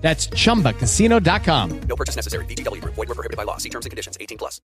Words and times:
That's 0.00 0.28
chumbacasino.com. 0.28 1.80
No 1.82 1.96
purchase 1.96 2.16
necessary. 2.16 2.44
VGW 2.46 2.80
Group. 2.80 2.94
Void 2.94 3.08
were 3.08 3.14
prohibited 3.14 3.36
by 3.36 3.42
law. 3.42 3.58
See 3.58 3.68
terms 3.68 3.84
and 3.84 3.90
conditions. 3.90 4.16
18 4.18 4.38
plus. 4.38 4.60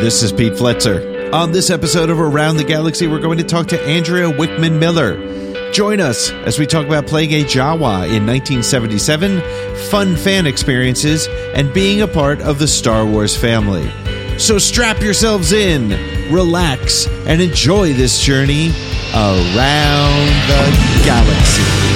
This 0.00 0.22
is 0.22 0.32
Pete 0.32 0.54
Fletzer. 0.54 1.32
On 1.32 1.52
this 1.52 1.70
episode 1.70 2.08
of 2.08 2.20
Around 2.20 2.56
the 2.56 2.64
Galaxy, 2.64 3.06
we're 3.06 3.20
going 3.20 3.38
to 3.38 3.44
talk 3.44 3.66
to 3.68 3.80
Andrea 3.82 4.30
Wickman 4.30 4.78
Miller. 4.78 5.72
Join 5.72 6.00
us 6.00 6.30
as 6.30 6.58
we 6.58 6.66
talk 6.66 6.86
about 6.86 7.06
playing 7.06 7.32
a 7.32 7.44
Jawa 7.44 8.06
in 8.06 8.24
1977, 8.26 9.42
fun 9.90 10.16
fan 10.16 10.46
experiences, 10.46 11.28
and 11.54 11.72
being 11.74 12.00
a 12.00 12.08
part 12.08 12.40
of 12.40 12.58
the 12.58 12.68
Star 12.68 13.04
Wars 13.04 13.36
family. 13.36 13.90
So 14.38 14.58
strap 14.58 15.00
yourselves 15.00 15.52
in, 15.52 15.90
relax, 16.32 17.06
and 17.26 17.42
enjoy 17.42 17.92
this 17.92 18.20
journey 18.22 18.68
around 19.14 20.26
the 20.48 21.02
galaxy. 21.04 21.95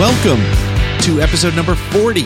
Welcome 0.00 0.40
to 1.02 1.20
episode 1.20 1.54
number 1.54 1.74
40 1.74 2.24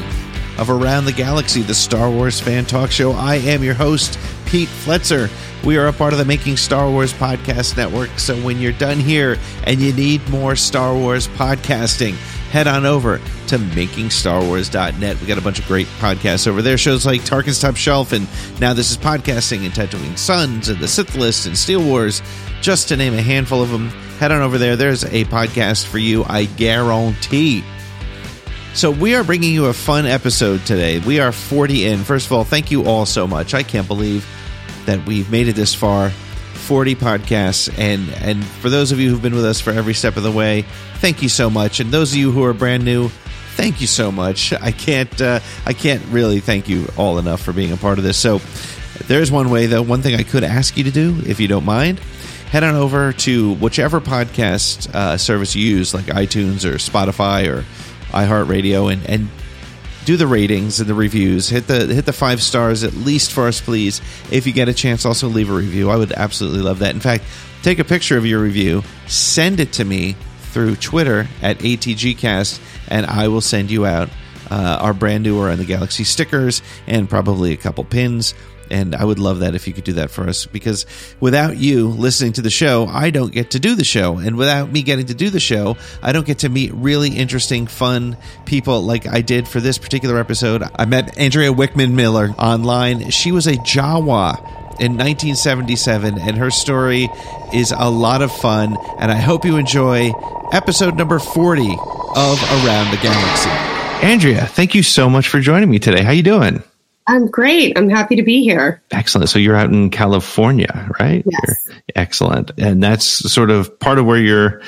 of 0.59 0.71
Around 0.71 1.07
the 1.07 1.13
Galaxy, 1.13 1.61
the 1.61 1.75
Star 1.75 2.09
Wars 2.09 2.39
fan 2.39 2.65
talk 2.65 2.93
show. 2.93 3.11
I 3.11 3.39
am 3.39 3.65
your 3.65 3.75
host, 3.75 4.17
Pete 4.47 4.69
Fletzer. 4.69 5.29
We 5.65 5.77
are 5.77 5.89
a 5.89 5.93
part 5.93 6.13
of 6.13 6.21
the 6.21 6.25
Making 6.25 6.57
Star 6.57 6.89
Wars 6.89 7.13
Podcast 7.13 7.77
Network. 7.77 8.17
So 8.17 8.37
when 8.37 8.61
you're 8.61 8.71
done 8.71 9.01
here 9.01 9.39
and 9.65 9.81
you 9.81 9.93
need 9.93 10.29
more 10.29 10.55
Star 10.55 10.95
Wars 10.95 11.27
podcasting, 11.27 12.15
head 12.55 12.69
on 12.69 12.87
over 12.87 13.19
to 13.49 13.59
makingstarwars.net. 13.59 15.21
We 15.21 15.27
got 15.27 15.39
a 15.39 15.41
bunch 15.41 15.59
of 15.59 15.67
great 15.67 15.89
podcasts 15.99 16.47
over 16.47 16.63
there. 16.63 16.79
Shows 16.79 17.05
like 17.05 17.23
Tarkin's 17.23 17.59
Top 17.59 17.75
Shelf 17.75 18.13
and 18.13 18.29
Now 18.61 18.73
This 18.73 18.93
is 18.93 18.97
Podcasting 18.97 19.65
and 19.65 19.75
Tatooine 19.75 20.17
Sons 20.17 20.69
and 20.69 20.79
The 20.79 20.87
Sith 20.87 21.17
List 21.17 21.47
and 21.47 21.59
Steel 21.59 21.83
Wars, 21.83 22.23
just 22.61 22.87
to 22.89 22.97
name 22.97 23.15
a 23.15 23.23
handful 23.23 23.61
of 23.61 23.71
them. 23.71 23.89
Head 24.21 24.31
on 24.31 24.41
over 24.41 24.57
there. 24.57 24.77
There's 24.77 25.03
a 25.03 25.25
podcast 25.25 25.87
for 25.87 25.99
you, 25.99 26.23
I 26.29 26.45
guarantee. 26.45 27.65
So, 28.73 28.93
we 28.93 29.17
are 29.17 29.25
bringing 29.25 29.53
you 29.53 29.65
a 29.65 29.73
fun 29.73 30.07
episode 30.07 30.65
today. 30.65 31.01
We 31.01 31.19
are 31.19 31.33
40 31.33 31.87
in. 31.87 32.05
First 32.05 32.27
of 32.27 32.33
all, 32.35 32.45
thank 32.45 32.71
you 32.71 32.85
all 32.85 33.05
so 33.05 33.27
much. 33.27 33.55
I 33.55 33.65
can't 33.65 33.89
believe 33.89 34.25
that 34.87 35.05
we've 35.07 35.29
made 35.29 35.49
it 35.49 35.57
this 35.57 35.75
far. 35.75 36.13
40 36.65 36.95
podcasts 36.95 37.73
and 37.79 38.09
and 38.23 38.45
for 38.45 38.71
those 38.71 38.91
of 38.91 38.99
you 38.99 39.11
who've 39.11 39.23
been 39.23 39.35
with 39.35 39.45
us 39.45 39.61
for 39.61 39.71
every 39.71 39.95
step 39.95 40.17
of 40.17 40.23
the 40.23 40.33
way 40.33 40.63
thank 40.97 41.23
you 41.23 41.29
so 41.29 41.51
much. 41.51 41.81
And 41.81 41.93
those 41.93 42.13
of 42.13 42.19
you 42.19 42.33
who 42.33 42.43
are 42.45 42.55
brand 42.55 42.85
new 42.85 43.09
thank 43.57 43.81
you 43.81 43.87
so 43.87 44.11
much. 44.11 44.53
I 44.61 44.73
can't 44.73 45.21
uh, 45.21 45.41
i 45.67 45.73
can't 45.73 46.03
really 46.07 46.41
thank 46.41 46.69
you 46.69 46.89
all 46.97 47.19
enough 47.19 47.43
for 47.43 47.53
being 47.53 47.73
a 47.73 47.77
part 47.77 47.99
of 47.99 48.05
this. 48.05 48.17
So 48.17 48.41
there's 49.07 49.31
one 49.31 49.51
way 49.51 49.67
though 49.67 49.83
one 49.83 50.03
thing 50.03 50.15
i 50.15 50.23
could 50.23 50.45
ask 50.45 50.77
you 50.77 50.85
to 50.85 50.91
do 50.91 51.21
if 51.27 51.41
you 51.41 51.49
don't 51.49 51.65
mind 51.65 51.99
head 52.51 52.63
on 52.63 52.75
over 52.75 53.13
to 53.13 53.55
whichever 53.55 54.01
podcast 54.01 54.93
uh, 54.95 55.19
service 55.19 55.57
you 55.57 55.67
use 55.67 55.93
like 55.93 56.05
itunes 56.07 56.65
or 56.65 56.77
spotify 56.77 57.49
or 57.49 57.65
iheartradio 58.13 58.93
and 58.93 59.05
and 59.11 59.29
do 60.05 60.17
the 60.17 60.27
ratings 60.27 60.81
and 60.81 60.89
the 60.89 60.95
reviews. 60.95 61.49
Hit 61.49 61.67
the 61.67 61.87
hit 61.87 62.07
the 62.07 62.13
five 62.13 62.43
stars 62.43 62.85
at 62.85 62.95
least 62.95 63.33
for 63.33 63.47
us, 63.47 63.61
please. 63.61 64.01
If 64.31 64.47
you 64.47 64.53
get 64.53 64.69
a 64.69 64.75
chance, 64.75 65.05
also 65.05 65.29
leave 65.29 65.51
a 65.51 65.55
review. 65.55 65.91
I 65.91 65.97
would 65.97 66.13
absolutely 66.13 66.61
love 66.61 66.81
that. 66.81 66.95
In 66.95 67.01
fact, 67.01 67.25
take 67.63 67.79
a 67.79 67.85
picture 67.85 68.19
of 68.19 68.27
your 68.27 68.41
review, 68.41 68.83
send 69.07 69.61
it 69.61 69.73
to 69.75 69.85
me 69.85 70.17
through 70.53 70.77
Twitter 70.77 71.27
at 71.43 71.59
ATGcast, 71.59 72.61
and 72.89 73.07
I 73.07 73.29
will 73.29 73.41
send 73.41 73.71
you 73.71 73.87
out 73.87 74.09
uh, 74.51 74.79
our 74.81 74.95
brand 74.95 75.25
new 75.25 75.41
Around 75.41 75.59
the 75.59 75.65
Galaxy 75.65 76.05
stickers 76.05 76.63
and 76.87 77.09
probably 77.09 77.53
a 77.53 77.57
couple 77.57 77.83
pins. 77.85 78.35
And 78.75 78.93
I 78.93 79.05
would 79.05 79.21
love 79.21 79.39
that 79.39 79.55
if 79.55 79.69
you 79.69 79.73
could 79.73 79.85
do 79.85 79.93
that 79.93 80.11
for 80.11 80.29
us 80.29 80.47
because 80.47 80.85
without 81.21 81.57
you 81.57 81.91
listening 81.91 82.33
to 82.33 82.43
the 82.43 82.51
show, 82.51 82.87
I 82.87 83.11
don't 83.11 83.33
get 83.33 83.53
to 83.53 83.61
do 83.61 83.77
the 83.77 83.85
show. 83.85 84.19
And 84.19 84.37
without 84.37 84.73
me 84.73 84.83
getting 84.83 85.07
to 85.07 85.15
do 85.15 85.31
the 85.31 85.39
show, 85.39 85.77
I 86.03 86.11
don't 86.11 86.27
get 86.27 86.41
to 86.41 86.49
meet 86.49 86.75
really 86.75 87.11
interesting, 87.11 87.69
fun 87.69 88.17
people 88.47 88.83
like 88.83 89.07
I 89.07 89.21
did 89.21 89.47
for 89.47 89.61
this 89.61 89.79
particular 89.79 90.19
episode. 90.19 90.65
I 90.75 90.87
met 90.87 91.17
Andrea 91.17 91.53
Wickman 91.53 91.93
Miller 91.93 92.31
online. 92.31 93.11
She 93.11 93.31
was 93.31 93.47
a 93.47 93.55
Jawa 93.59 94.39
in 94.81 94.99
1977, 94.99 96.19
and 96.19 96.37
her 96.37 96.51
story 96.51 97.09
is 97.53 97.71
a 97.71 97.89
lot 97.89 98.23
of 98.23 98.33
fun. 98.33 98.77
And 98.99 99.13
I 99.13 99.19
hope 99.19 99.45
you 99.45 99.57
enjoy 99.57 100.11
episode 100.53 100.97
number 100.97 101.21
40 101.21 101.63
of 101.63 102.43
Around 102.43 102.91
the 102.91 102.99
Galaxy. 103.01 103.51
Andrea, 104.05 104.47
thank 104.47 104.75
you 104.75 104.83
so 104.83 105.09
much 105.09 105.29
for 105.29 105.39
joining 105.39 105.71
me 105.71 105.79
today. 105.79 106.03
How 106.03 106.11
are 106.11 106.15
you 106.15 106.25
doing? 106.25 106.65
I'm 107.07 107.27
great. 107.31 107.77
I'm 107.79 107.89
happy 107.91 108.17
to 108.17 108.23
be 108.23 108.43
here. 108.43 108.83
Excellent. 108.91 109.29
So 109.29 109.39
you're 109.39 109.57
out 109.57 109.71
in 109.71 109.91
California, 109.91 110.89
right? 110.99 111.23
Yes. 111.27 111.67
You're- 111.69 111.81
excellent. 111.97 112.53
And 112.59 112.83
that's 112.83 113.05
sort 113.05 113.51
of 113.51 113.79
part 113.79 113.99
of 113.99 114.07
where 114.07 114.19
your 114.19 114.63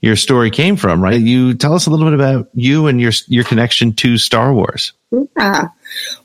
your 0.00 0.16
story 0.16 0.50
came 0.50 0.74
from, 0.76 1.00
right? 1.00 1.20
You 1.20 1.54
tell 1.54 1.74
us 1.74 1.86
a 1.86 1.90
little 1.90 2.06
bit 2.06 2.14
about 2.14 2.48
you 2.54 2.86
and 2.88 3.00
your 3.00 3.12
your 3.28 3.44
connection 3.44 3.92
to 3.94 4.18
Star 4.18 4.52
Wars. 4.52 4.92
Yeah. 5.36 5.68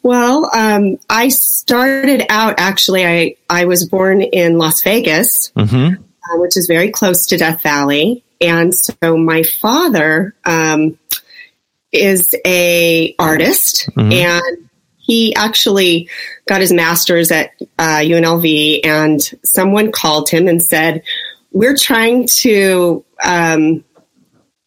Well, 0.01 0.49
um, 0.55 0.97
I 1.09 1.27
started 1.27 2.23
out 2.29 2.55
actually. 2.59 3.05
I 3.05 3.35
I 3.49 3.65
was 3.65 3.87
born 3.87 4.21
in 4.21 4.57
Las 4.57 4.81
Vegas, 4.81 5.51
Mm-hmm. 5.55 6.01
uh, 6.01 6.39
which 6.39 6.55
is 6.57 6.65
very 6.67 6.89
close 6.91 7.27
to 7.27 7.37
Death 7.37 7.61
Valley, 7.61 8.23
and 8.41 8.73
so 8.73 9.17
my 9.17 9.43
father 9.43 10.33
um, 10.45 10.97
is 11.91 12.33
a 12.45 13.13
artist, 13.19 13.89
Mhm. 13.95 14.13
and 14.13 14.66
he 15.07 15.33
actually 15.35 16.09
got 16.47 16.61
his 16.61 16.71
master's 16.71 17.31
at 17.31 17.51
uh, 17.79 18.01
UNLV. 18.01 18.85
And 18.85 19.21
someone 19.43 19.91
called 19.91 20.29
him 20.29 20.47
and 20.47 20.61
said, 20.61 21.01
"We're 21.51 21.77
trying 21.77 22.27
to." 22.41 23.03
Um, 23.23 23.83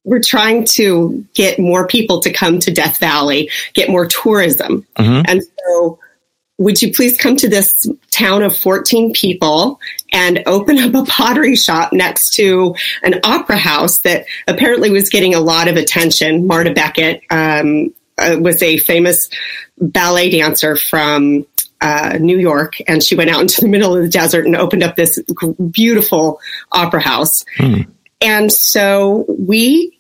we're 0.03 0.23
trying 0.23 0.65
to 0.65 1.25
get 1.35 1.59
more 1.59 1.87
people 1.87 2.21
to 2.21 2.33
come 2.33 2.59
to 2.59 2.73
Death 2.73 2.99
Valley, 2.99 3.51
get 3.75 3.91
more 3.91 4.07
tourism. 4.07 4.87
Mhm. 4.99 5.25
And 5.29 5.43
so, 5.43 5.99
would 6.57 6.81
you 6.81 6.91
please 6.93 7.19
come 7.19 7.37
to 7.37 7.49
this 7.49 7.87
town 8.11 8.43
of 8.43 8.57
14 8.57 9.13
people 9.13 9.79
and 10.11 10.43
open 10.47 10.79
up 10.79 10.95
a 10.95 11.05
pottery 11.05 11.55
shop 11.55 11.93
next 11.93 12.31
to 12.35 12.75
an 13.03 13.21
opera 13.25 13.59
house 13.59 13.99
that 14.01 14.25
apparently 14.49 14.91
was 14.91 15.11
getting 15.11 15.35
a 15.35 15.41
lot 15.41 15.69
of 15.69 15.77
attention? 15.77 16.47
Marta 16.47 16.73
Beckett 16.73 17.23
um, 17.31 17.93
uh, 18.21 18.39
was 18.39 18.63
a 18.63 18.79
famous 18.79 19.29
ballet 19.79 20.31
dancer 20.31 20.77
from 20.77 21.47
uh, 21.81 22.19
New 22.21 22.39
York, 22.39 22.77
and 22.87 23.03
she 23.03 23.15
went 23.15 23.31
out 23.31 23.41
into 23.41 23.61
the 23.61 23.69
middle 23.69 23.97
of 23.97 24.03
the 24.03 24.09
desert 24.09 24.47
and 24.47 24.57
opened 24.57 24.83
up 24.83 24.97
this 24.97 25.19
beautiful 25.71 26.41
opera 26.73 27.01
house. 27.01 27.45
Hmm. 27.57 27.83
And 28.21 28.53
so 28.53 29.25
we 29.29 29.99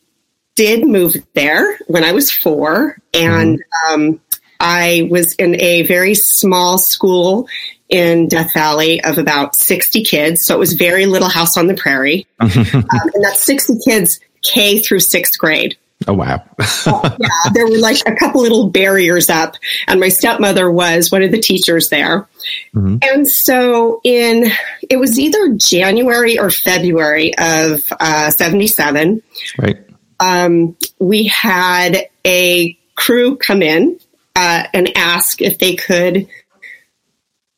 did 0.57 0.87
move 0.87 1.17
there 1.35 1.79
when 1.87 2.05
I 2.05 2.13
was 2.13 2.31
four, 2.31 2.99
and 3.15 3.63
um, 3.89 4.21
I 4.59 5.09
was 5.11 5.35
in 5.35 5.59
a 5.61 5.83
very 5.83 6.15
small 6.15 6.77
school 6.77 7.49
in 7.89 8.29
Death 8.29 8.53
Valley 8.53 9.03
of 9.03 9.19
about 9.19 9.57
60 9.57 10.05
kids. 10.05 10.45
So 10.45 10.55
it 10.55 10.59
was 10.59 10.75
very 10.75 11.07
little 11.07 11.29
house 11.29 11.57
on 11.57 11.67
the 11.67 11.75
prairie. 11.75 12.27
um, 12.41 12.51
and 12.55 13.25
that's 13.25 13.45
60 13.45 13.79
kids 13.85 14.21
K 14.43 14.79
through 14.79 15.01
sixth 15.01 15.39
grade. 15.39 15.77
Oh 16.07 16.15
wow. 16.15 16.43
yeah, 16.87 17.29
there 17.53 17.67
were 17.67 17.79
like 17.79 17.99
a 18.07 18.15
couple 18.17 18.41
little 18.41 18.71
barriers 18.71 19.29
up, 19.29 19.57
and 19.87 20.01
my 20.01 20.09
stepmother 20.09 20.71
was 20.71 21.11
one 21.11 21.23
of 21.23 21.31
the 21.31 21.41
teachers 21.41 21.91
there. 21.91 22.27
Mhm. 22.75 23.05
And 23.05 23.29
so, 23.29 24.01
in 24.03 24.51
it 24.89 24.97
was 24.97 25.19
either 25.19 25.55
January 25.57 26.39
or 26.39 26.51
February 26.51 27.37
of 27.37 27.83
uh, 28.01 28.31
'77, 28.31 29.23
right. 29.59 29.79
um, 30.21 30.77
we 30.99 31.25
had 31.25 32.07
a 32.25 32.79
crew 32.95 33.37
come 33.37 33.63
in 33.63 33.99
uh, 34.37 34.65
and 34.73 34.97
ask 34.97 35.43
if 35.43 35.59
they 35.59 35.77
could 35.77 36.29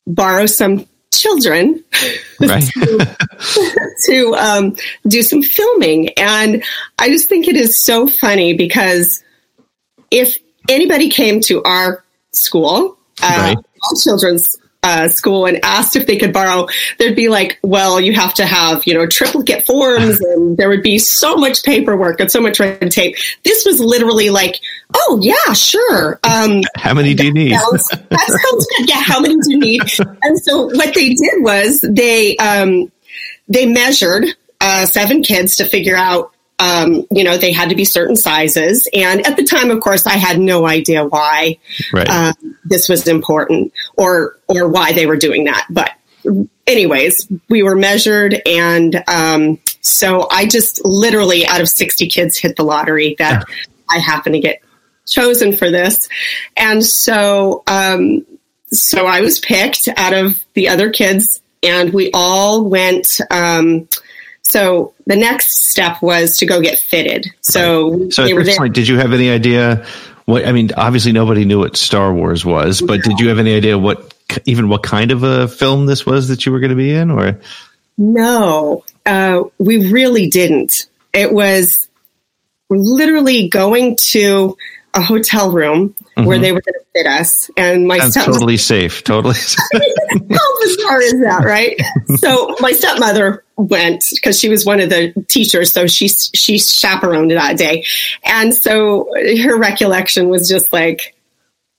borrow 0.05 0.45
some 0.47 0.85
children 1.21 1.83
Right. 2.39 2.63
to 4.05 4.35
um, 4.37 4.75
do 5.07 5.21
some 5.21 5.41
filming. 5.41 6.09
And 6.17 6.63
I 6.99 7.09
just 7.09 7.29
think 7.29 7.47
it 7.47 7.55
is 7.55 7.79
so 7.79 8.07
funny 8.07 8.53
because 8.53 9.23
if 10.11 10.37
anybody 10.69 11.09
came 11.09 11.39
to 11.41 11.63
our 11.63 12.03
school, 12.31 12.97
uh, 13.21 13.37
Right. 13.37 13.57
all 13.57 13.99
children's 14.01 14.57
uh, 14.83 15.09
school, 15.09 15.45
and 15.45 15.63
asked 15.63 15.95
if 15.95 16.05
they 16.05 16.17
could 16.17 16.33
borrow, 16.33 16.67
there'd 16.99 17.15
be 17.15 17.29
like, 17.29 17.59
well, 17.63 17.99
you 17.99 18.13
have 18.13 18.33
to 18.35 18.45
have, 18.45 18.85
you 18.85 18.93
know, 18.93 19.07
triplicate 19.07 19.65
forms, 19.65 20.19
and 20.21 20.57
there 20.57 20.69
would 20.69 20.83
be 20.83 20.99
so 20.99 21.35
much 21.35 21.63
paperwork 21.63 22.19
and 22.19 22.31
so 22.31 22.41
much 22.41 22.59
red 22.59 22.91
tape. 22.91 23.15
This 23.43 23.65
was 23.65 23.79
literally 23.79 24.29
like, 24.29 24.59
oh, 24.95 25.19
yeah, 25.21 25.53
sure. 25.53 26.19
Um, 26.23 26.61
How 26.77 26.93
many 26.93 27.13
do 27.13 27.25
you 27.25 27.33
need? 27.33 27.53
sounds, 27.53 27.87
that 27.87 28.27
sounds 28.27 28.67
good. 28.77 28.89
Yeah, 28.89 29.01
how 29.01 29.19
many 29.19 29.35
do 29.35 29.51
you 29.51 29.59
need? 29.59 29.81
And 30.23 30.39
so 30.39 30.65
what 30.67 30.93
they 30.93 31.09
did 31.09 31.43
was 31.43 31.81
they 31.81 32.37
um, 32.37 32.91
they 33.47 33.65
measured 33.65 34.25
uh, 34.61 34.85
seven 34.85 35.23
kids 35.23 35.57
to 35.57 35.65
figure 35.65 35.97
out. 35.97 36.32
Um, 36.59 37.05
you 37.11 37.23
know, 37.23 37.35
they 37.35 37.51
had 37.51 37.69
to 37.69 37.75
be 37.75 37.83
certain 37.83 38.15
sizes, 38.15 38.87
and 38.93 39.25
at 39.25 39.35
the 39.37 39.43
time, 39.43 39.71
of 39.71 39.81
course, 39.81 40.05
I 40.05 40.17
had 40.17 40.39
no 40.39 40.65
idea 40.65 41.03
why 41.03 41.57
Right. 41.91 42.07
um, 42.09 42.55
this 42.63 42.87
was 42.87 43.07
important 43.07 43.73
or 43.97 44.37
or 44.47 44.67
why 44.69 44.93
they 44.93 45.05
were 45.05 45.17
doing 45.17 45.45
that. 45.45 45.65
But 45.69 45.91
anyways, 46.67 47.27
we 47.49 47.63
were 47.63 47.75
measured, 47.75 48.41
and 48.45 49.03
um, 49.07 49.59
so 49.81 50.27
I 50.31 50.45
just 50.45 50.85
literally 50.85 51.45
out 51.45 51.59
of 51.59 51.67
sixty 51.67 52.07
kids 52.07 52.37
hit 52.37 52.55
the 52.55 52.63
lottery 52.63 53.15
that 53.19 53.43
I 53.89 53.99
happened 53.99 54.35
to 54.35 54.39
get 54.39 54.61
chosen 55.07 55.55
for 55.57 55.69
this, 55.71 56.07
and 56.55 56.85
so 56.85 57.63
um, 57.67 58.25
so 58.71 59.05
I 59.05 59.21
was 59.21 59.39
picked 59.39 59.89
out 59.97 60.13
of 60.13 60.41
the 60.53 60.69
other 60.69 60.91
kids, 60.91 61.41
and 61.63 61.91
we 61.93 62.11
all 62.13 62.63
went. 62.63 63.19
Um, 63.31 63.89
so 64.43 64.93
the 65.05 65.15
next 65.15 65.69
step 65.69 66.01
was 66.01 66.37
to 66.37 66.45
go 66.45 66.61
get 66.61 66.79
fitted. 66.79 67.27
So, 67.41 68.09
so 68.09 68.23
at 68.25 68.45
this 68.45 68.57
point, 68.57 68.73
did 68.73 68.87
you 68.87 68.97
have 68.97 69.13
any 69.13 69.29
idea 69.29 69.85
what? 70.25 70.45
I 70.45 70.51
mean, 70.51 70.69
obviously 70.75 71.11
nobody 71.11 71.45
knew 71.45 71.59
what 71.59 71.77
Star 71.77 72.13
Wars 72.13 72.45
was, 72.45 72.81
but 72.81 73.01
did 73.03 73.19
you 73.19 73.29
have 73.29 73.39
any 73.39 73.55
idea 73.55 73.77
what, 73.77 74.13
even 74.45 74.69
what 74.69 74.83
kind 74.83 75.11
of 75.11 75.23
a 75.23 75.47
film 75.47 75.85
this 75.85 76.05
was 76.05 76.27
that 76.27 76.45
you 76.45 76.51
were 76.51 76.59
going 76.59 76.69
to 76.69 76.75
be 76.75 76.93
in, 76.93 77.11
or? 77.11 77.39
No, 77.97 78.83
uh, 79.05 79.43
we 79.57 79.91
really 79.91 80.27
didn't. 80.29 80.87
It 81.13 81.31
was 81.31 81.87
literally 82.69 83.49
going 83.49 83.97
to 83.97 84.57
a 84.93 85.01
hotel 85.01 85.51
room 85.51 85.95
where 86.15 86.25
mm-hmm. 86.25 86.41
they 86.41 86.51
were 86.51 86.61
going 86.61 86.73
to 86.73 86.85
fit 86.93 87.07
us, 87.07 87.49
and 87.57 87.87
my 87.87 87.97
step 87.99 88.25
totally 88.25 88.57
safe. 88.57 89.03
Totally. 89.03 89.33
how 89.73 90.61
bizarre 90.61 91.01
is 91.01 91.19
that, 91.21 91.43
right? 91.43 91.81
so 92.17 92.55
my 92.59 92.71
stepmother 92.71 93.43
went 93.57 94.03
because 94.13 94.39
she 94.39 94.49
was 94.49 94.65
one 94.65 94.79
of 94.79 94.89
the 94.89 95.11
teachers, 95.27 95.71
so 95.71 95.87
she 95.87 96.07
she 96.07 96.59
chaperoned 96.59 97.31
that 97.31 97.57
day, 97.57 97.85
and 98.23 98.53
so 98.53 99.07
her 99.43 99.57
recollection 99.57 100.29
was 100.29 100.47
just 100.47 100.71
like. 100.73 101.15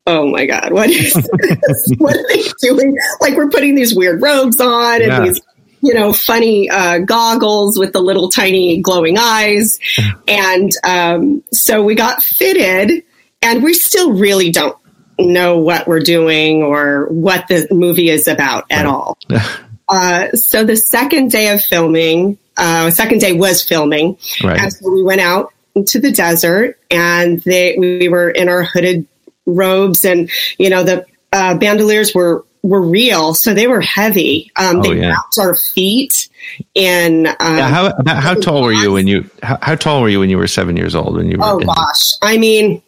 Oh 0.07 0.31
my 0.31 0.45
God! 0.45 0.71
What 0.71 0.91
is 0.91 1.15
this? 1.39 1.93
what 1.97 2.15
are 2.15 2.29
they 2.29 2.43
doing? 2.61 2.95
Like 3.23 3.39
we're 3.39 3.49
putting 3.49 3.75
these 3.75 3.95
weird 3.97 4.21
robes 4.21 4.61
on 4.61 5.01
and 5.01 5.11
Yeah. 5.11 5.21
these, 5.21 5.41
you 5.85 5.95
know, 5.95 6.13
funny 6.13 6.69
uh, 6.71 6.99
goggles 6.99 7.79
with 7.79 7.93
the 7.93 8.01
little 8.01 8.29
tiny 8.31 8.81
glowing 8.81 9.17
eyes, 9.19 9.79
and 10.27 10.73
um, 10.85 11.45
so 11.53 11.83
we 11.83 11.95
got 11.95 12.23
fitted, 12.23 13.05
and 13.43 13.63
we 13.63 13.75
still 13.75 14.13
really 14.13 14.51
don't 14.51 14.77
know 15.19 15.59
what 15.59 15.87
we're 15.87 16.01
doing 16.01 16.63
or 16.63 17.07
what 17.11 17.47
the 17.49 17.69
movie 17.71 18.09
is 18.09 18.27
about 18.27 18.65
at 18.71 18.87
all. 18.87 19.17
Uh, 19.87 20.31
so 20.33 20.65
the 20.65 20.77
second 20.77 21.31
day 21.31 21.51
of 21.53 21.63
filming, 21.63 22.39
uh, 22.57 22.91
second 22.91 23.21
day 23.21 23.35
was 23.35 23.63
filming, 23.63 24.17
Right. 24.43 24.59
and 24.59 24.73
so 24.73 24.91
we 24.91 25.03
went 25.03 25.21
out 25.21 25.53
into 25.75 26.01
the 26.01 26.11
desert, 26.11 26.79
and 26.91 27.43
they, 27.43 27.77
we 27.79 28.09
were 28.09 28.31
in 28.31 28.49
our 28.49 28.63
hooded 28.63 29.07
robes, 29.45 30.07
and 30.07 30.31
you 30.57 30.71
know 30.71 30.85
the 30.85 31.05
uh, 31.35 31.59
bandoliers 31.59 32.15
were 32.15 32.47
were 32.65 32.81
real, 32.83 33.35
so 33.35 33.53
they 33.53 33.67
were 33.69 33.83
heavy. 33.83 34.51
Um, 34.57 34.79
Oh, 34.79 34.83
they 34.83 34.99
yeah. 34.99 35.11
wrapped 35.11 35.39
our 35.39 35.55
feet 35.55 36.29
in. 36.75 37.27
Um, 37.27 37.35
Yeah, 37.59 37.69
how 37.69 37.93
how 38.07 38.35
tall 38.35 38.63
were 38.63 38.73
you 38.73 38.91
when 38.93 39.07
you 39.07 39.29
how, 39.43 39.59
how 39.61 39.75
tall 39.75 40.01
were 40.01 40.09
you 40.09 40.19
when 40.21 40.31
you 40.31 40.39
were 40.39 40.49
seven 40.49 40.75
years 40.77 40.95
old 40.95 41.15
when 41.17 41.31
you 41.31 41.37
were 41.39 41.45
Oh 41.45 41.59
in- 41.59 41.67
gosh. 41.67 42.15
I 42.23 42.39
mean, 42.39 42.83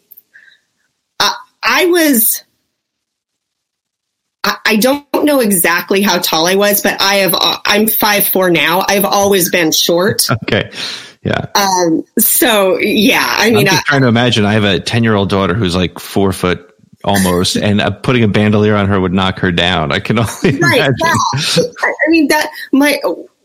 I, 1.19 1.33
I 1.61 1.85
was, 1.85 2.43
I, 4.43 4.57
I 4.65 4.75
don't 4.77 5.05
know 5.23 5.39
exactly 5.41 6.01
how 6.01 6.19
tall 6.19 6.47
I 6.47 6.55
was, 6.55 6.81
but 6.81 6.99
I 7.01 7.15
have, 7.17 7.33
uh, 7.35 7.57
I'm 7.65 7.87
five, 7.87 8.27
four 8.27 8.49
now. 8.49 8.83
I've 8.87 9.05
always 9.05 9.51
been 9.51 9.71
short. 9.71 10.23
okay 10.43 10.71
yeah 11.23 11.45
Um, 11.55 12.03
so 12.19 12.77
yeah, 12.77 13.23
I 13.27 13.49
mean, 13.51 13.67
I'm 13.67 13.75
I, 13.75 13.81
trying 13.85 14.01
to 14.01 14.07
imagine 14.07 14.45
I 14.45 14.53
have 14.53 14.63
a 14.63 14.79
10 14.79 15.03
year 15.03 15.13
old 15.15 15.29
daughter 15.29 15.53
who's 15.53 15.75
like 15.75 15.99
four 15.99 16.31
foot 16.31 16.66
almost 17.07 17.55
and 17.55 17.79
uh, 17.81 17.89
putting 17.89 18.23
a 18.23 18.27
bandolier 18.27 18.75
on 18.75 18.87
her 18.87 18.99
would 18.99 19.13
knock 19.13 19.39
her 19.39 19.51
down 19.51 19.91
I 19.91 19.99
can 19.99 20.19
only 20.19 20.59
right. 20.59 20.77
imagine 20.77 20.93
Yeah. 21.03 21.63
I 21.81 22.09
mean, 22.09 22.27
that 22.27 22.51
my, 22.71 22.99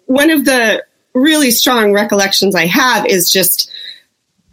one 0.06 0.30
of 0.30 0.44
the 0.44 0.84
really 1.14 1.50
strong 1.50 1.92
recollections 1.92 2.54
I 2.54 2.66
have 2.66 3.06
is 3.06 3.30
just 3.30 3.70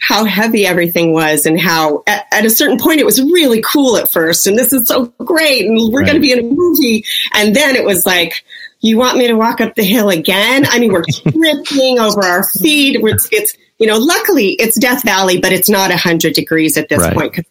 how 0.02 0.24
heavy 0.24 0.66
everything 0.66 1.12
was 1.12 1.46
and 1.46 1.60
how 1.60 2.04
at, 2.08 2.26
at 2.32 2.46
a 2.46 2.50
certain 2.50 2.78
point 2.80 3.00
it 3.02 3.06
was 3.06 3.22
really 3.22 3.62
cool 3.62 3.98
at 3.98 4.10
first 4.10 4.48
and 4.48 4.58
this 4.58 4.72
is 4.72 4.88
so 4.88 5.08
great 5.26 5.66
and 5.66 5.92
we're 5.92 6.04
going 6.04 6.16
to 6.16 6.22
be 6.22 6.32
in 6.32 6.40
a 6.40 6.44
movie 6.44 7.04
and 7.34 7.54
then 7.56 7.76
it 7.76 7.84
was 7.84 8.06
like 8.06 8.46
you 8.80 8.98
want 8.98 9.18
me 9.18 9.28
to 9.28 9.34
walk 9.34 9.60
up 9.60 9.76
the 9.76 9.84
hill 9.84 10.10
again 10.10 10.66
i 10.70 10.80
mean 10.80 10.94
we're 10.94 11.04
tripping 11.22 12.00
over 12.00 12.24
our 12.24 12.44
feet 12.62 12.96
it's, 13.04 13.28
it's 13.34 13.58
you 13.78 13.88
know 13.88 13.98
luckily 13.98 14.52
it's 14.52 14.80
death 14.80 15.04
valley 15.04 15.38
but 15.42 15.52
it's 15.52 15.68
not 15.70 15.90
100 15.90 16.34
degrees 16.34 16.78
at 16.78 16.88
this 16.88 17.00
Right. 17.00 17.14
point 17.14 17.32
because 17.34 17.46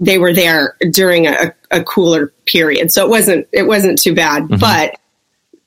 they 0.00 0.18
were 0.18 0.32
there 0.32 0.76
during 0.90 1.26
a, 1.26 1.54
a 1.70 1.82
cooler 1.84 2.32
period 2.46 2.90
so 2.90 3.04
it 3.04 3.10
wasn't 3.10 3.46
it 3.52 3.64
wasn't 3.64 4.00
too 4.00 4.14
bad 4.14 4.42
Mm-hmm. 4.44 4.56
but 4.56 4.96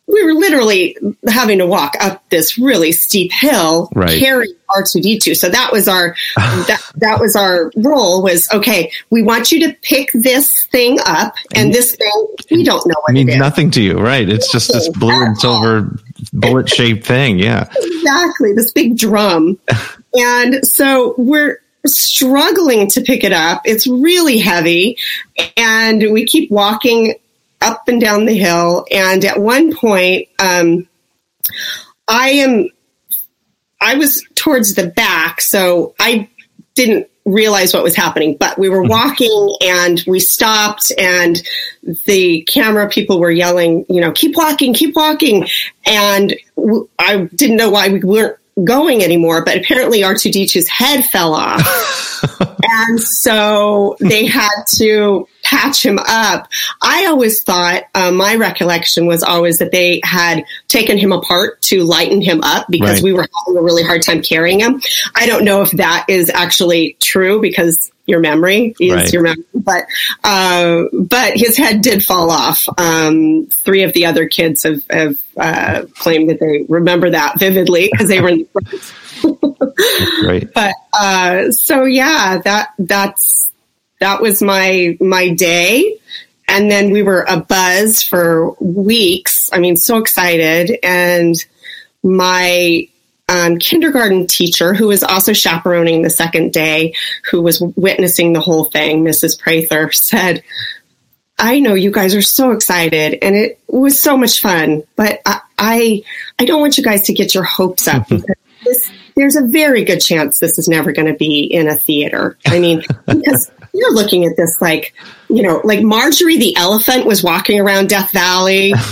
we 0.06 0.21
were 0.25 0.33
literally 0.33 0.97
having 1.30 1.59
to 1.59 1.65
walk 1.65 1.94
up 2.01 2.27
this 2.30 2.57
really 2.59 2.91
steep 2.91 3.31
hill 3.31 3.89
Right. 3.95 4.19
carrying 4.19 4.53
R2D2. 4.69 5.35
So 5.38 5.47
that 5.50 5.71
was 5.71 5.88
our 5.88 6.13
that 6.35 6.81
that 6.97 7.19
was 7.21 7.38
our 7.38 7.71
role 7.77 8.21
was 8.21 8.51
okay, 8.51 8.91
we 9.09 9.21
want 9.24 9.51
you 9.53 9.65
to 9.68 9.74
pick 9.81 10.12
this 10.13 10.65
thing 10.65 11.00
up 11.06 11.35
and 11.56 11.74
this 11.74 11.95
thing 11.95 12.25
we 12.51 12.63
don't 12.65 12.85
know 12.85 12.95
what 13.03 13.12
it 13.15 13.24
means 13.25 13.38
nothing 13.38 13.71
to 13.71 13.81
you 13.81 13.97
right 13.97 14.27
it's 14.27 14.51
just 14.51 14.74
this 14.74 14.89
blue 14.89 15.24
and 15.24 15.38
silver 15.38 15.95
bullet 16.33 16.68
shaped 16.68 17.07
thing 17.07 17.39
yeah 17.39 17.69
Exactly, 17.77 18.51
this 18.53 18.74
big 18.74 18.97
drum. 18.97 19.57
and 20.13 20.68
so 20.68 21.15
we're 21.18 21.62
struggling 21.85 22.87
to 22.90 23.02
pick 23.02 23.23
it 23.23 23.33
up. 23.33 23.63
It's 23.66 23.87
really 23.87 24.40
heavy 24.40 24.97
and 25.57 26.11
we 26.11 26.25
keep 26.25 26.49
walking 26.49 27.16
up 27.61 27.87
and 27.87 27.99
down 27.99 28.25
the 28.25 28.37
hill 28.37 28.85
and 28.92 29.23
at 29.23 29.40
one 29.40 29.73
point 29.73 30.28
um 30.40 30.87
I 32.07 32.30
am 32.30 32.69
I 33.83 33.95
was 33.95 34.25
towards 34.35 34.75
the 34.75 34.87
back, 34.87 35.42
so 35.42 35.94
I 35.99 36.30
didn't 36.73 37.07
realize 37.25 37.73
what 37.73 37.83
was 37.83 37.95
happening, 37.95 38.35
but 38.37 38.57
we 38.57 38.69
were 38.69 38.83
walking 38.83 39.56
and 39.61 40.02
we 40.07 40.19
stopped 40.19 40.92
and 40.97 41.42
the 42.06 42.42
camera 42.44 42.90
people 42.90 43.19
were 43.19 43.31
yelling, 43.31 43.85
you 43.90 44.02
know, 44.02 44.11
keep 44.11 44.35
walking, 44.35 44.73
keep 44.73 44.95
walking. 44.95 45.47
And 45.85 46.35
w- 46.56 46.87
I 46.97 47.30
didn't 47.35 47.57
know 47.57 47.69
why 47.69 47.90
we 47.90 47.99
weren't 47.99 48.37
going 48.64 49.04
anymore, 49.04 49.44
but 49.44 49.57
apparently 49.57 50.02
R2D2's 50.02 50.68
head 50.68 51.06
fell 51.06 51.33
off. 51.33 51.62
and 52.64 53.02
so 53.02 53.95
they 54.00 54.26
had 54.26 54.64
to 54.76 55.28
patch 55.54 55.86
him 55.86 56.00
up. 56.00 56.48
I 56.81 57.06
always 57.06 57.44
thought, 57.44 57.83
uh, 57.94 58.12
my 58.12 58.36
recollection 58.36 59.06
was 59.06 59.22
always 59.24 59.60
that 59.60 59.72
they 59.72 60.02
had 60.04 60.45
taken 60.68 60.98
him 60.98 61.12
apart 61.12 61.62
to 61.64 61.83
lighten 61.83 62.22
him 62.22 62.42
up 62.44 62.66
because 62.69 62.95
Right. 62.95 63.04
we 63.04 63.14
were 63.14 63.28
having 63.45 63.60
a 63.60 63.62
really 63.62 63.83
hard 63.83 64.02
time 64.02 64.22
carrying 64.22 64.60
him. 64.60 64.81
I 65.16 65.28
don't 65.28 65.45
know 65.45 65.62
if 65.62 65.72
that 65.72 66.06
is 66.07 66.30
actually 66.30 66.98
true 67.00 67.40
because 67.42 67.92
your 68.06 68.19
memory 68.19 68.76
is 68.80 68.92
Right. 68.94 69.14
your 69.14 69.22
memory, 69.22 69.45
but 69.54 69.86
uh, 70.24 70.83
but 70.92 71.38
his 71.38 71.56
head 71.56 71.81
did 71.81 72.04
fall 72.04 72.31
off. 72.31 72.68
Um, 72.78 73.48
three 73.50 73.83
of 73.83 73.94
the 73.94 74.07
other 74.07 74.28
kids 74.28 74.64
have, 74.64 74.81
have 74.90 75.16
uh, 75.38 75.83
claimed 76.00 76.30
that 76.30 76.40
they 76.40 76.66
remember 76.68 77.12
that 77.12 77.40
vividly 77.40 77.88
because 77.92 78.10
they 78.10 78.19
were 78.19 78.30
in 78.30 78.40
the 78.40 78.45
front 78.45 78.94
great 80.22 80.54
but 80.54 80.74
uh, 81.00 81.52
so 81.52 81.83
yeah, 81.86 82.40
that 82.44 82.69
that's 82.80 83.43
that 84.04 84.22
was 84.22 84.42
my 84.42 84.98
my 85.00 85.30
day, 85.30 85.98
and 86.48 86.69
then 86.69 86.92
we 86.92 87.04
were 87.04 87.26
a 87.28 87.40
buzz 87.40 88.04
for 88.04 88.52
weeks. 88.60 89.50
I 89.54 89.60
mean, 89.60 89.78
so 89.78 89.98
excited, 89.98 90.78
and 90.83 91.36
my 92.04 92.90
um, 93.30 93.60
kindergarten 93.60 94.28
teacher, 94.28 94.74
who 94.74 94.88
was 94.88 95.04
also 95.04 95.31
chaperoning 95.31 96.02
the 96.02 96.10
second 96.10 96.52
day, 96.52 96.95
who 97.31 97.42
was 97.42 97.62
witnessing 97.62 98.33
the 98.33 98.42
whole 98.42 98.66
thing, 98.66 99.04
Mrs. 99.04 99.40
Prather, 99.40 99.92
said. 99.94 100.44
I 101.40 101.60
know 101.60 101.74
you 101.74 101.90
guys 101.90 102.14
are 102.14 102.22
so 102.22 102.52
excited 102.52 103.18
and 103.24 103.36
it 103.36 103.60
was 103.68 104.00
so 104.00 104.16
much 104.16 104.40
fun, 104.40 104.83
but 104.95 105.19
I, 105.26 105.42
I, 105.57 106.04
I 106.38 106.45
don't 106.45 106.62
want 106.62 106.78
you 106.78 106.83
guys 106.83 107.02
to 107.07 107.14
get 107.14 107.33
your 107.33 107.44
hopes 107.44 107.88
up 107.88 108.07
because 108.10 108.36
this, 108.64 108.92
there's 109.15 109.35
a 109.35 109.41
very 109.43 109.83
good 109.83 109.99
chance 109.99 110.39
this 110.39 110.57
is 110.57 110.67
never 110.67 110.91
going 110.91 111.07
to 111.07 111.13
be 111.17 111.41
in 111.43 111.67
a 111.67 111.75
theater. 111.75 112.37
I 112.47 112.59
mean, 112.59 112.83
because 113.07 113.51
you're 113.73 113.93
looking 113.93 114.25
at 114.25 114.35
this 114.37 114.57
like, 114.61 114.93
you 115.29 115.41
know, 115.43 115.61
like 115.63 115.81
Marjorie 115.81 116.37
the 116.37 116.55
elephant 116.55 117.05
was 117.05 117.23
walking 117.23 117.59
around 117.59 117.89
Death 117.89 118.11
Valley. 118.11 118.73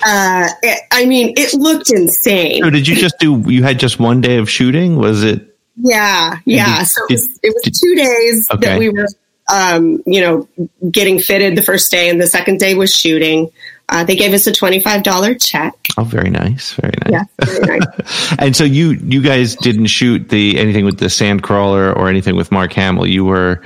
Uh, 0.00 0.48
it, 0.62 0.80
I 0.92 1.06
mean, 1.06 1.34
it 1.36 1.52
looked 1.54 1.90
insane. 1.90 2.62
So 2.62 2.70
did 2.70 2.86
you 2.86 2.94
just 2.94 3.18
do? 3.18 3.42
You 3.48 3.64
had 3.64 3.80
just 3.80 3.98
one 3.98 4.20
day 4.20 4.36
of 4.36 4.48
shooting? 4.48 4.94
Was 4.94 5.24
it? 5.24 5.58
Yeah, 5.74 6.38
yeah. 6.44 6.78
did- 6.78 6.86
so 6.86 7.02
it 7.08 7.12
was, 7.14 7.40
it 7.42 7.54
was 7.54 7.62
did- 7.64 7.74
two 7.74 7.94
days 7.96 8.48
Okay. 8.48 8.60
that 8.64 8.78
we 8.78 8.90
were, 8.90 9.08
um, 9.52 10.00
you 10.06 10.20
know, 10.20 10.48
getting 10.88 11.18
fitted 11.18 11.56
the 11.56 11.62
first 11.62 11.90
day, 11.90 12.08
and 12.10 12.20
the 12.20 12.28
second 12.28 12.60
day 12.60 12.76
was 12.76 12.94
shooting. 12.94 13.50
Uh, 13.90 14.04
they 14.04 14.16
gave 14.16 14.34
us 14.34 14.46
a 14.46 14.52
twenty-five 14.52 15.02
dollar 15.02 15.34
check. 15.34 15.72
Oh, 15.96 16.04
very 16.04 16.30
nice, 16.30 16.74
very 16.74 16.92
nice. 17.04 17.10
Yeah, 17.40 17.46
very 17.62 17.78
nice. 17.78 18.34
And 18.38 18.54
so 18.54 18.64
you 18.64 18.90
you 18.92 19.22
guys 19.22 19.56
didn't 19.56 19.86
shoot 19.86 20.28
the 20.28 20.58
anything 20.58 20.84
with 20.84 20.98
the 20.98 21.06
Sandcrawler 21.06 21.96
or 21.96 22.08
anything 22.08 22.36
with 22.36 22.52
Mark 22.52 22.72
Hamill. 22.74 23.06
You 23.06 23.24
were 23.24 23.62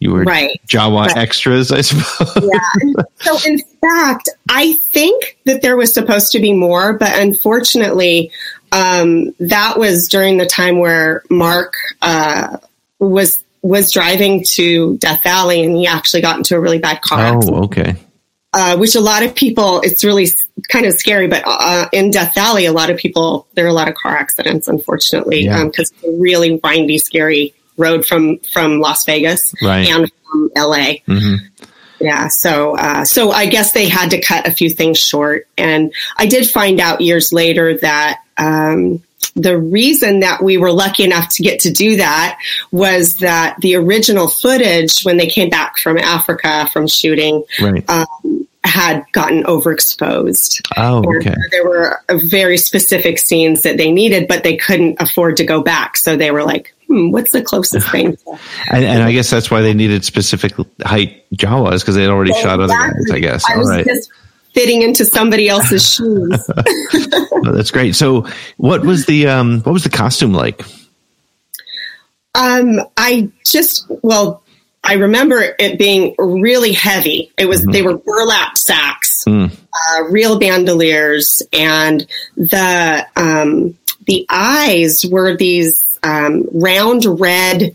you 0.00 0.12
were 0.12 0.24
Right. 0.24 0.60
Jawa 0.66 1.06
Right. 1.06 1.16
extras, 1.16 1.70
I 1.70 1.82
suppose. 1.82 2.48
yeah. 2.50 3.02
So 3.20 3.36
in 3.48 3.58
fact, 3.80 4.28
I 4.48 4.72
think 4.72 5.38
that 5.44 5.60
there 5.62 5.76
was 5.76 5.92
supposed 5.92 6.32
to 6.32 6.40
be 6.40 6.52
more, 6.54 6.94
but 6.94 7.16
unfortunately, 7.20 8.30
um, 8.72 9.34
that 9.40 9.78
was 9.78 10.08
during 10.08 10.38
the 10.38 10.46
time 10.46 10.78
where 10.78 11.22
Mark 11.30 11.74
uh, 12.02 12.56
was 12.98 13.44
was 13.62 13.92
driving 13.92 14.42
to 14.54 14.96
Death 14.98 15.22
Valley, 15.22 15.62
and 15.62 15.76
he 15.76 15.86
actually 15.86 16.22
got 16.22 16.38
into 16.38 16.56
a 16.56 16.60
really 16.60 16.78
bad 16.78 17.02
car 17.02 17.20
accident. 17.36 17.58
Oh, 17.58 17.64
okay. 17.64 17.96
Uh, 18.52 18.76
which 18.76 18.94
a 18.96 19.00
lot 19.00 19.22
of 19.22 19.34
people, 19.34 19.80
it's 19.82 20.02
really 20.04 20.26
kind 20.68 20.86
of 20.86 20.94
scary, 20.94 21.28
but 21.28 21.42
uh, 21.46 21.88
in 21.92 22.10
Death 22.10 22.34
Valley, 22.34 22.66
a 22.66 22.72
lot 22.72 22.90
of 22.90 22.96
people, 22.98 23.46
there 23.54 23.64
are 23.64 23.68
a 23.68 23.72
lot 23.72 23.88
of 23.88 23.94
car 23.94 24.16
accidents, 24.16 24.66
unfortunately, 24.68 25.44
Yeah. 25.44 25.64
because 25.64 25.90
it's 25.92 26.04
a 26.04 26.10
really 26.20 26.60
windy, 26.62 26.98
scary 26.98 27.54
road 27.76 28.04
from, 28.04 28.38
from 28.52 28.80
Las 28.80 29.04
Vegas 29.04 29.54
Right. 29.62 29.88
and 29.88 30.10
from 30.30 30.50
LA. 30.56 30.94
hmm 31.06 31.34
Yeah. 32.00 32.28
So, 32.28 32.76
uh, 32.76 33.04
so 33.04 33.30
I 33.30 33.46
guess 33.46 33.72
they 33.72 33.88
had 33.88 34.10
to 34.10 34.20
cut 34.20 34.46
a 34.48 34.52
few 34.52 34.70
things 34.70 34.98
short. 34.98 35.46
And 35.56 35.92
I 36.16 36.26
did 36.26 36.48
find 36.50 36.80
out 36.80 37.00
years 37.02 37.32
later 37.32 37.76
that, 37.78 38.20
um, 38.36 39.02
the 39.36 39.56
reason 39.56 40.20
that 40.20 40.42
we 40.42 40.56
were 40.56 40.72
lucky 40.72 41.04
enough 41.04 41.28
to 41.36 41.42
get 41.44 41.60
to 41.60 41.70
do 41.70 41.96
that 41.96 42.38
was 42.72 43.16
that 43.18 43.54
the 43.60 43.76
original 43.76 44.26
footage 44.28 45.02
when 45.02 45.18
they 45.18 45.26
came 45.28 45.48
back 45.50 45.76
from 45.78 45.96
Africa 45.98 46.68
from 46.72 46.88
shooting 46.88 47.44
Right. 47.60 47.88
um, 47.88 48.39
had 48.64 49.04
gotten 49.12 49.42
overexposed. 49.44 50.60
oh, 50.76 51.02
okay. 51.16 51.34
There 51.50 51.64
were 51.66 51.98
very 52.10 52.58
specific 52.58 53.18
scenes 53.18 53.62
that 53.62 53.76
they 53.78 53.90
needed, 53.90 54.28
but 54.28 54.44
they 54.44 54.56
couldn't 54.56 55.00
afford 55.00 55.38
to 55.38 55.44
go 55.44 55.62
back. 55.62 55.96
So 55.96 56.16
they 56.16 56.30
were 56.30 56.42
like, 56.42 56.74
hmm, 56.86 57.10
what's 57.10 57.30
the 57.30 57.42
closest 57.42 57.88
thing? 57.92 58.18
And, 58.70 58.84
and 58.84 59.02
I 59.02 59.12
guess 59.12 59.30
that's 59.30 59.50
why 59.50 59.62
they 59.62 59.72
needed 59.74 60.04
specific 60.04 60.52
height 60.82 61.24
Jawas 61.34 61.80
because 61.80 61.94
they 61.94 62.02
had 62.02 62.10
already 62.10 62.34
shot 62.34 62.60
other 62.60 62.74
guys. 62.74 63.10
I 63.12 63.18
guess. 63.18 63.48
I 63.48 63.54
All 63.54 63.60
was 63.60 63.70
right. 63.70 63.86
just 63.86 64.10
fitting 64.54 64.82
into 64.82 65.04
somebody 65.04 65.48
else's 65.48 65.88
shoes. 65.94 66.50
Oh, 67.42 67.52
that's 67.52 67.70
great. 67.70 67.94
So, 67.94 68.26
what 68.58 68.82
was 68.84 69.06
the 69.06 69.28
um, 69.28 69.62
what 69.62 69.72
was 69.72 69.82
the 69.82 69.88
costume 69.88 70.34
like? 70.34 70.60
Um, 72.34 72.80
I 72.98 73.30
just, 73.46 73.86
well, 74.02 74.42
I 74.82 74.94
remember 74.94 75.54
it 75.58 75.78
being 75.78 76.14
really 76.18 76.72
heavy. 76.72 77.30
It 77.36 77.46
was, 77.46 77.64
they 77.64 77.82
were 77.82 77.98
burlap 77.98 78.56
sacks, 78.56 79.24
Mm. 79.26 79.50
uh, 79.52 80.04
real 80.04 80.38
bandoliers, 80.38 81.42
and 81.52 82.06
the, 82.36 83.06
um, 83.16 83.76
the 84.06 84.26
eyes 84.30 85.04
were 85.04 85.36
these, 85.36 85.98
um, 86.02 86.46
round 86.52 87.04
red 87.20 87.74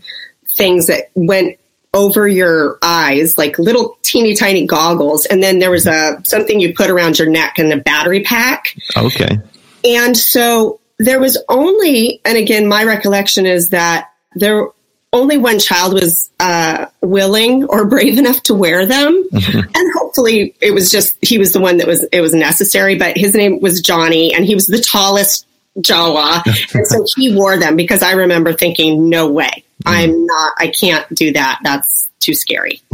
things 0.56 0.88
that 0.88 1.10
went 1.14 1.58
over 1.94 2.26
your 2.26 2.78
eyes, 2.82 3.38
like 3.38 3.58
little 3.58 3.96
teeny 4.02 4.34
tiny 4.34 4.66
goggles. 4.66 5.24
And 5.26 5.42
then 5.42 5.60
there 5.60 5.70
was 5.70 5.86
a, 5.86 6.20
something 6.24 6.60
you 6.60 6.74
put 6.74 6.90
around 6.90 7.18
your 7.18 7.30
neck 7.30 7.58
and 7.58 7.72
a 7.72 7.76
battery 7.78 8.22
pack. 8.22 8.76
Okay. 8.96 9.38
And 9.84 10.16
so 10.16 10.80
there 10.98 11.20
was 11.20 11.38
only, 11.48 12.20
and 12.24 12.36
again, 12.36 12.66
my 12.66 12.84
recollection 12.84 13.46
is 13.46 13.68
that 13.68 14.10
there 14.34 14.68
only 15.16 15.38
one 15.38 15.58
child 15.58 15.94
was 15.94 16.30
uh, 16.38 16.86
willing 17.00 17.64
or 17.64 17.86
brave 17.86 18.18
enough 18.18 18.42
to 18.44 18.54
wear 18.54 18.86
them, 18.86 19.28
and 19.32 19.92
hopefully 19.96 20.54
it 20.60 20.72
was 20.72 20.90
just 20.90 21.16
he 21.22 21.38
was 21.38 21.52
the 21.52 21.60
one 21.60 21.78
that 21.78 21.86
was 21.86 22.04
it 22.04 22.20
was 22.20 22.34
necessary. 22.34 22.96
But 22.96 23.16
his 23.16 23.34
name 23.34 23.60
was 23.60 23.80
Johnny, 23.80 24.34
and 24.34 24.44
he 24.44 24.54
was 24.54 24.66
the 24.66 24.80
tallest 24.80 25.46
Jawa, 25.78 26.42
and 26.74 26.86
so 26.86 27.04
he 27.16 27.34
wore 27.36 27.58
them 27.58 27.76
because 27.76 28.02
I 28.02 28.12
remember 28.12 28.52
thinking, 28.52 29.08
no 29.08 29.30
way, 29.30 29.64
I'm 29.84 30.26
not, 30.26 30.52
I 30.58 30.68
can't 30.68 31.08
do 31.14 31.32
that. 31.32 31.60
That's 31.62 32.08
too 32.20 32.34
scary. 32.34 32.82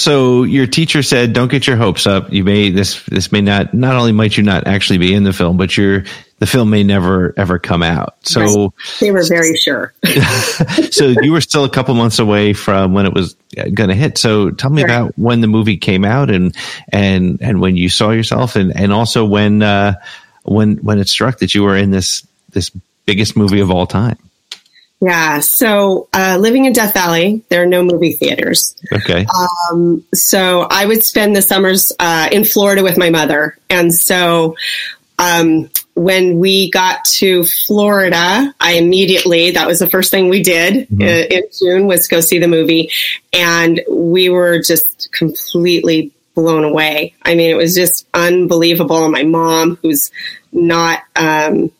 So 0.00 0.44
your 0.44 0.66
teacher 0.66 1.02
said, 1.02 1.32
"Don't 1.32 1.50
get 1.50 1.66
your 1.66 1.76
hopes 1.76 2.06
up. 2.06 2.32
You 2.32 2.42
may 2.42 2.70
this 2.70 3.04
this 3.04 3.32
may 3.32 3.42
not 3.42 3.74
not 3.74 3.96
only 3.96 4.12
might 4.12 4.36
you 4.36 4.42
not 4.42 4.66
actually 4.66 4.98
be 4.98 5.12
in 5.14 5.24
the 5.24 5.32
film, 5.32 5.56
but 5.56 5.76
your 5.76 6.04
the 6.40 6.46
film 6.46 6.70
may 6.70 6.82
never 6.82 7.32
ever 7.36 7.58
come 7.60 7.82
out." 7.84 8.16
So 8.26 8.74
They 8.98 9.12
were 9.12 9.22
very 9.24 9.54
sure. 9.56 9.94
so 10.90 11.14
you 11.22 11.30
were 11.32 11.40
still 11.40 11.64
a 11.64 11.70
couple 11.70 11.94
months 11.94 12.18
away 12.18 12.52
from 12.52 12.92
when 12.92 13.06
it 13.06 13.14
was 13.14 13.36
going 13.54 13.88
to 13.90 13.94
hit. 13.94 14.18
So 14.18 14.50
tell 14.50 14.70
me 14.70 14.82
Right. 14.82 14.90
about 14.90 15.12
when 15.16 15.40
the 15.40 15.46
movie 15.46 15.76
came 15.76 16.04
out 16.04 16.28
and 16.30 16.54
and 16.90 17.38
and 17.40 17.60
when 17.60 17.76
you 17.76 17.88
saw 17.88 18.10
yourself 18.10 18.56
and 18.56 18.74
and 18.76 18.92
also 18.92 19.24
when 19.24 19.62
uh, 19.62 19.94
when 20.42 20.78
when 20.78 20.98
it 20.98 21.08
struck 21.08 21.38
that 21.38 21.54
you 21.54 21.62
were 21.62 21.76
in 21.76 21.90
this 21.92 22.26
this 22.52 22.70
biggest 23.06 23.36
movie 23.36 23.60
of 23.60 23.70
all 23.70 23.86
time. 23.86 24.18
Yeah. 25.02 25.40
So 25.40 26.08
uh, 26.12 26.36
living 26.38 26.66
in 26.66 26.74
Death 26.74 26.92
Valley, 26.92 27.42
there 27.48 27.62
are 27.62 27.66
no 27.66 27.82
movie 27.82 28.12
theaters. 28.12 28.76
Okay. 28.92 29.24
Um, 29.72 30.04
so 30.12 30.66
I 30.70 30.84
would 30.84 31.02
spend 31.02 31.34
the 31.34 31.40
summers 31.40 31.90
uh, 31.98 32.28
in 32.30 32.44
Florida 32.44 32.82
with 32.82 32.98
my 32.98 33.08
mother, 33.08 33.56
and 33.70 33.94
so 33.94 34.56
um, 35.18 35.70
when 36.00 36.38
we 36.38 36.70
got 36.70 37.04
to 37.04 37.44
Florida, 37.44 38.54
I 38.58 38.72
immediately 38.72 39.50
that 39.50 39.66
was 39.66 39.80
the 39.80 39.86
first 39.86 40.10
thing 40.10 40.30
we 40.30 40.42
did 40.42 40.88
uh, 40.98 41.04
in 41.04 41.42
June 41.52 41.86
was 41.86 42.08
go 42.08 42.22
see 42.22 42.38
the 42.38 42.48
movie, 42.48 42.90
and 43.34 43.82
we 43.86 44.30
were 44.30 44.62
just 44.62 45.12
completely 45.12 46.10
blown 46.34 46.64
away. 46.64 47.14
I 47.20 47.34
mean, 47.34 47.50
it 47.50 47.54
was 47.54 47.74
just 47.74 48.08
unbelievable. 48.14 49.10
My 49.10 49.24
mom, 49.24 49.78
who's 49.82 50.10
not 50.52 51.00
um, 51.16 51.70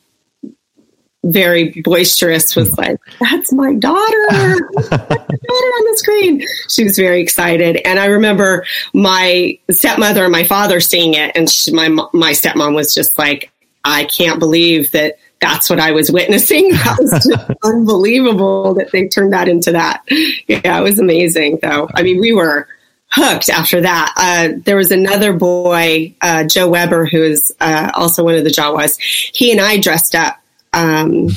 very 1.24 1.70
boisterous, 1.82 2.54
was 2.54 2.76
like, 2.76 3.00
"That's 3.20 3.54
my 3.54 3.72
daughter." 3.72 4.26
My 4.30 4.58
daughter 4.90 5.70
on 5.78 5.90
the 5.90 5.96
screen. 5.96 6.44
She 6.68 6.84
was 6.84 6.98
very 6.98 7.22
excited, 7.22 7.80
and 7.86 7.98
I 7.98 8.04
remember 8.06 8.66
my 8.92 9.58
stepmother 9.70 10.24
and 10.24 10.32
my 10.32 10.44
father 10.44 10.78
seeing 10.80 11.14
it, 11.14 11.32
and 11.34 11.48
she, 11.48 11.72
my 11.72 11.88
my 11.88 12.32
stepmom 12.32 12.74
was 12.74 12.92
just 12.92 13.18
like, 13.18 13.50
"I 13.84 14.04
can't 14.04 14.38
believe 14.38 14.92
that." 14.92 15.16
That's 15.40 15.70
what 15.70 15.80
I 15.80 15.92
was 15.92 16.12
witnessing. 16.12 16.70
That 16.84 16.99
was 17.00 17.10
just 17.12 17.50
unbelievable 17.64 18.75
that 18.75 18.90
they 18.92 19.08
turned 19.08 19.32
that 19.32 19.49
into 19.49 19.72
that. 19.72 20.02
Yeah, 20.46 20.78
it 20.78 20.82
was 20.82 20.99
amazing, 20.99 21.60
though. 21.62 21.88
I 21.94 22.02
mean, 22.02 22.20
we 22.20 22.34
were 22.34 22.68
hooked 23.10 23.49
after 23.49 23.80
that. 23.80 24.12
Uh, 24.16 24.60
there 24.64 24.76
was 24.76 24.90
another 24.90 25.32
boy, 25.32 26.14
uh, 26.20 26.44
Joe 26.44 26.68
Weber, 26.68 27.06
who 27.06 27.22
is 27.22 27.54
uh, 27.60 27.90
also 27.94 28.25
one 28.25 28.34
of 28.34 28.44
the 28.44 28.50
Jawas. 28.50 28.99
He 29.00 29.50
and 29.50 29.60
I 29.60 29.78
dressed 29.78 30.14
up 30.14 30.37
um, 30.72 31.28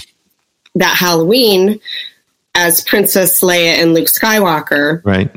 that 0.75 0.95
Halloween 0.97 1.79
as 2.55 2.83
Princess 2.83 3.41
Leia 3.41 3.81
and 3.81 3.93
Luke 3.93 4.07
Skywalker. 4.07 5.03
Right. 5.03 5.31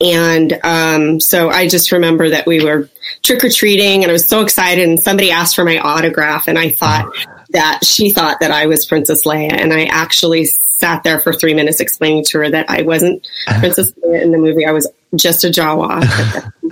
And 0.00 0.58
um, 0.64 1.20
so 1.20 1.50
I 1.50 1.68
just 1.68 1.92
remember 1.92 2.30
that 2.30 2.46
we 2.46 2.64
were 2.64 2.88
trick 3.22 3.44
or 3.44 3.50
treating 3.50 4.02
and 4.02 4.10
I 4.10 4.12
was 4.12 4.26
so 4.26 4.40
excited. 4.40 4.88
And 4.88 5.02
somebody 5.02 5.30
asked 5.30 5.54
for 5.54 5.64
my 5.64 5.78
autograph, 5.78 6.48
and 6.48 6.58
I 6.58 6.70
thought 6.70 7.12
that 7.50 7.80
she 7.84 8.10
thought 8.10 8.40
that 8.40 8.50
I 8.50 8.66
was 8.66 8.86
Princess 8.86 9.24
Leia. 9.24 9.52
And 9.52 9.72
I 9.72 9.84
actually 9.84 10.46
sat 10.46 11.02
there 11.02 11.20
for 11.20 11.32
three 11.32 11.54
minutes 11.54 11.80
explaining 11.80 12.24
to 12.24 12.38
her 12.38 12.50
that 12.50 12.70
I 12.70 12.82
wasn't 12.82 13.28
Princess 13.58 13.92
Leia 14.04 14.22
in 14.22 14.32
the 14.32 14.38
movie. 14.38 14.64
I 14.64 14.72
was 14.72 14.88
just 15.16 15.44
a 15.44 15.48
Jawa. 15.48 16.02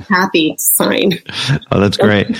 Happy 0.08 0.54
sign. 0.58 1.20
Oh, 1.70 1.80
that's 1.80 1.96
great. 1.96 2.34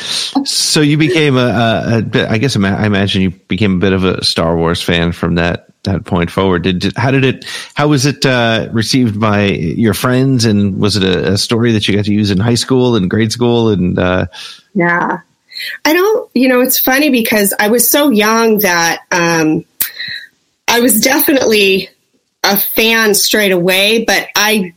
so 0.44 0.80
you 0.80 0.96
became 0.96 1.36
a, 1.36 1.40
a, 1.40 1.98
a 1.98 2.02
bit, 2.02 2.30
I 2.30 2.38
guess 2.38 2.56
I 2.56 2.86
imagine 2.86 3.22
you 3.22 3.30
became 3.30 3.76
a 3.76 3.78
bit 3.78 3.92
of 3.92 4.04
a 4.04 4.24
Star 4.24 4.56
Wars 4.56 4.80
fan 4.80 5.12
from 5.12 5.34
that 5.34 5.67
that 5.88 6.04
point 6.04 6.30
forward. 6.30 6.62
Did, 6.62 6.96
how 6.96 7.10
did 7.10 7.24
it 7.24 7.44
how 7.74 7.88
was 7.88 8.06
it 8.06 8.24
uh, 8.24 8.68
received 8.72 9.18
by 9.20 9.46
your 9.46 9.94
friends 9.94 10.44
and 10.44 10.78
was 10.78 10.96
it 10.96 11.02
a, 11.02 11.32
a 11.32 11.38
story 11.38 11.72
that 11.72 11.88
you 11.88 11.96
got 11.96 12.04
to 12.04 12.12
use 12.12 12.30
in 12.30 12.38
high 12.38 12.54
school 12.54 12.96
and 12.96 13.10
grade 13.10 13.32
school 13.32 13.70
and 13.70 13.98
uh, 13.98 14.26
Yeah. 14.74 15.20
I 15.84 15.92
don't, 15.92 16.30
you 16.34 16.48
know, 16.48 16.60
it's 16.60 16.78
funny 16.78 17.10
because 17.10 17.52
I 17.58 17.68
was 17.68 17.90
so 17.90 18.10
young 18.10 18.58
that 18.58 19.00
um, 19.10 19.64
I 20.68 20.80
was 20.80 21.00
definitely 21.00 21.88
a 22.44 22.56
fan 22.56 23.14
straight 23.14 23.52
away, 23.52 24.04
but 24.04 24.28
I 24.36 24.74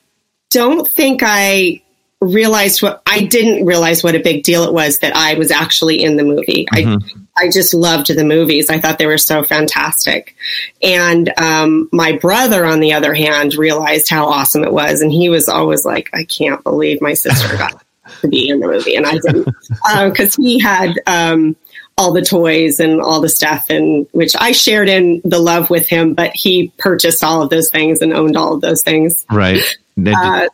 don't 0.50 0.88
think 0.88 1.22
I 1.24 1.82
realized 2.20 2.82
what 2.82 3.01
I 3.06 3.22
didn't 3.22 3.65
realize 3.65 4.03
what 4.03 4.15
a 4.15 4.20
big 4.20 4.44
deal 4.44 4.63
it 4.63 4.74
was 4.74 5.00
that 5.00 5.15
I 5.15 5.36
was 5.36 5.51
actually 5.51 6.03
in 6.03 6.18
the 6.18 6.24
movie. 6.24 6.68
Mm-hmm. 6.74 7.08
I 7.08 7.21
I 7.38 7.50
just 7.50 7.73
loved 7.73 8.07
the 8.15 8.25
movies. 8.25 8.69
I 8.69 8.79
thought 8.79 8.97
they 8.97 9.05
were 9.05 9.17
so 9.17 9.43
fantastic. 9.43 10.35
And 10.81 11.31
um, 11.38 11.89
my 11.91 12.17
brother, 12.17 12.65
on 12.65 12.79
the 12.79 12.93
other 12.93 13.13
hand, 13.13 13.55
realized 13.55 14.09
how 14.09 14.27
awesome 14.27 14.63
it 14.63 14.73
was, 14.73 15.01
and 15.01 15.11
he 15.11 15.29
was 15.29 15.47
always 15.47 15.85
like, 15.85 16.09
"I 16.13 16.23
can't 16.25 16.63
believe 16.63 17.01
my 17.01 17.13
sister 17.13 17.55
got 17.57 17.83
to 18.21 18.27
be 18.27 18.50
in 18.50 18.59
the 18.59 18.67
movie," 18.67 18.95
and 18.95 19.05
I 19.05 19.17
didn't 19.17 19.47
because 20.09 20.35
he 20.35 20.59
had. 20.59 21.00
Um, 21.07 21.55
all 21.97 22.13
the 22.13 22.21
toys 22.21 22.79
and 22.79 23.00
all 23.00 23.21
the 23.21 23.29
stuff 23.29 23.69
and 23.69 24.07
which 24.11 24.33
I 24.39 24.53
shared 24.53 24.89
in 24.89 25.21
the 25.23 25.38
love 25.38 25.69
with 25.69 25.88
him, 25.88 26.15
but 26.15 26.31
he 26.33 26.71
purchased 26.77 27.23
all 27.23 27.43
of 27.43 27.50
those 27.50 27.69
things 27.69 28.01
and 28.01 28.13
owned 28.13 28.38
all 28.38 28.55
of 28.55 28.61
those 28.61 28.81
things. 28.81 29.23
Right. 29.29 29.61
Uh, 30.03 30.47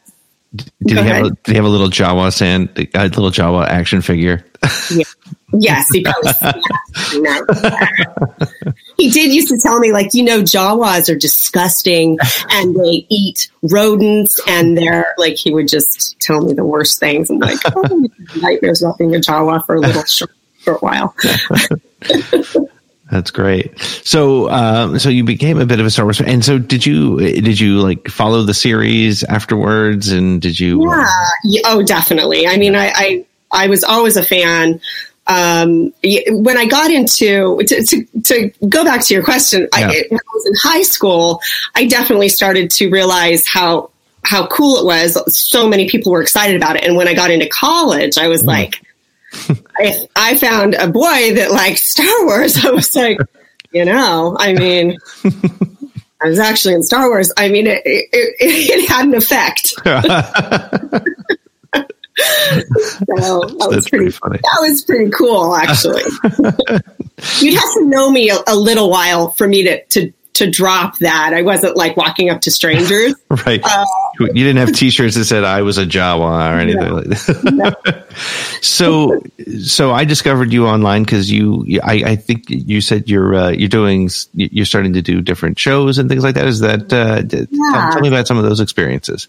did 0.58 0.98
he 0.98 1.04
have 1.04 1.26
a, 1.26 1.30
did 1.30 1.48
he 1.48 1.56
have 1.56 1.66
a 1.66 1.70
little 1.70 1.90
Jawa 1.90 2.34
sand, 2.34 2.70
a 2.94 3.04
little 3.04 3.32
Jawa 3.32 3.68
action 3.68 4.02
figure? 4.02 4.46
Yes, 5.54 5.88
he 5.92 6.04
probably. 6.04 6.62
no. 7.16 8.74
He 8.98 9.12
did 9.12 9.32
used 9.32 9.50
to 9.50 9.60
tell 9.60 9.78
me, 9.80 9.92
like, 9.94 10.16
you 10.16 10.24
know, 10.24 10.42
Jawas 10.42 11.14
are 11.14 11.18
disgusting 11.18 12.18
and 12.50 12.76
they 12.76 13.06
eat 13.10 13.52
rodents 13.62 14.40
and 14.48 14.76
they're 14.76 15.14
like, 15.20 15.36
he 15.36 15.54
would 15.54 15.68
just 15.68 16.20
tell 16.20 16.42
me 16.42 16.54
the 16.54 16.66
worst 16.66 17.00
things. 17.00 17.30
I'm 17.30 17.38
like, 17.38 17.60
oh, 17.76 18.08
nightmares 18.38 18.82
about 18.82 18.98
being 18.98 19.14
a 19.16 19.20
Jawa 19.20 19.64
for 19.68 19.76
a 19.76 19.80
little 19.80 20.04
short, 20.06 20.32
short 20.62 20.82
while. 20.82 21.16
That's 23.10 23.32
great. 23.32 23.80
So, 23.80 24.50
um, 24.50 25.00
so 25.00 25.08
you 25.10 25.24
became 25.24 25.60
a 25.60 25.66
bit 25.66 25.80
of 25.80 25.86
a 25.86 25.90
Star 25.90 26.06
Wars 26.06 26.18
fan, 26.18 26.28
and 26.28 26.44
so 26.44 26.58
did 26.58 26.86
you? 26.86 27.18
Did 27.20 27.60
you 27.60 27.80
like 27.80 28.10
follow 28.10 28.44
the 28.44 28.54
series 28.54 29.24
afterwards? 29.24 30.12
And 30.12 30.42
did 30.42 30.60
you? 30.60 30.84
Yeah. 31.46 31.62
Oh, 31.66 31.84
definitely. 31.84 32.48
I 32.48 32.58
mean, 32.58 32.76
I, 32.76 32.92
I, 32.94 33.26
I 33.52 33.68
was 33.68 33.84
always 33.86 34.18
a 34.18 34.24
fan. 34.24 34.82
Um, 35.26 35.94
when 36.30 36.58
I 36.58 36.66
got 36.66 36.90
into 36.92 37.58
to, 37.62 37.86
to, 37.86 38.06
to 38.24 38.52
go 38.68 38.84
back 38.84 39.06
to 39.06 39.14
your 39.14 39.24
question, 39.24 39.68
Yeah. 39.78 39.88
I, 39.88 40.04
when 40.10 40.20
I 40.20 40.34
was 40.34 40.46
in 40.46 40.54
high 40.70 40.84
school, 40.84 41.42
I 41.76 41.86
definitely 41.86 42.30
started 42.30 42.72
to 42.72 42.90
realize 42.90 43.48
how 43.48 43.92
how 44.24 44.48
cool 44.48 44.80
it 44.80 44.86
was. 44.86 45.18
So 45.38 45.70
many 45.70 45.90
people 45.90 46.12
were 46.12 46.22
excited 46.22 46.58
about 46.58 46.76
it, 46.76 46.84
and 46.84 46.98
when 46.98 47.08
I 47.08 47.14
got 47.14 47.32
into 47.32 47.48
college, 47.48 48.18
I 48.18 48.28
was 48.28 48.44
like, 48.44 48.82
I, 49.78 50.08
I 50.16 50.38
found 50.38 50.76
a 50.76 50.88
boy 50.88 51.34
that 51.36 51.52
liked 51.52 51.80
Star 51.80 52.26
Wars. 52.26 52.58
I 52.66 52.72
was 52.72 52.96
like, 52.96 53.20
you 53.72 53.86
know, 53.86 54.36
I 54.40 54.54
mean. 54.54 54.98
I 56.20 56.30
was 56.30 56.40
actually 56.40 56.74
in 56.74 56.82
Star 56.82 57.10
Wars. 57.10 57.32
I 57.38 57.48
mean, 57.48 57.68
it, 57.68 57.84
it, 57.86 58.10
it, 58.12 58.90
had 58.90 59.06
an 59.06 59.14
effect. 59.14 59.74
So 62.20 63.42
that 63.42 63.68
was 63.70 63.88
pretty, 63.90 64.06
pretty 64.06 64.12
funny. 64.12 64.40
That 64.40 64.58
was 64.62 64.84
pretty 64.84 65.12
cool, 65.12 65.56
actually. 65.56 66.02
You'd 67.40 67.54
have 67.54 67.74
to 67.74 67.86
know 67.86 68.10
me 68.10 68.32
a, 68.32 68.38
a 68.48 68.56
little 68.56 68.90
while 68.90 69.30
for 69.32 69.48
me 69.48 69.64
to, 69.66 69.86
to 69.86 70.12
to 70.38 70.50
drop 70.50 70.98
that. 71.00 71.34
I 71.34 71.42
wasn't 71.42 71.76
like 71.76 71.98
walking 71.98 72.30
up 72.30 72.42
to 72.42 72.52
strangers. 72.52 73.16
right. 73.46 73.62
Uh, 73.64 73.86
you 74.20 74.34
didn't 74.34 74.58
have 74.58 74.74
T-shirts 74.74 75.16
that 75.16 75.26
said 75.26 75.44
"I 75.44 75.62
was 75.62 75.78
a 75.78 75.86
Jawa" 75.86 76.54
or 76.54 76.60
anything 76.60 76.92
like 76.92 77.06
that. 77.06 78.08
so, 78.62 79.22
so 79.64 79.92
I 79.92 80.06
discovered 80.06 80.52
you 80.52 80.68
online 80.68 81.04
because 81.04 81.32
you, 81.32 81.66
I, 81.84 81.94
I 82.06 82.16
think 82.16 82.46
you 82.50 82.82
said 82.82 83.10
you're 83.10 83.36
uh, 83.36 83.50
you're 83.50 83.70
doing 83.70 84.10
you're 84.34 84.66
starting 84.66 84.94
to 84.94 85.02
do 85.02 85.22
different 85.22 85.60
shows 85.60 85.98
and 85.98 86.10
things 86.10 86.24
like 86.24 86.36
that. 86.36 86.48
Is 86.48 86.60
that? 86.60 86.92
Uh, 86.92 87.22
d- 87.22 87.46
tell, 87.46 87.92
tell 87.92 88.02
me 88.02 88.08
about 88.08 88.28
some 88.28 88.38
of 88.38 88.44
those 88.44 88.60
experiences. 88.60 89.28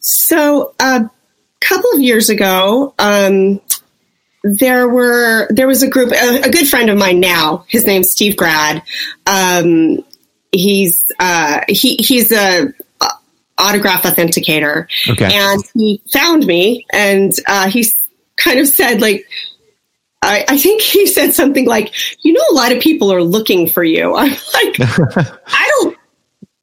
So 0.00 0.74
a 0.80 1.08
couple 1.60 1.90
of 1.94 2.00
years 2.00 2.28
ago, 2.28 2.94
um, 2.98 3.60
there 4.42 4.88
were 4.88 5.48
there 5.50 5.66
was 5.66 5.82
a 5.82 5.88
group. 5.88 6.12
A, 6.12 6.42
a 6.42 6.50
good 6.50 6.68
friend 6.68 6.90
of 6.90 6.98
mine 6.98 7.20
now. 7.20 7.64
His 7.68 7.86
name's 7.86 8.10
Steve 8.10 8.36
Grad. 8.36 8.82
Um, 9.26 10.04
he's 10.52 11.10
uh, 11.18 11.60
he 11.68 11.96
he's 11.96 12.30
a 12.30 12.36
uh, 12.36 12.64
autograph 13.58 14.02
authenticator, 14.02 14.86
Okay. 15.08 15.28
and 15.32 15.62
he 15.74 16.02
found 16.12 16.46
me, 16.46 16.86
and 16.92 17.32
uh, 17.46 17.68
he 17.68 17.86
kind 18.36 18.58
of 18.58 18.68
said 18.68 19.00
like. 19.00 19.26
I, 20.26 20.42
I 20.48 20.56
think 20.56 20.80
he 20.80 21.06
said 21.18 21.34
something 21.34 21.66
like, 21.66 21.92
"You 22.24 22.32
know, 22.32 22.40
a 22.50 22.54
lot 22.54 22.72
of 22.72 22.80
people 22.80 23.12
are 23.12 23.22
looking 23.22 23.68
for 23.68 23.84
you." 23.84 24.14
I'm 24.16 24.30
like, 24.30 24.76
I 25.46 25.70
don't 25.82 25.98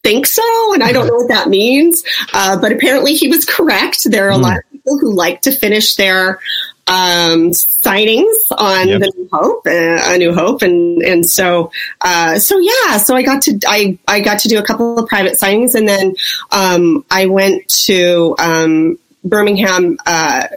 think 0.03 0.25
so, 0.25 0.73
and 0.73 0.81
I 0.81 0.91
don't 0.91 1.05
know 1.05 1.13
what 1.13 1.27
that 1.27 1.47
means. 1.47 2.01
Uh, 2.33 2.59
but 2.59 2.71
apparently, 2.71 3.13
he 3.13 3.27
was 3.27 3.45
correct. 3.45 4.09
There 4.09 4.25
are 4.25 4.31
a 4.31 4.37
lot 4.37 4.57
of 4.57 4.63
people 4.71 4.97
who 4.97 5.13
like 5.13 5.41
to 5.43 5.51
finish 5.51 5.93
their 5.93 6.39
um, 6.87 7.51
signings 7.51 8.35
on 8.57 8.87
Yep. 8.87 8.99
the 9.01 9.13
New 9.15 9.29
Hope, 9.31 9.67
uh, 9.67 10.13
a 10.13 10.17
New 10.17 10.33
Hope, 10.33 10.61
and 10.61 11.01
and 11.01 11.25
so 11.25 11.71
uh, 12.01 12.39
so 12.39 12.59
yeah. 12.59 12.97
So 12.97 13.15
I 13.15 13.23
got 13.23 13.41
to 13.43 13.59
I 13.67 13.97
I 14.07 14.19
got 14.19 14.39
to 14.39 14.49
do 14.49 14.57
a 14.59 14.63
couple 14.63 14.97
of 14.97 15.07
private 15.07 15.33
signings, 15.33 15.75
and 15.75 15.87
then 15.87 16.15
um, 16.51 17.05
I 17.09 17.27
went 17.27 17.67
to 17.85 18.35
um, 18.39 18.99
Birmingham, 19.23 19.97
uh, 20.05 20.47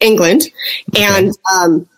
England, 0.00 0.50
and 0.96 1.32
um, 1.52 1.88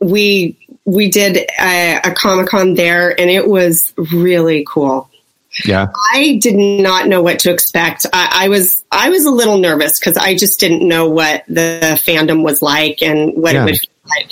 we 0.00 0.56
we 0.84 1.10
did 1.10 1.36
a, 1.60 2.00
a 2.04 2.12
Comic 2.12 2.48
Con 2.48 2.74
there, 2.74 3.18
and 3.20 3.30
it 3.30 3.46
was 3.46 3.92
really 3.96 4.64
cool. 4.66 5.10
Yeah. 5.64 5.88
I 6.14 6.38
did 6.40 6.56
not 6.56 7.08
know 7.08 7.22
what 7.22 7.38
to 7.40 7.52
expect. 7.52 8.06
I, 8.12 8.44
I 8.44 8.48
was 8.48 8.84
I 8.90 9.10
was 9.10 9.24
a 9.24 9.30
little 9.30 9.58
nervous 9.58 9.98
because 9.98 10.16
I 10.16 10.36
just 10.36 10.60
didn't 10.60 10.86
know 10.86 11.08
what 11.08 11.44
the 11.48 12.00
fandom 12.04 12.44
was 12.44 12.62
like 12.62 13.02
and 13.02 13.32
what 13.34 13.54
Yeah. 13.54 13.62
it 13.62 13.64
would 13.64 13.78
feel 13.78 13.90
like. 14.06 14.30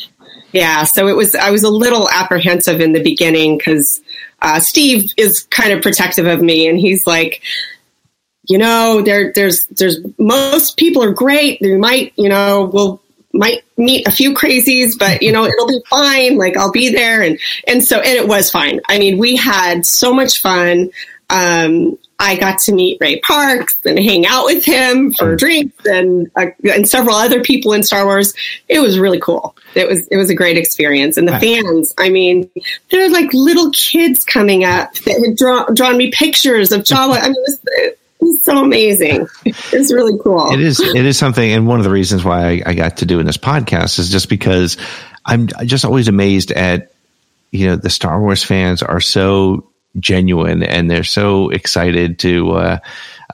Yeah, 0.53 0.85
so 0.85 1.07
it 1.09 1.17
was. 1.17 1.35
I 1.35 1.51
was 1.51 1.65
a 1.65 1.69
little 1.69 2.09
apprehensive 2.09 2.81
in 2.81 2.93
the 2.93 3.03
beginning 3.03 3.59
because 3.59 4.01
uh, 4.41 4.59
Steve 4.61 5.13
is 5.19 5.43
kind 5.51 5.73
of 5.73 5.83
protective 5.83 6.25
of 6.25 6.41
me, 6.41 6.67
and 6.67 6.79
he's 6.79 7.07
like, 7.07 7.43
you 8.45 8.57
know, 8.57 9.03
there, 9.03 9.33
there's, 9.35 9.67
there's 9.67 9.99
most 10.19 10.79
people 10.79 11.03
are 11.03 11.13
great. 11.13 11.59
They 11.61 11.77
might, 11.77 12.15
you 12.17 12.29
know, 12.31 12.71
we'll 12.73 13.03
might 13.33 13.65
meet 13.77 14.07
a 14.07 14.11
few 14.11 14.33
crazies, 14.33 14.99
but 14.99 15.21
you 15.21 15.31
know, 15.31 15.45
it'll 15.45 15.67
be 15.67 15.83
fine. 15.91 16.39
Like 16.39 16.57
I'll 16.57 16.73
be 16.73 16.89
there, 16.91 17.21
and 17.23 17.39
and 17.67 17.85
so 17.85 17.99
and 17.99 18.17
it 18.17 18.27
was 18.27 18.51
fine. 18.51 18.81
I 18.89 18.99
mean, 18.99 19.19
we 19.19 19.37
had 19.37 19.85
so 19.85 20.15
much 20.15 20.41
fun. 20.41 20.91
Um, 21.29 21.99
I 22.19 22.37
got 22.37 22.61
to 22.61 22.73
meet 22.73 22.99
Ray 23.01 23.21
Parks 23.21 23.79
and 23.85 23.99
hang 23.99 24.27
out 24.27 24.47
with 24.47 24.65
him 24.65 25.13
for 25.13 25.37
drinks 25.37 25.85
and 25.85 26.31
uh, 26.37 26.47
and 26.65 26.89
several 26.89 27.17
other 27.17 27.43
people 27.43 27.73
in 27.73 27.83
Star 27.83 28.05
Wars. 28.07 28.33
It 28.69 28.81
was 28.81 28.99
really 28.99 29.21
cool. 29.21 29.57
It 29.75 29.89
was 29.89 30.07
it 30.09 30.17
was 30.17 30.31
a 30.31 30.35
great 30.35 30.57
experience, 30.57 31.17
and 31.17 31.29
the 31.29 31.39
fans. 31.39 31.93
I 31.99 32.09
mean, 32.09 32.49
there 32.91 33.05
are 33.05 33.11
like 33.11 33.35
little 33.35 33.71
kids 33.73 34.25
coming 34.25 34.65
up 34.65 34.95
that 34.95 35.25
had 35.27 35.37
drawn 35.37 35.75
drawn 35.75 35.97
me 35.99 36.11
pictures 36.11 36.73
of 36.73 36.83
Jawa. 36.83 37.19
I 37.21 37.29
mean, 37.29 37.35
it 37.37 37.45
was, 37.47 37.61
it 37.65 37.99
was 38.21 38.43
so 38.45 38.65
amazing. 38.65 39.27
It's 39.73 39.93
really 39.93 40.19
cool. 40.23 40.53
it 40.53 40.61
is 40.61 40.81
it 40.81 41.05
is 41.05 41.19
something 41.19 41.53
and 41.53 41.67
one 41.67 41.81
of 41.81 41.85
the 41.85 41.91
reasons 41.91 42.25
why 42.25 42.47
I, 42.47 42.63
I 42.67 42.75
got 42.75 42.99
to 42.99 43.07
doing 43.07 43.27
this 43.27 43.37
podcast 43.37 43.99
is 43.99 44.11
just 44.11 44.29
because 44.29 44.77
i'm 45.25 45.49
just 45.65 45.85
always 45.85 46.09
amazed 46.09 46.53
at 46.53 46.93
you 47.51 47.67
know 47.67 47.77
the 47.77 47.91
star 47.91 48.21
wars 48.21 48.43
fans 48.43 48.83
are 48.83 49.01
so 49.01 49.69
genuine 49.99 50.63
and 50.63 50.91
they're 50.91 51.05
so 51.05 51.51
excited 51.51 52.19
to 52.19 52.53
uh 52.53 52.79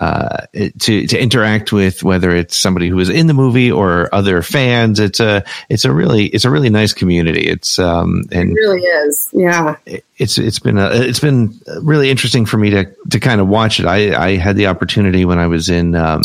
uh, 0.00 0.46
to 0.80 1.06
to 1.06 1.16
interact 1.20 1.72
with 1.72 2.02
whether 2.02 2.34
it's 2.34 2.56
somebody 2.56 2.88
who 2.88 2.98
is 2.98 3.08
in 3.08 3.28
the 3.28 3.34
movie 3.34 3.70
or 3.70 4.12
other 4.12 4.42
fans, 4.42 4.98
it's 4.98 5.20
a 5.20 5.44
it's 5.68 5.84
a 5.84 5.92
really 5.92 6.26
it's 6.26 6.44
a 6.44 6.50
really 6.50 6.70
nice 6.70 6.92
community. 6.92 7.46
It's 7.46 7.78
um 7.78 8.24
and 8.32 8.50
It 8.50 8.54
really 8.54 8.80
is. 8.80 9.28
Yeah. 9.32 9.76
it's 10.18 10.38
it's 10.38 10.58
been 10.58 10.78
a, 10.78 10.90
it's 10.92 11.20
been 11.20 11.56
really 11.82 12.10
interesting 12.10 12.46
for 12.46 12.56
me 12.56 12.70
to 12.70 12.84
to 13.10 13.20
kind 13.20 13.40
of 13.40 13.46
watch 13.48 13.78
it. 13.78 13.86
I 13.86 14.30
I 14.30 14.36
had 14.36 14.56
the 14.56 14.66
opportunity 14.66 15.24
when 15.24 15.38
I 15.38 15.46
was 15.46 15.68
in 15.68 15.94
um, 15.94 16.22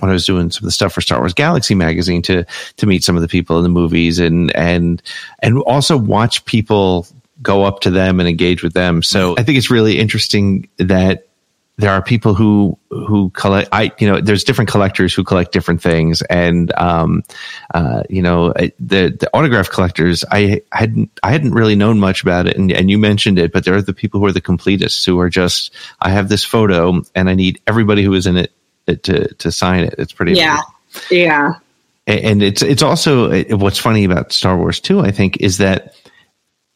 when 0.00 0.10
I 0.10 0.12
was 0.12 0.26
doing 0.26 0.50
some 0.50 0.64
of 0.64 0.66
the 0.66 0.72
stuff 0.72 0.92
for 0.92 1.00
Star 1.00 1.18
Wars 1.18 1.34
Galaxy 1.34 1.74
magazine 1.74 2.22
to 2.22 2.44
to 2.76 2.86
meet 2.86 3.02
some 3.02 3.16
of 3.16 3.22
the 3.22 3.28
people 3.28 3.56
in 3.56 3.62
the 3.64 3.68
movies 3.68 4.18
and 4.18 4.54
and 4.54 5.02
and 5.40 5.58
also 5.62 5.96
watch 5.96 6.44
people 6.44 7.06
go 7.42 7.64
up 7.64 7.80
to 7.80 7.90
them 7.90 8.20
and 8.20 8.28
engage 8.28 8.62
with 8.62 8.72
them. 8.74 9.02
So 9.02 9.34
I 9.38 9.42
think 9.42 9.58
it's 9.58 9.70
really 9.70 9.98
interesting 9.98 10.68
that 10.78 11.24
there 11.76 11.92
are 11.92 12.02
people 12.02 12.34
who 12.34 12.76
who 12.90 13.30
collect 13.30 13.68
i 13.70 13.92
you 14.00 14.08
know 14.10 14.20
there's 14.20 14.42
different 14.42 14.68
collectors 14.68 15.14
who 15.14 15.22
collect 15.22 15.52
different 15.52 15.80
things 15.80 16.22
and 16.22 16.76
um 16.76 17.22
uh 17.72 18.02
you 18.10 18.20
know 18.20 18.52
the 18.80 19.10
the 19.20 19.30
autograph 19.32 19.70
collectors 19.70 20.24
i 20.32 20.60
hadn't 20.72 21.08
i 21.22 21.30
hadn't 21.30 21.52
really 21.54 21.76
known 21.76 22.00
much 22.00 22.20
about 22.20 22.48
it 22.48 22.56
and, 22.56 22.72
and 22.72 22.90
you 22.90 22.98
mentioned 22.98 23.38
it 23.38 23.52
but 23.52 23.64
there 23.64 23.74
are 23.76 23.80
the 23.82 23.94
people 23.94 24.18
who 24.18 24.26
are 24.26 24.32
the 24.32 24.40
completists 24.40 25.06
who 25.06 25.20
are 25.20 25.30
just 25.30 25.72
i 26.00 26.10
have 26.10 26.28
this 26.28 26.42
photo 26.44 27.00
and 27.14 27.30
i 27.30 27.34
need 27.34 27.60
everybody 27.68 28.02
who 28.02 28.12
is 28.12 28.26
in 28.26 28.36
it 28.36 28.52
to 29.04 29.32
to 29.34 29.52
sign 29.52 29.84
it 29.84 29.94
it's 29.98 30.12
pretty 30.12 30.32
Yeah. 30.32 30.60
amazing 30.90 31.18
Yeah. 31.24 31.52
and 32.08 32.20
and 32.24 32.42
it's 32.42 32.62
it's 32.62 32.82
also 32.82 33.44
what's 33.56 33.78
funny 33.78 34.02
about 34.04 34.32
Star 34.32 34.56
Wars 34.56 34.80
too. 34.80 34.98
I 35.00 35.12
think 35.12 35.36
is 35.40 35.58
that 35.58 35.94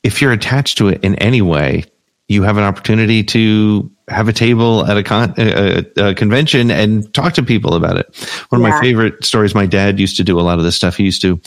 if 0.03 0.21
you're 0.23 0.33
attached 0.33 0.79
to 0.79 0.89
it 0.89 1.05
in 1.05 1.15
any 1.17 1.43
way, 1.43 1.85
you 2.29 2.43
have 2.45 2.57
an 2.57 2.65
opportunity 2.65 3.23
to 3.25 3.91
have 4.09 4.27
a 4.29 4.33
table 4.33 4.87
at 4.87 4.97
a, 4.97 5.03
con- 5.03 5.35
a, 5.37 5.85
a 5.97 6.15
convention 6.15 6.71
and 6.71 7.13
talk 7.13 7.35
to 7.35 7.43
people 7.43 7.75
about 7.75 7.99
it. 7.99 8.07
One 8.49 8.61
of 8.61 8.67
my 8.69 8.81
favorite 8.81 9.25
stories. 9.25 9.55
My 9.55 9.67
dad 9.67 10.01
used 10.01 10.17
to 10.17 10.25
do 10.25 10.39
a 10.39 10.43
lot 10.43 10.59
of 10.59 10.65
this 10.65 10.77
stuff. 10.77 10.97
He 10.97 11.05
used 11.05 11.21
to. 11.23 11.41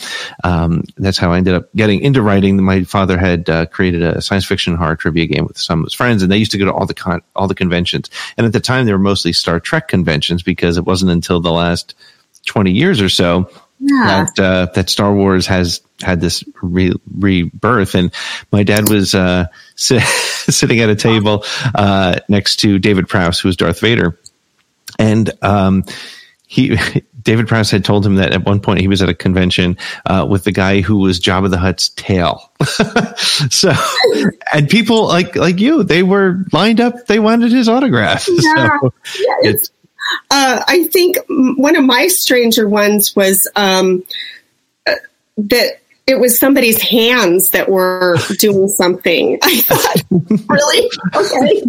Um, 0.44 0.84
that's 0.98 1.18
how 1.18 1.32
I 1.32 1.38
ended 1.38 1.56
up 1.56 1.74
getting 1.76 2.02
into 2.02 2.22
writing. 2.22 2.62
My 2.64 2.84
father 2.84 3.18
had 3.18 3.50
uh, 3.50 3.66
created 3.68 4.04
a 4.04 4.22
science 4.22 4.46
fiction 4.46 4.76
horror 4.76 4.96
trivia 4.96 5.26
game 5.26 5.46
with 5.46 5.58
some 5.58 5.80
of 5.80 5.86
his 5.86 5.94
friends, 5.94 6.22
and 6.22 6.32
they 6.32 6.38
used 6.38 6.52
to 6.52 6.58
go 6.58 6.66
to 6.66 6.74
all 6.74 6.86
the 6.86 6.94
con- 6.94 7.24
all 7.36 7.48
the 7.48 7.56
conventions. 7.56 8.10
And 8.38 8.46
at 8.46 8.54
the 8.54 8.60
time, 8.60 8.86
they 8.86 8.94
were 8.94 9.00
mostly 9.00 9.34
Star 9.34 9.60
Trek 9.60 9.88
conventions 9.88 10.44
because 10.44 10.78
it 10.78 10.86
wasn't 10.86 11.12
until 11.12 11.40
the 11.40 11.52
last 11.52 11.96
twenty 12.46 12.72
years 12.72 13.02
or 13.02 13.10
so 13.10 13.50
Yeah. 13.80 14.28
that 14.36 14.40
uh, 14.40 14.72
that 14.76 14.90
Star 14.90 15.14
Wars 15.14 15.48
has 15.48 15.82
had 16.02 16.22
this 16.22 16.44
re- 16.62 16.94
rebirth. 17.18 17.96
And 17.96 18.14
my 18.52 18.64
dad 18.64 18.90
was 18.90 19.16
uh, 19.16 19.48
si- 19.76 20.00
sitting 20.00 20.80
at 20.80 20.90
a 20.90 20.96
table 20.96 21.44
uh, 21.74 22.20
next 22.28 22.58
to 22.58 22.80
David 22.80 23.08
Prowse, 23.08 23.40
who 23.40 23.50
was 23.50 23.58
Darth 23.58 23.80
Vader, 23.80 24.18
and 25.00 25.32
um, 25.42 25.84
he. 26.48 26.78
David 27.26 27.48
Prowse 27.48 27.72
had 27.72 27.84
told 27.84 28.06
him 28.06 28.18
that 28.18 28.34
at 28.34 28.46
one 28.46 28.60
point 28.60 28.82
he 28.82 28.88
was 28.88 29.02
at 29.02 29.10
a 29.10 29.14
convention 29.16 29.80
uh, 30.06 30.28
with 30.30 30.44
the 30.44 30.52
guy 30.52 30.82
who 30.82 30.98
was 30.98 31.20
Jabba 31.20 31.50
the 31.50 31.58
Hutt's 31.58 31.90
tail. 31.90 32.52
so, 33.50 33.74
and 34.54 34.70
people 34.70 35.08
like 35.08 35.36
like 35.36 35.60
you, 35.60 35.82
they 35.82 36.04
were 36.04 36.46
lined 36.54 36.80
up. 36.80 37.08
They 37.08 37.18
wanted 37.18 37.52
his 37.52 37.68
autograph. 37.68 38.28
Yeah. 38.30 38.78
So 38.80 38.94
Yeah, 39.18 39.50
it's, 39.50 39.72
uh, 40.30 40.64
I 40.68 40.84
think 40.84 41.18
one 41.28 41.76
of 41.76 41.84
my 41.84 42.08
stranger 42.10 42.70
ones 42.70 43.16
was 43.16 43.50
um, 43.56 44.04
uh, 44.86 44.94
that 45.38 45.80
it 46.08 46.20
was 46.20 46.40
somebody's 46.40 46.80
hands 46.80 47.50
that 47.50 47.70
were 47.70 48.18
doing 48.38 48.68
something. 48.68 49.40
I 49.44 49.62
thought, 49.62 50.04
really? 50.48 50.90
Okay. 51.16 51.64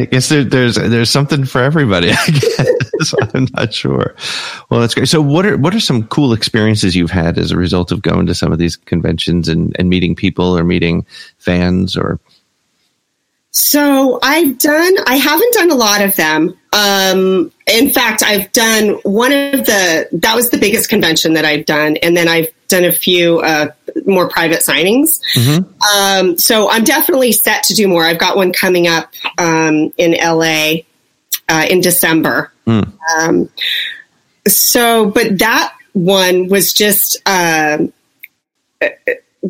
I 0.00 0.04
guess 0.06 0.30
there, 0.30 0.42
there's 0.42 0.76
there's 0.76 1.10
something 1.10 1.44
for 1.44 1.60
everybody. 1.60 2.10
I 2.10 2.26
guess 2.26 3.14
I'm 3.34 3.46
not 3.54 3.74
sure. 3.74 4.14
Well, 4.70 4.80
that's 4.80 4.94
great. 4.94 5.08
So, 5.08 5.20
what 5.20 5.44
are 5.44 5.58
what 5.58 5.74
are 5.74 5.80
some 5.80 6.06
cool 6.08 6.32
experiences 6.32 6.96
you've 6.96 7.10
had 7.10 7.36
as 7.36 7.50
a 7.50 7.56
result 7.56 7.92
of 7.92 8.00
going 8.00 8.26
to 8.26 8.34
some 8.34 8.52
of 8.52 8.58
these 8.58 8.76
conventions 8.76 9.48
and, 9.48 9.76
and 9.78 9.90
meeting 9.90 10.14
people 10.14 10.56
or 10.56 10.64
meeting 10.64 11.04
fans 11.36 11.94
or 11.94 12.18
So 13.50 14.18
I've 14.22 14.58
done, 14.58 14.94
I 15.06 15.16
haven't 15.16 15.52
done 15.52 15.70
a 15.70 15.76
lot 15.76 16.00
of 16.02 16.16
them. 16.16 16.58
Um, 16.72 17.52
in 17.66 17.90
fact, 17.90 18.22
I've 18.22 18.52
done 18.52 18.90
one 19.02 19.32
of 19.32 19.66
the, 19.66 20.08
that 20.12 20.36
was 20.36 20.50
the 20.50 20.58
biggest 20.58 20.88
convention 20.88 21.32
that 21.32 21.44
I've 21.44 21.66
done. 21.66 21.96
And 21.96 22.16
then 22.16 22.28
I've 22.28 22.48
done 22.68 22.84
a 22.84 22.92
few 22.92 23.40
uh, 23.40 23.68
more 24.06 24.28
private 24.28 24.60
signings. 24.60 25.20
Um, 25.96 26.38
so 26.38 26.70
I'm 26.70 26.84
definitely 26.84 27.32
set 27.32 27.64
to 27.64 27.74
do 27.74 27.88
more. 27.88 28.04
I've 28.04 28.18
got 28.20 28.36
one 28.36 28.52
coming 28.52 28.86
up 28.86 29.12
um, 29.38 29.92
in 29.96 30.12
LA 30.12 30.82
uh, 31.48 31.66
in 31.68 31.80
December. 31.80 32.52
Um, 33.18 33.50
so, 34.46 35.10
but 35.10 35.38
that 35.40 35.74
one 35.92 36.46
was 36.48 36.72
just, 36.72 37.20
um, 37.28 37.92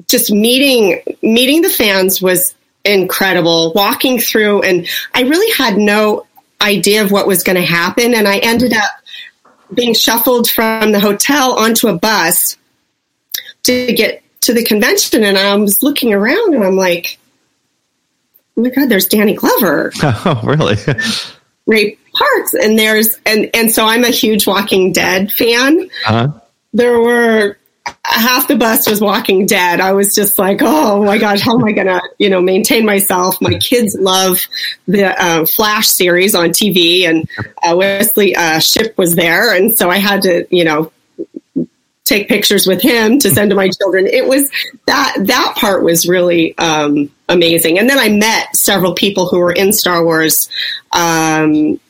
just 0.06 0.30
meeting 0.30 1.02
meeting 1.22 1.62
the 1.62 1.70
fans 1.70 2.20
was 2.20 2.54
incredible 2.84 3.72
walking 3.74 4.18
through 4.18 4.62
and 4.62 4.86
i 5.14 5.22
really 5.22 5.50
had 5.52 5.76
no 5.76 6.25
idea 6.60 7.02
of 7.04 7.12
what 7.12 7.26
was 7.26 7.42
going 7.42 7.56
to 7.56 7.62
happen 7.62 8.14
and 8.14 8.26
i 8.26 8.38
ended 8.38 8.72
up 8.72 8.90
being 9.74 9.94
shuffled 9.94 10.48
from 10.48 10.92
the 10.92 11.00
hotel 11.00 11.52
onto 11.58 11.88
a 11.88 11.96
bus 11.98 12.56
to 13.62 13.92
get 13.92 14.22
to 14.40 14.52
the 14.54 14.64
convention 14.64 15.24
and 15.24 15.36
i 15.36 15.54
was 15.56 15.82
looking 15.82 16.12
around 16.14 16.54
and 16.54 16.64
i'm 16.64 16.76
like 16.76 17.18
oh 18.56 18.62
my 18.62 18.70
god 18.70 18.88
there's 18.88 19.06
danny 19.06 19.34
glover. 19.34 19.92
Oh 20.02 20.40
really? 20.44 20.76
Ray 21.66 21.98
parks 22.14 22.54
and 22.54 22.78
there's 22.78 23.18
and 23.26 23.50
and 23.52 23.70
so 23.72 23.84
i'm 23.84 24.04
a 24.04 24.10
huge 24.10 24.46
walking 24.46 24.92
dead 24.92 25.32
fan. 25.32 25.90
Uh-huh. 26.06 26.28
there 26.72 27.00
were 27.00 27.58
half 28.04 28.48
the 28.48 28.56
bus 28.56 28.88
was 28.88 29.00
walking 29.00 29.46
dead. 29.46 29.80
I 29.80 29.92
was 29.92 30.14
just 30.14 30.38
like, 30.38 30.58
oh 30.60 31.04
my 31.04 31.18
gosh, 31.18 31.40
how 31.40 31.58
am 31.58 31.64
I 31.64 31.72
going 31.72 31.86
to, 31.86 32.00
you 32.18 32.30
know, 32.30 32.40
maintain 32.40 32.84
myself? 32.84 33.40
My 33.40 33.54
kids 33.54 33.96
love 33.98 34.40
the 34.86 35.06
uh, 35.22 35.46
Flash 35.46 35.88
series 35.88 36.34
on 36.34 36.50
TV, 36.50 37.08
and 37.08 37.28
uh, 37.62 37.76
Wesley 37.76 38.34
uh, 38.34 38.58
Shipp 38.60 38.96
was 38.98 39.14
there, 39.14 39.54
and 39.54 39.76
so 39.76 39.90
I 39.90 39.98
had 39.98 40.22
to, 40.22 40.46
you 40.50 40.64
know, 40.64 40.92
take 42.04 42.28
pictures 42.28 42.66
with 42.66 42.80
him 42.80 43.18
to 43.18 43.30
send 43.30 43.50
to 43.50 43.56
my 43.56 43.68
children. 43.68 44.06
It 44.06 44.26
was 44.26 44.50
that 44.86 45.16
that 45.18 45.56
part 45.56 45.82
was 45.82 46.06
really 46.06 46.56
um, 46.58 47.10
amazing, 47.28 47.78
and 47.78 47.88
then 47.88 47.98
I 47.98 48.08
met 48.08 48.54
several 48.56 48.94
people 48.94 49.28
who 49.28 49.38
were 49.38 49.52
in 49.52 49.72
Star 49.72 50.04
Wars. 50.04 50.48
Um, 50.92 51.80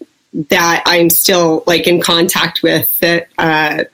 that 0.50 0.82
I'm 0.84 1.08
still 1.08 1.64
like 1.66 1.86
in 1.86 2.02
contact 2.02 2.62
with 2.62 3.00
that 3.00 3.28
uh, 3.38 3.84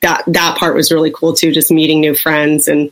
that 0.00 0.22
that 0.26 0.56
part 0.58 0.74
was 0.74 0.92
really 0.92 1.10
cool 1.10 1.32
too 1.34 1.52
just 1.52 1.70
meeting 1.70 2.00
new 2.00 2.14
friends 2.14 2.68
and 2.68 2.90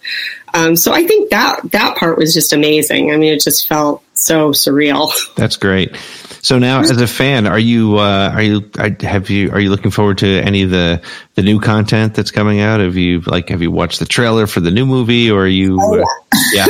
um, 0.54 0.76
so 0.76 0.92
i 0.92 1.06
think 1.06 1.30
that 1.30 1.60
that 1.72 1.96
part 1.96 2.18
was 2.18 2.32
just 2.34 2.52
amazing 2.52 3.12
i 3.12 3.16
mean 3.16 3.32
it 3.32 3.42
just 3.42 3.66
felt 3.68 4.02
so 4.14 4.50
surreal 4.50 5.12
That's 5.36 5.56
great. 5.56 5.96
So 6.42 6.58
now, 6.58 6.80
as 6.80 6.90
a 6.90 7.06
fan, 7.06 7.46
are 7.46 7.58
you 7.58 7.96
uh, 7.96 8.30
are 8.34 8.42
you 8.42 8.70
have 8.76 9.30
you 9.30 9.50
are 9.50 9.58
you 9.58 9.70
looking 9.70 9.90
forward 9.90 10.18
to 10.18 10.26
any 10.26 10.62
of 10.62 10.70
the 10.70 11.00
the 11.36 11.42
new 11.42 11.58
content 11.58 12.14
that's 12.14 12.30
coming 12.30 12.60
out? 12.60 12.80
Have 12.80 12.96
you 12.96 13.20
like 13.20 13.48
have 13.48 13.62
you 13.62 13.70
watched 13.70 13.98
the 13.98 14.04
trailer 14.04 14.46
for 14.46 14.60
the 14.60 14.70
new 14.70 14.84
movie, 14.84 15.30
or 15.30 15.44
are 15.44 15.46
you? 15.46 15.80
uh, 15.80 16.04
yeah. 16.52 16.66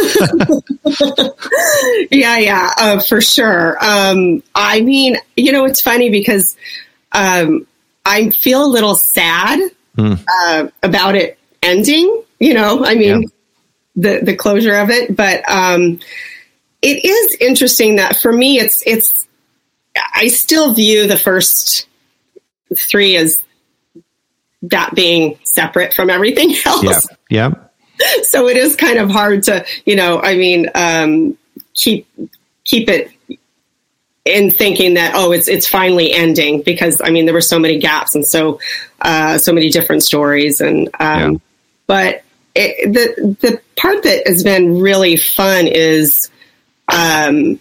yeah 2.10 2.38
yeah 2.38 2.70
uh, 2.78 3.00
for 3.00 3.20
sure 3.20 3.76
um, 3.82 4.42
i 4.54 4.80
mean 4.80 5.16
you 5.37 5.52
know 5.52 5.64
it's 5.64 5.82
funny 5.82 6.10
because 6.10 6.56
um, 7.12 7.66
i 8.04 8.30
feel 8.30 8.64
a 8.64 8.68
little 8.68 8.94
sad 8.94 9.58
uh, 9.98 10.68
about 10.83 11.14
it 11.14 11.38
ending 11.62 12.22
you 12.40 12.52
know 12.54 12.85
i 12.85 12.94
mean 12.94 13.22
Yeah. 13.22 13.28
the 13.96 14.24
the 14.24 14.37
closure 14.37 14.74
of 14.76 14.90
it 14.90 15.14
but 15.16 15.48
um, 15.48 15.98
it 16.83 17.04
is 17.04 17.37
interesting 17.40 17.96
that 17.96 18.16
for 18.16 18.33
me 18.33 18.59
it's 18.59 18.83
it's 18.87 19.26
i 20.14 20.28
still 20.28 20.74
view 20.74 21.07
the 21.07 21.16
first 21.16 21.87
three 22.76 23.16
as 23.16 23.38
that 24.62 24.94
being 24.94 25.38
separate 25.44 25.94
from 25.94 26.11
everything 26.11 26.54
else 26.66 27.09
yeah. 27.30 27.50
Yeah. 28.00 28.22
so 28.24 28.48
it 28.48 28.57
is 28.57 28.74
kind 28.76 28.98
of 28.98 29.11
hard 29.11 29.44
to 29.44 29.64
you 29.87 29.94
know 29.96 30.20
i 30.20 30.35
mean 30.37 30.70
um, 30.74 31.38
keep 31.74 32.07
keep 32.64 32.88
it 32.88 33.11
in 34.24 34.50
thinking 34.50 34.94
that 34.94 35.12
oh 35.14 35.32
it's 35.32 35.48
it's 35.48 35.68
finally 35.68 36.12
ending 36.12 36.62
because 36.62 37.00
i 37.04 37.10
mean 37.10 37.26
there 37.26 37.34
were 37.34 37.40
so 37.42 37.58
many 37.58 37.78
gaps 37.78 38.14
and 38.14 38.26
so 38.26 38.58
uh, 39.02 39.37
so 39.37 39.52
many 39.52 39.68
different 39.68 40.02
stories 40.02 40.60
and 40.62 40.88
um, 40.98 41.32
Yeah. 41.32 41.38
but 41.87 42.22
it, 42.54 42.92
the 42.92 43.37
the 43.40 43.60
part 43.76 44.02
that 44.04 44.26
has 44.26 44.42
been 44.42 44.78
really 44.80 45.16
fun 45.16 45.66
is 45.66 46.30
um, 46.92 47.58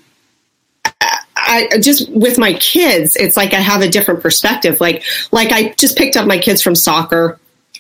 I 1.36 1.68
I- 1.74 1.78
just 1.80 2.10
with 2.10 2.38
my 2.38 2.54
kids, 2.54 3.16
it's 3.16 3.36
like 3.36 3.54
I 3.54 3.60
have 3.60 3.82
a 3.82 3.90
different 3.90 4.22
perspective. 4.22 4.80
Like, 4.80 5.04
like 5.32 5.52
I 5.52 5.74
just 5.78 5.98
picked 5.98 6.16
up 6.16 6.26
my 6.28 6.38
kids 6.38 6.62
from 6.62 6.76
soccer, 6.76 7.40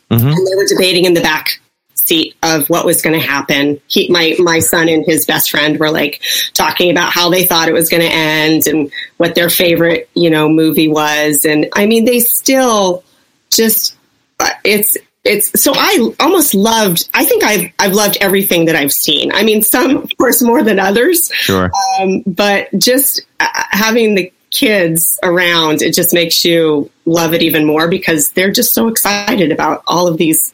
and 0.09 0.19
they 0.21 0.55
were 0.55 0.65
debating 0.67 1.05
in 1.05 1.13
the 1.13 1.21
back 1.21 1.59
seat 2.07 2.35
of 2.43 2.69
what 2.69 2.85
was 2.85 3.01
going 3.01 3.19
to 3.19 3.25
happen. 3.25 3.79
He, 3.87 4.09
my 4.09 4.35
my 4.39 4.59
son 4.59 4.89
and 4.89 5.05
his 5.05 5.25
best 5.25 5.49
friend 5.51 5.79
were 5.79 5.91
like 5.91 6.21
talking 6.53 6.91
about 6.91 7.11
how 7.11 7.29
they 7.29 7.45
thought 7.45 7.69
it 7.69 7.73
was 7.73 7.89
going 7.89 8.03
to 8.03 8.13
end 8.13 8.67
and 8.67 8.91
what 9.17 9.35
their 9.35 9.49
favorite 9.49 10.09
you 10.13 10.29
know 10.29 10.49
movie 10.49 10.87
was. 10.87 11.45
And 11.45 11.67
I 11.73 11.85
mean, 11.85 12.05
they 12.05 12.19
still 12.19 13.03
just 13.51 13.95
uh, 14.39 14.49
it's 14.63 14.97
it's 15.23 15.61
so 15.61 15.71
I 15.75 16.13
almost 16.19 16.53
loved. 16.53 17.09
I 17.13 17.25
think 17.25 17.43
I've 17.43 17.71
I've 17.79 17.93
loved 17.93 18.17
everything 18.19 18.65
that 18.65 18.75
I've 18.75 18.91
seen. 18.91 19.31
I 19.33 19.43
mean, 19.43 19.61
some 19.61 19.97
of 19.97 20.09
course 20.17 20.41
more 20.43 20.63
than 20.63 20.79
others 20.79 21.31
Sure. 21.33 21.71
um, 21.99 22.23
but 22.27 22.67
just 22.77 23.21
uh, 23.39 23.47
having 23.71 24.15
the 24.15 24.31
kids 24.51 25.19
around 25.23 25.81
it 25.81 25.95
just 25.95 26.13
makes 26.13 26.45
you 26.45 26.87
love 27.05 27.33
it 27.33 27.41
even 27.41 27.65
more 27.65 27.87
because 27.87 28.29
they're 28.33 28.51
just 28.51 28.71
so 28.71 28.87
excited 28.87 29.51
about 29.51 29.81
all 29.87 30.07
of 30.07 30.17
these 30.17 30.53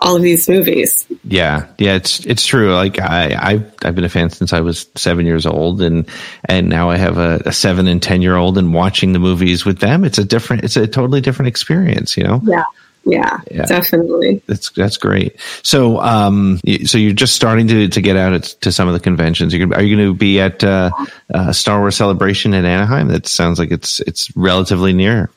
all 0.00 0.16
of 0.16 0.22
these 0.22 0.48
movies 0.48 1.06
Yeah, 1.24 1.66
yeah, 1.78 1.94
it's 1.94 2.24
it's 2.26 2.46
true. 2.46 2.74
Like 2.74 2.98
I, 2.98 3.36
I've 3.38 3.74
I've 3.84 3.94
been 3.94 4.04
a 4.04 4.08
fan 4.08 4.30
since 4.30 4.52
I 4.52 4.60
was 4.60 4.86
seven 4.96 5.26
years 5.26 5.46
old, 5.46 5.82
and 5.82 6.08
and 6.44 6.68
now 6.68 6.90
I 6.90 6.96
have 6.96 7.18
a, 7.18 7.40
a 7.46 7.52
seven 7.52 7.86
and 7.86 8.02
ten 8.02 8.22
year 8.22 8.36
old, 8.36 8.58
and 8.58 8.74
watching 8.74 9.12
the 9.12 9.18
movies 9.18 9.64
with 9.64 9.78
them, 9.78 10.04
it's 10.04 10.18
a 10.18 10.24
different, 10.24 10.64
it's 10.64 10.76
a 10.76 10.86
totally 10.86 11.20
different 11.20 11.48
experience. 11.48 12.16
You 12.16 12.24
know, 12.24 12.40
yeah 12.44 12.64
yeah, 13.04 13.40
Yeah. 13.50 13.64
definitely 13.64 14.42
that's 14.46 14.70
that's 14.70 14.96
great. 14.96 15.40
So, 15.62 16.00
um, 16.00 16.60
so 16.84 16.98
you're 16.98 17.12
just 17.12 17.34
starting 17.34 17.66
to 17.68 17.88
to 17.88 18.00
get 18.00 18.16
out 18.16 18.32
at, 18.32 18.44
to 18.62 18.72
some 18.72 18.88
of 18.88 18.94
the 18.94 19.00
conventions. 19.00 19.54
You're 19.54 19.66
gonna, 19.66 19.80
are 19.80 19.82
you 19.82 19.96
going 19.96 20.08
to 20.08 20.14
be 20.14 20.40
at 20.40 20.62
uh, 20.62 20.90
uh, 21.32 21.52
Star 21.52 21.80
Wars 21.80 21.96
Celebration 21.96 22.52
in 22.54 22.64
Anaheim? 22.64 23.08
That 23.08 23.26
sounds 23.26 23.58
like 23.58 23.70
it's 23.70 24.00
it's 24.00 24.34
relatively 24.36 24.92
near. 24.92 25.30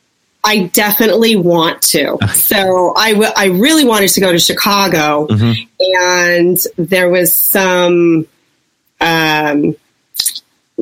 I 0.43 0.63
definitely 0.73 1.35
want 1.35 1.81
to. 1.93 2.17
So 2.33 2.93
I, 2.97 3.11
w- 3.13 3.31
I 3.35 3.45
really 3.45 3.85
wanted 3.85 4.09
to 4.09 4.19
go 4.19 4.31
to 4.31 4.39
Chicago, 4.39 5.27
and 5.79 6.57
there 6.77 7.09
was 7.09 7.33
some 7.35 8.27
um, 8.99 9.75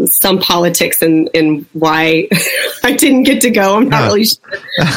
some 0.06 0.40
politics 0.40 1.02
and 1.02 1.30
in 1.34 1.66
why 1.74 2.28
I 2.84 2.94
didn't 2.94 3.24
get 3.24 3.42
to 3.42 3.52
go. 3.52 3.76
I'm 3.78 3.90
not 3.90 4.06
really 4.08 4.24
sure. 4.26 4.40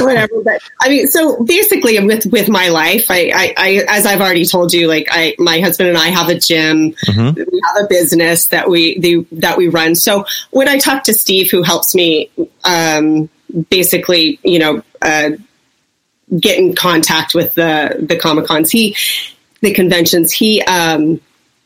Whatever. 0.07 0.41
But 0.45 0.63
I 0.81 0.89
mean, 0.89 1.09
so 1.09 1.43
basically 1.45 1.99
with, 2.05 2.27
with 2.27 2.49
my 2.49 2.69
life, 2.69 3.11
I, 3.11 3.31
I, 3.35 3.55
I, 3.57 3.85
as 3.89 4.07
I've 4.07 4.21
already 4.21 4.47
told 4.47 4.73
you, 4.73 4.87
like 4.87 5.09
I, 5.11 5.35
my 5.39 5.59
husband 5.61 5.89
and 5.89 5.99
I 5.99 6.09
have 6.09 6.29
a 6.29 6.39
gym, 6.39 6.93
Mhm. 7.07 7.35
we 7.37 7.61
have 7.65 7.85
a 7.85 7.89
business 7.89 8.47
that 8.47 8.71
we, 8.71 8.99
the, 9.01 9.27
that 9.33 9.59
we 9.59 9.69
run. 9.69 9.95
So 9.97 10.27
when 10.53 10.69
I 10.69 10.79
talk 10.79 11.03
to 11.05 11.13
Steve, 11.15 11.51
who 11.51 11.63
helps 11.63 11.95
me, 11.95 12.31
um, 12.63 13.29
basically, 13.71 14.39
you 14.43 14.59
know, 14.59 14.83
uh, 15.03 15.31
get 16.41 16.59
in 16.59 16.75
contact 16.75 17.35
with 17.35 17.55
the, 17.55 17.97
the 18.01 18.17
Comic 18.17 18.47
Cons, 18.47 18.71
he, 18.71 18.97
the 19.61 19.73
conventions, 19.73 20.33
he, 20.33 20.63
um, 20.63 21.21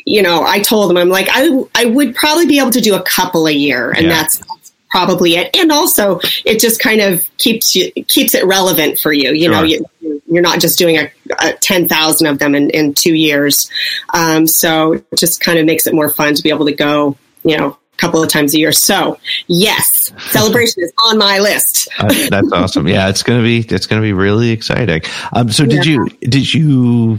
you 0.04 0.22
know, 0.22 0.42
I 0.42 0.60
told 0.60 0.90
him, 0.90 0.96
I'm 0.96 1.08
like, 1.10 1.28
I, 1.30 1.48
I 1.74 1.84
would 1.86 2.14
probably 2.14 2.46
be 2.46 2.58
able 2.58 2.70
to 2.70 2.80
do 2.80 2.94
a 2.94 3.02
couple 3.02 3.46
a 3.46 3.52
year, 3.52 3.90
and 3.90 4.06
Yeah. 4.06 4.14
that's 4.14 4.42
probably 4.90 5.36
it. 5.36 5.54
And 5.54 5.70
also, 5.70 6.18
it 6.46 6.60
just 6.60 6.80
kind 6.80 7.00
of 7.02 7.28
keeps 7.36 7.76
you 7.76 7.92
keeps 8.06 8.34
it 8.34 8.46
relevant 8.46 8.98
for 8.98 9.12
you. 9.12 9.32
You 9.32 9.50
know, 9.50 9.62
you, 9.62 9.84
you're 10.26 10.42
not 10.42 10.60
just 10.60 10.78
doing 10.78 10.96
a, 10.96 11.10
a 11.40 11.52
ten 11.52 11.88
thousand 11.88 12.26
of 12.26 12.38
them 12.38 12.54
in, 12.54 12.70
in 12.70 12.94
two 12.94 13.14
years. 13.14 13.70
Um, 14.14 14.46
so 14.46 14.92
it 14.94 15.06
just 15.14 15.40
kind 15.40 15.58
of 15.58 15.66
makes 15.66 15.86
it 15.86 15.92
more 15.92 16.08
fun 16.08 16.34
to 16.34 16.42
be 16.42 16.48
able 16.48 16.66
to 16.66 16.72
go. 16.74 17.16
You 17.44 17.58
know. 17.58 17.77
Couple 17.98 18.22
of 18.22 18.28
times 18.28 18.54
a 18.54 18.58
year. 18.58 18.72
So 18.72 19.18
yes, 19.48 20.12
celebration 20.30 20.82
is 20.84 20.92
on 21.04 21.18
my 21.18 21.38
list. 21.40 21.88
Uh, 21.98 22.12
that's 22.30 22.52
awesome. 22.52 22.86
Yeah, 22.86 23.08
it's 23.08 23.22
gonna 23.24 23.42
be 23.42 23.58
it's 23.60 23.86
gonna 23.86 24.02
be 24.02 24.12
really 24.12 24.50
exciting. 24.50 25.02
Um, 25.32 25.50
so 25.50 25.64
did 25.66 25.84
Yeah. 25.84 25.92
you 25.92 26.08
did 26.20 26.54
you 26.54 27.18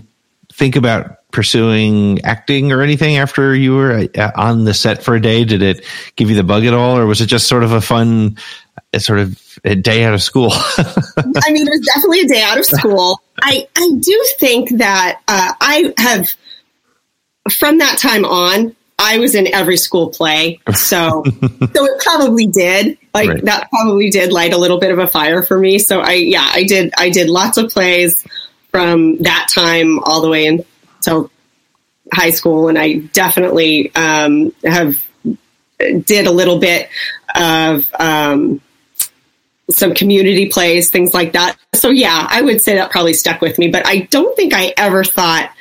think 0.53 0.75
about 0.77 1.17
pursuing 1.31 2.21
acting 2.23 2.71
or 2.71 2.81
anything 2.81 3.17
after 3.17 3.53
you 3.53 3.75
were 3.75 4.07
uh, 4.17 4.31
on 4.35 4.63
the 4.63 4.73
set 4.73 5.03
for 5.03 5.15
a 5.15 5.21
day? 5.21 5.43
Did 5.43 5.61
it 5.61 5.85
give 6.15 6.29
you 6.29 6.35
the 6.37 6.43
bug 6.43 6.65
at 6.65 6.73
all, 6.73 6.97
or 6.97 7.05
was 7.05 7.19
it 7.21 7.25
just 7.25 7.47
sort 7.47 7.63
of 7.63 7.71
a 7.73 7.81
fun, 7.81 8.37
uh, 8.93 8.99
sort 8.99 9.19
of 9.19 9.37
a 9.65 9.75
day 9.75 10.03
out 10.05 10.13
of 10.13 10.23
school? 10.23 10.49
I 10.77 11.51
mean, 11.51 11.67
it 11.67 11.71
was 11.71 11.81
definitely 11.93 12.21
a 12.21 12.27
day 12.27 12.41
out 12.41 12.57
of 12.57 12.65
school. 12.65 13.21
I, 13.41 13.67
I 13.75 13.91
do 13.99 14.25
think 14.39 14.77
that 14.77 15.19
uh, 15.27 15.53
I 15.59 15.93
have, 15.97 16.29
from 17.51 17.77
that 17.79 17.97
time 17.97 18.23
on, 18.25 18.75
I 18.99 19.17
was 19.17 19.33
in 19.33 19.47
every 19.53 19.77
school 19.77 20.09
play. 20.09 20.59
So, 20.75 21.23
so 21.73 21.85
it 21.85 22.01
probably 22.03 22.45
did. 22.47 22.97
Like 23.13 23.29
Right. 23.29 23.45
that 23.45 23.69
probably 23.69 24.09
did 24.09 24.31
light 24.31 24.53
a 24.53 24.57
little 24.57 24.79
bit 24.79 24.91
of 24.91 24.99
a 24.99 25.07
fire 25.07 25.41
for 25.41 25.57
me. 25.57 25.79
So 25.79 26.01
I, 26.01 26.13
yeah, 26.13 26.47
I 26.53 26.63
did, 26.63 26.93
I 26.97 27.09
did 27.09 27.29
lots 27.29 27.57
of 27.57 27.69
plays 27.71 28.23
from 28.69 29.17
that 29.19 29.49
time 29.53 29.99
all 29.99 30.21
the 30.21 30.29
way 30.29 30.45
until 30.45 31.31
high 32.13 32.31
school. 32.31 32.67
And 32.67 32.77
I 32.77 32.95
definitely 33.13 33.95
um, 33.95 34.53
have 34.63 35.01
did 35.77 36.27
a 36.27 36.31
little 36.31 36.59
bit 36.59 36.89
of, 37.33 37.89
um, 37.97 38.61
some 39.71 39.93
community 39.93 40.47
plays, 40.47 40.89
things 40.89 41.13
like 41.13 41.33
that. 41.33 41.55
So 41.75 41.89
yeah, 41.89 42.25
I 42.27 42.41
would 42.41 42.59
say 42.61 42.75
that 42.75 42.91
probably 42.91 43.13
stuck 43.13 43.39
with 43.39 43.59
me, 43.59 43.67
but 43.69 43.85
I 43.85 43.99
don't 43.99 44.35
think 44.35 44.53
I 44.53 44.73
ever 44.75 45.03
thought 45.03 45.51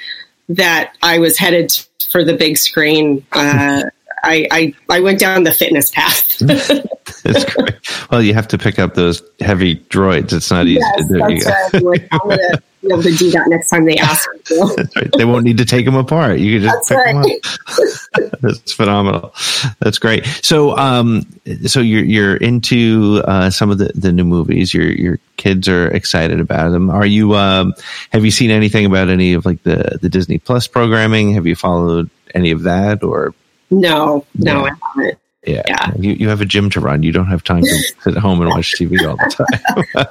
that 0.49 0.97
I 1.03 1.19
was 1.19 1.39
headed 1.39 1.73
for 2.11 2.25
the 2.25 2.35
big 2.35 2.57
screen. 2.57 3.27
Uh, 3.33 3.85
I, 4.25 4.47
I, 4.51 4.75
I 4.89 5.01
went 5.01 5.19
down 5.19 5.45
the 5.45 5.53
fitness 5.53 5.91
path. 5.91 6.39
That's 7.23 7.55
great. 7.55 8.11
Well, 8.11 8.23
you 8.23 8.35
have 8.35 8.49
to 8.49 8.59
pick 8.59 8.79
up 8.79 8.95
those 8.95 9.23
heavy 9.41 9.77
droids. 9.77 10.33
It's 10.33 10.51
not 10.51 10.67
easy 10.67 10.81
yes, 10.81 11.09
to 11.09 11.15
do. 11.15 11.19
That's 11.19 11.47
right. 11.47 11.75
I'm 11.75 11.83
like, 11.85 12.09
I'm 12.13 12.19
gonna 12.21 12.63
be 12.83 12.89
able 12.89 13.03
to 13.03 13.17
do 13.17 13.31
that 13.33 13.49
next 13.49 13.71
time 13.71 13.85
they 13.85 13.97
ask 13.97 14.29
right. 14.97 15.11
They 15.17 15.25
won't 15.25 15.45
need 15.45 15.59
to 15.59 15.65
take 15.65 15.85
them 15.85 15.97
apart. 15.97 16.39
You 16.39 16.61
can 16.61 16.69
just 16.69 16.89
That's 16.89 17.05
pick 17.05 18.15
them 18.15 18.23
up. 18.23 18.41
That's 18.41 18.73
phenomenal. 18.73 19.35
That's 19.81 19.99
great. 19.99 20.27
So, 20.43 20.77
um, 20.77 21.27
so 21.67 21.81
you're 21.81 22.05
you're 22.05 22.37
into 22.37 23.23
uh, 23.27 23.51
some 23.51 23.71
of 23.71 23.79
the, 23.79 23.91
the 23.95 24.13
new 24.13 24.25
movies. 24.25 24.73
Your 24.73 24.91
your 24.91 25.19
kids 25.37 25.69
are 25.69 25.89
excited 25.89 26.41
about 26.41 26.71
them. 26.71 26.89
Are 26.91 27.07
you? 27.07 27.35
Um, 27.35 27.75
have 28.13 28.25
you 28.25 28.31
seen 28.31 28.51
anything 28.51 28.87
about 28.87 29.09
any 29.09 29.33
of 29.33 29.45
like 29.45 29.63
the 29.65 29.99
the 30.01 30.09
Disney 30.09 30.39
Plus 30.39 30.67
programming? 30.67 31.35
Have 31.35 31.47
you 31.47 31.57
followed 31.57 32.11
any 32.35 32.51
of 32.51 32.63
that? 32.63 33.03
Or 33.03 33.35
No, 33.71 34.25
no, 34.37 34.65
Yeah. 34.67 34.73
I 34.73 34.89
haven't. 35.01 35.19
yeah, 35.47 35.63
Yeah. 35.69 35.93
you 35.99 36.13
you 36.13 36.29
have 36.29 36.41
a 36.41 36.45
gym 36.45 36.71
to 36.71 36.81
run. 36.81 37.03
You 37.03 37.13
don't 37.13 37.27
have 37.27 37.45
time 37.45 37.63
to 37.63 37.69
sit 38.03 38.07
at 38.07 38.17
home 38.17 38.41
and 38.41 38.51
watch 38.51 38.75
TV 38.79 39.07
all 39.09 39.17
the 39.17 39.31
time. 39.31 40.07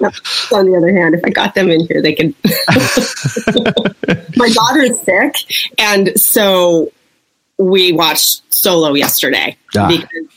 On 0.60 0.66
the 0.72 0.78
other 0.78 0.96
hand, 0.96 1.16
if 1.16 1.22
I 1.24 1.30
got 1.30 1.56
them 1.56 1.70
in 1.70 1.82
here, 1.88 2.02
they 2.02 2.14
could. 2.14 2.34
My 4.38 4.50
daughter 4.50 4.82
is 4.82 5.00
sick, 5.02 5.36
and 5.80 6.20
so 6.20 6.92
we 7.58 7.92
watched 7.92 8.42
Solo 8.54 8.94
yesterday 8.94 9.58
Ah. 9.76 9.88
because 9.88 10.28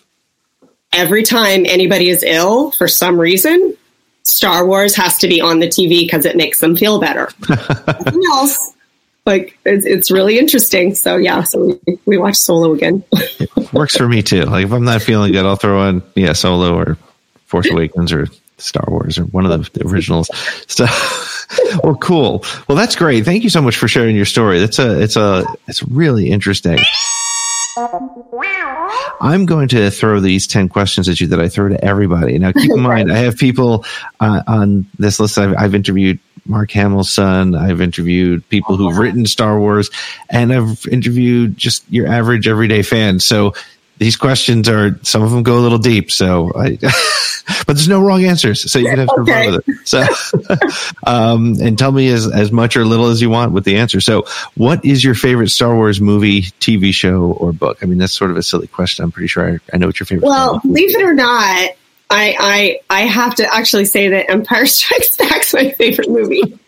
every 0.92 1.22
time 1.22 1.64
anybody 1.66 2.08
is 2.08 2.22
ill 2.22 2.70
for 2.72 2.88
some 2.88 3.18
reason, 3.20 3.76
Star 4.24 4.66
Wars 4.66 4.94
has 4.96 5.18
to 5.18 5.28
be 5.28 5.40
on 5.40 5.58
the 5.60 5.68
TV 5.68 6.00
because 6.00 6.24
it 6.24 6.36
makes 6.36 6.58
them 6.60 6.76
feel 6.76 6.98
better. 6.98 7.28
Nothing 7.48 8.22
else. 8.32 8.72
Like 9.26 9.58
it's, 9.64 9.84
it's 9.84 10.10
really 10.10 10.38
interesting. 10.38 10.94
So 10.94 11.16
yeah, 11.16 11.42
so 11.42 11.78
we, 11.86 11.98
we 12.06 12.18
watched 12.18 12.38
Solo 12.38 12.72
again. 12.72 13.04
Works 13.72 13.96
for 13.96 14.08
me 14.08 14.22
too. 14.22 14.42
Like 14.42 14.64
if 14.64 14.72
I'm 14.72 14.84
not 14.84 15.02
feeling 15.02 15.32
good, 15.32 15.44
I'll 15.44 15.56
throw 15.56 15.80
on 15.80 16.02
yeah 16.14 16.32
Solo 16.32 16.76
or 16.76 16.96
Force 17.46 17.70
Awakens 17.70 18.12
or 18.12 18.26
Star 18.58 18.84
Wars 18.88 19.18
or 19.18 19.24
one 19.24 19.46
of 19.46 19.72
the 19.72 19.86
originals. 19.86 20.30
So, 20.70 20.86
well, 21.82 21.96
cool. 21.96 22.44
Well, 22.68 22.76
that's 22.78 22.94
great. 22.94 23.24
Thank 23.24 23.42
you 23.42 23.50
so 23.50 23.60
much 23.60 23.76
for 23.76 23.88
sharing 23.88 24.14
your 24.14 24.24
story. 24.24 24.60
That's 24.60 24.78
a 24.78 25.00
it's 25.00 25.16
a 25.16 25.44
it's 25.66 25.82
really 25.82 26.30
interesting. 26.30 26.78
I'm 29.20 29.46
going 29.46 29.68
to 29.68 29.90
throw 29.90 30.20
these 30.20 30.46
10 30.46 30.68
questions 30.68 31.08
at 31.08 31.20
you 31.20 31.26
that 31.28 31.40
I 31.40 31.48
throw 31.48 31.68
to 31.68 31.84
everybody. 31.84 32.38
Now, 32.38 32.52
keep 32.52 32.70
in 32.70 32.80
mind, 32.80 33.12
I 33.12 33.18
have 33.18 33.36
people 33.36 33.84
uh, 34.18 34.42
on 34.46 34.86
this 34.98 35.20
list. 35.20 35.38
I've, 35.38 35.54
I've 35.56 35.74
interviewed 35.74 36.18
Mark 36.46 36.70
Hamill's 36.72 37.12
son. 37.12 37.54
I've 37.54 37.80
interviewed 37.80 38.48
people 38.48 38.76
who've 38.76 38.96
written 38.96 39.26
Star 39.26 39.58
Wars, 39.58 39.90
and 40.30 40.52
I've 40.52 40.86
interviewed 40.88 41.56
just 41.56 41.84
your 41.90 42.06
average 42.08 42.48
everyday 42.48 42.82
fan. 42.82 43.20
So 43.20 43.54
these 44.00 44.16
questions 44.16 44.66
are, 44.68 44.98
some 45.02 45.22
of 45.22 45.30
them 45.30 45.42
go 45.42 45.58
a 45.58 45.60
little 45.60 45.78
deep. 45.78 46.10
So 46.10 46.50
I, 46.56 46.76
but 47.66 47.74
there's 47.76 47.86
no 47.86 48.00
wrong 48.00 48.24
answers. 48.24 48.70
So 48.72 48.78
you 48.78 48.86
can 48.88 48.98
have 48.98 49.08
some 49.14 49.20
Okay. 49.22 49.44
fun 49.44 49.52
with 49.52 49.68
it. 49.68 49.86
So, 49.86 51.06
um, 51.06 51.54
and 51.60 51.78
tell 51.78 51.92
me 51.92 52.08
as, 52.08 52.26
as 52.30 52.50
much 52.50 52.76
or 52.76 52.84
little 52.86 53.06
as 53.08 53.20
you 53.20 53.28
want 53.30 53.52
with 53.52 53.64
the 53.64 53.76
answer. 53.76 54.00
So 54.00 54.24
what 54.54 54.82
is 54.84 55.04
your 55.04 55.14
favorite 55.14 55.50
Star 55.50 55.74
Wars 55.74 56.00
movie, 56.00 56.42
TV 56.60 56.92
show, 56.94 57.32
or 57.32 57.52
book? 57.52 57.78
I 57.82 57.86
mean, 57.86 57.98
that's 57.98 58.14
sort 58.14 58.30
of 58.30 58.38
a 58.38 58.42
silly 58.42 58.66
question. 58.68 59.04
I'm 59.04 59.12
pretty 59.12 59.28
sure 59.28 59.52
I, 59.52 59.58
I 59.72 59.76
know 59.76 59.86
what 59.86 60.00
your 60.00 60.06
favorite 60.06 60.26
Well, 60.26 60.60
believe 60.60 60.96
it 60.96 61.02
or 61.02 61.14
not, 61.14 61.70
I, 62.12 62.34
I 62.40 62.80
I 62.90 63.00
have 63.02 63.34
to 63.36 63.54
actually 63.54 63.84
say 63.84 64.08
that 64.08 64.30
Empire 64.30 64.66
Strikes 64.66 65.16
Back's 65.16 65.52
my 65.54 65.70
favorite 65.72 66.08
movie. 66.10 66.58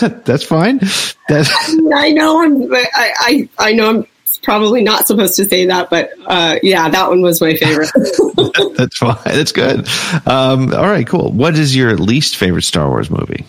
That's 0.00 0.42
fine. 0.44 0.80
That's 1.28 1.50
I 1.94 2.10
know 2.12 2.42
I'm 2.42 2.74
I, 2.74 2.88
I 2.94 3.48
I 3.58 3.72
know 3.74 3.90
I'm 3.90 4.06
probably 4.50 4.82
not 4.82 5.06
supposed 5.06 5.36
to 5.36 5.44
say 5.44 5.66
that, 5.66 5.88
but 5.90 6.10
uh, 6.26 6.56
yeah, 6.60 6.88
that 6.88 7.08
one 7.08 7.22
was 7.22 7.40
my 7.40 7.54
favorite. 7.54 7.88
that's 8.76 8.96
fine. 8.98 9.16
That's 9.24 9.52
good. 9.52 9.86
Um, 10.26 10.74
all 10.74 10.88
right, 10.88 11.06
cool. 11.06 11.30
What 11.30 11.56
is 11.56 11.76
your 11.76 11.96
least 11.96 12.36
favorite 12.36 12.62
Star 12.62 12.88
Wars 12.88 13.08
movie? 13.10 13.44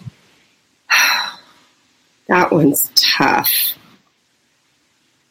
that 2.27 2.51
one's 2.51 2.91
tough. 2.93 3.73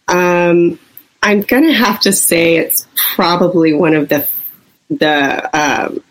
Um, 0.09 0.81
I'm 1.23 1.43
gonna 1.43 1.73
have 1.73 2.01
to 2.01 2.13
say 2.13 2.57
it's 2.57 2.89
probably 3.15 3.73
one 3.73 3.95
of 3.95 4.09
the 4.09 4.29
the 4.89 5.51
um, 5.57 6.03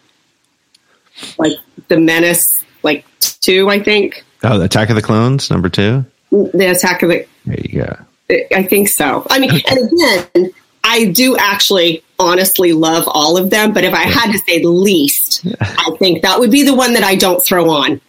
like 1.38 1.58
the 1.90 2.00
Menace 2.00 2.64
like 2.82 3.04
two. 3.20 3.70
I 3.70 3.84
think 3.84 4.24
Oh, 4.42 4.62
Attack 4.62 4.90
of 4.90 4.96
the 4.96 5.02
Clones, 5.02 5.50
number 5.52 5.68
two. 5.68 6.06
the 6.32 6.72
Attack 6.72 7.04
of 7.04 7.10
the 7.10 7.28
There 7.46 7.60
you 7.60 7.84
go. 7.84 7.98
I 8.30 8.64
think 8.64 8.90
so. 8.90 9.26
I 9.30 9.40
mean, 9.40 9.52
and 9.68 9.92
again, 9.92 10.54
I 10.84 11.06
do 11.06 11.38
actually 11.38 12.04
honestly 12.20 12.74
love 12.74 13.06
all 13.08 13.38
of 13.38 13.50
them, 13.50 13.74
but 13.74 13.84
if 13.84 13.94
I 13.94 14.04
had 14.04 14.32
to 14.32 14.38
say 14.40 14.64
least, 14.64 15.46
I 15.60 15.92
think 15.98 16.22
that 16.22 16.40
would 16.40 16.52
be 16.52 16.64
the 16.64 16.76
one 16.76 16.94
that 16.94 17.04
I 17.04 17.16
don't 17.16 17.44
throw 17.46 17.70
on 17.70 18.02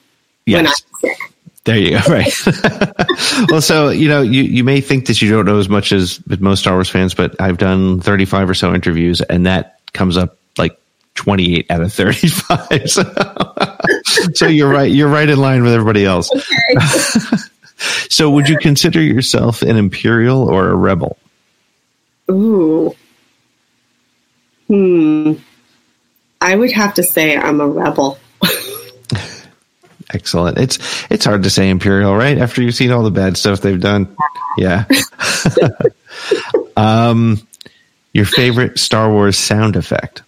when 0.46 0.66
I'm 0.66 0.72
sick. 1.00 1.18
There 1.64 1.76
you 1.76 1.90
go. 1.90 2.00
Right. 2.09 2.33
well, 3.50 3.61
so 3.61 3.90
you 3.90 4.09
know, 4.09 4.22
you 4.22 4.42
you 4.42 4.64
may 4.64 4.80
think 4.80 5.06
that 5.06 5.20
you 5.20 5.30
don't 5.30 5.44
know 5.44 5.59
as 5.59 5.68
much 5.68 5.92
as 5.92 6.20
most 6.40 6.61
Star 6.61 6.74
Wars 6.74 6.88
fans, 6.88 7.14
but 7.14 7.38
I've 7.40 7.59
done 7.59 8.00
35 8.00 8.50
or 8.50 8.54
so 8.54 8.74
interviews, 8.74 9.20
and 9.20 9.46
that 9.46 9.78
comes 9.92 10.16
up 10.16 10.38
like 10.56 10.78
28 11.14 11.70
out 11.70 11.83
of 11.83 11.92
35. 11.92 12.90
So, 12.90 14.30
so 14.35 14.46
you're 14.46 14.70
right. 14.70 14.90
You're 14.90 15.09
right 15.09 15.28
in 15.28 15.38
line 15.38 15.62
with 15.62 15.72
everybody 15.72 16.04
else. 16.04 16.30
So, 18.08 18.30
would 18.30 18.48
you 18.48 18.58
consider 18.58 19.00
yourself 19.00 19.62
an 19.62 19.76
Imperial 19.76 20.48
or 20.48 20.68
a 20.68 20.74
Rebel? 20.74 21.16
Ooh. 22.30 22.94
Hmm. 24.68 25.32
I 26.40 26.54
would 26.54 26.72
have 26.72 26.94
to 26.94 27.02
say 27.02 27.36
I'm 27.36 27.60
a 27.60 27.68
rebel. 27.68 28.18
Excellent. 30.14 30.58
It's 30.58 30.78
it's 31.10 31.24
hard 31.24 31.42
to 31.42 31.50
say 31.50 31.68
Imperial, 31.68 32.16
right? 32.16 32.38
After 32.38 32.62
you've 32.62 32.74
seen 32.74 32.92
all 32.92 33.02
the 33.02 33.10
bad 33.10 33.36
stuff 33.36 33.60
they've 33.60 33.80
done. 33.80 34.16
Yeah. 34.56 34.84
um, 36.76 37.46
Your 38.12 38.24
favorite 38.24 38.78
Star 38.78 39.10
Wars 39.10 39.38
sound 39.38 39.76
effect? 39.76 40.22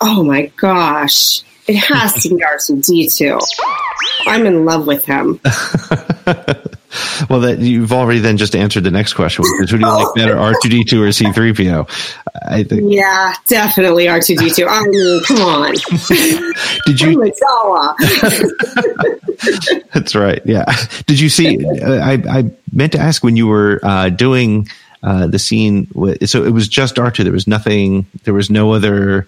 Oh 0.00 0.24
my 0.24 0.46
gosh. 0.56 1.42
It 1.66 1.76
has 1.76 2.12
to 2.22 2.28
be 2.28 2.42
R2D2. 2.42 3.40
I'm 4.26 4.46
in 4.46 4.64
love 4.64 4.86
with 4.86 5.04
him. 5.04 5.40
Well, 7.28 7.40
that 7.40 7.58
you've 7.58 7.92
already 7.92 8.20
then 8.20 8.36
just 8.36 8.54
answered 8.54 8.84
the 8.84 8.90
next 8.90 9.14
question, 9.14 9.42
which 9.42 9.64
is 9.64 9.70
who 9.70 9.78
do 9.78 9.86
you 9.86 9.92
like 9.92 10.14
better, 10.14 10.38
R 10.38 10.54
two 10.62 10.68
D 10.68 10.84
two 10.84 11.02
or 11.02 11.10
C 11.10 11.32
three 11.32 11.52
PO? 11.52 11.86
I 12.46 12.62
think. 12.62 12.92
Yeah, 12.92 13.34
definitely 13.46 14.06
R2D2. 14.06 14.66
I 14.68 14.82
mean, 14.86 15.24
come 15.24 15.40
on. 15.40 15.74
Did 16.86 17.00
you? 17.00 17.32
That's 19.92 20.14
right. 20.14 20.40
Yeah. 20.44 20.64
Did 21.06 21.18
you 21.20 21.28
see? 21.28 21.64
uh, 21.64 22.00
I 22.00 22.12
I 22.28 22.50
meant 22.72 22.92
to 22.92 22.98
ask 22.98 23.24
when 23.24 23.36
you 23.36 23.46
were 23.46 23.80
uh, 23.82 24.10
doing 24.10 24.68
uh, 25.02 25.26
the 25.26 25.38
scene. 25.38 25.88
With, 25.94 26.28
so 26.28 26.44
it 26.44 26.50
was 26.50 26.68
just 26.68 26.98
R 26.98 27.10
two. 27.10 27.24
There 27.24 27.32
was 27.32 27.46
nothing. 27.46 28.06
There 28.24 28.34
was 28.34 28.50
no 28.50 28.72
other 28.72 29.26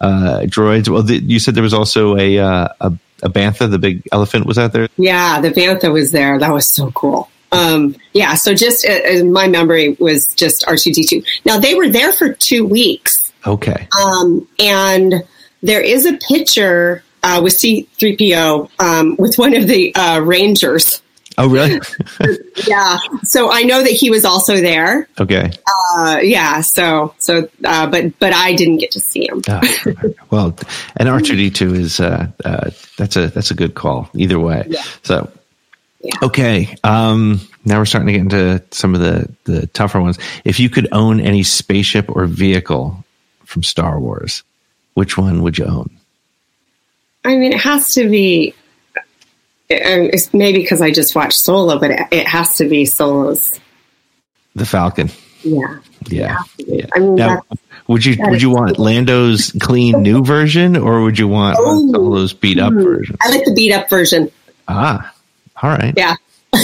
uh, 0.00 0.40
droids. 0.44 0.88
Well, 0.88 1.02
the, 1.02 1.16
you 1.18 1.38
said 1.38 1.54
there 1.54 1.62
was 1.62 1.74
also 1.74 2.16
a, 2.16 2.38
uh, 2.38 2.68
a 2.80 2.92
a 3.22 3.28
bantha, 3.28 3.70
the 3.70 3.78
big 3.78 4.02
elephant, 4.12 4.46
was 4.46 4.58
out 4.58 4.72
there. 4.72 4.88
Yeah, 4.96 5.40
the 5.40 5.50
Bantha 5.50 5.92
was 5.92 6.12
there. 6.12 6.38
That 6.38 6.52
was 6.52 6.68
so 6.68 6.90
cool. 6.92 7.30
Um, 7.52 7.96
yeah, 8.12 8.34
so 8.34 8.54
just 8.54 8.86
uh, 8.86 9.20
uh, 9.20 9.24
my 9.24 9.46
memory 9.48 9.96
was 10.00 10.26
just 10.34 10.64
R2D2. 10.66 11.24
Now 11.44 11.58
they 11.58 11.74
were 11.74 11.88
there 11.88 12.12
for 12.12 12.32
two 12.32 12.66
weeks, 12.66 13.32
Okay. 13.46 13.88
um, 14.04 14.46
and 14.58 15.24
there 15.62 15.80
is 15.80 16.06
a 16.06 16.14
picture 16.28 17.02
uh, 17.22 17.40
with 17.42 17.54
C3PO 17.54 18.68
um, 18.80 19.16
with 19.18 19.38
one 19.38 19.54
of 19.54 19.68
the 19.68 19.94
uh, 19.94 20.20
Rangers. 20.20 21.02
Oh, 21.38 21.48
really? 21.48 21.80
Yeah, 22.66 22.96
so 23.22 23.52
I 23.52 23.62
know 23.64 23.82
that 23.82 23.90
he 23.92 24.08
was 24.08 24.24
also 24.24 24.56
there. 24.56 25.06
okay. 25.20 25.50
Uh, 25.94 26.18
yeah, 26.22 26.62
so 26.62 27.14
so, 27.18 27.48
uh, 27.64 27.86
but 27.86 28.18
but 28.18 28.32
I 28.32 28.54
didn't 28.54 28.78
get 28.78 28.90
to 28.92 29.00
see 29.00 29.28
him. 29.28 29.42
Ah, 29.46 29.60
well, 30.30 30.56
and 30.96 31.08
R 31.08 31.20
two 31.20 31.36
D 31.36 31.50
two 31.50 31.74
is 31.74 32.00
uh, 32.00 32.26
uh, 32.44 32.70
that's 32.96 33.16
a 33.16 33.28
that's 33.28 33.50
a 33.50 33.54
good 33.54 33.74
call 33.74 34.08
either 34.14 34.40
way. 34.40 34.64
Yeah. 34.68 34.82
So 35.02 35.30
Yeah. 36.00 36.14
okay, 36.22 36.76
um, 36.82 37.40
now 37.66 37.78
we're 37.78 37.84
starting 37.84 38.06
to 38.06 38.12
get 38.14 38.22
into 38.22 38.62
some 38.70 38.94
of 38.94 39.00
the 39.02 39.28
the 39.44 39.66
tougher 39.68 40.00
ones. 40.00 40.18
If 40.46 40.58
you 40.58 40.70
could 40.70 40.88
own 40.92 41.20
any 41.20 41.42
spaceship 41.42 42.08
or 42.08 42.24
vehicle 42.26 43.04
from 43.44 43.62
Star 43.62 44.00
Wars, 44.00 44.42
which 44.94 45.18
one 45.18 45.42
would 45.42 45.58
you 45.58 45.66
own? 45.66 45.90
I 47.24 47.36
mean, 47.36 47.52
it 47.52 47.60
has 47.60 47.90
to 47.94 48.08
be. 48.08 48.54
It's 49.68 50.32
maybe 50.32 50.60
because 50.60 50.80
I 50.80 50.90
just 50.90 51.14
watched 51.16 51.38
Solo, 51.38 51.78
but 51.78 51.90
it, 51.90 52.00
it 52.12 52.26
has 52.28 52.56
to 52.56 52.68
be 52.68 52.84
Solo's. 52.84 53.58
The 54.54 54.64
Falcon. 54.66 55.10
Yeah, 55.42 55.78
Yeah. 56.08 56.38
yeah. 56.58 56.86
I 56.94 56.98
mean, 57.00 57.14
Now, 57.16 57.42
would 57.88 58.04
you 58.04 58.16
would 58.28 58.40
you 58.42 58.50
want 58.50 58.78
Lando's 58.78 59.52
clean 59.60 60.02
new 60.02 60.24
version, 60.24 60.76
or 60.76 61.02
would 61.02 61.18
you 61.18 61.28
want 61.28 61.56
Oh. 61.58 61.92
Solo's 61.92 62.32
beat 62.32 62.58
up 62.58 62.72
Hmm. 62.72 62.82
version? 62.82 63.16
I 63.20 63.30
like 63.30 63.44
the 63.44 63.54
beat 63.54 63.72
up 63.72 63.88
version. 63.90 64.30
Ah, 64.68 65.12
all 65.62 65.70
right. 65.70 65.94
Yeah. 65.96 66.14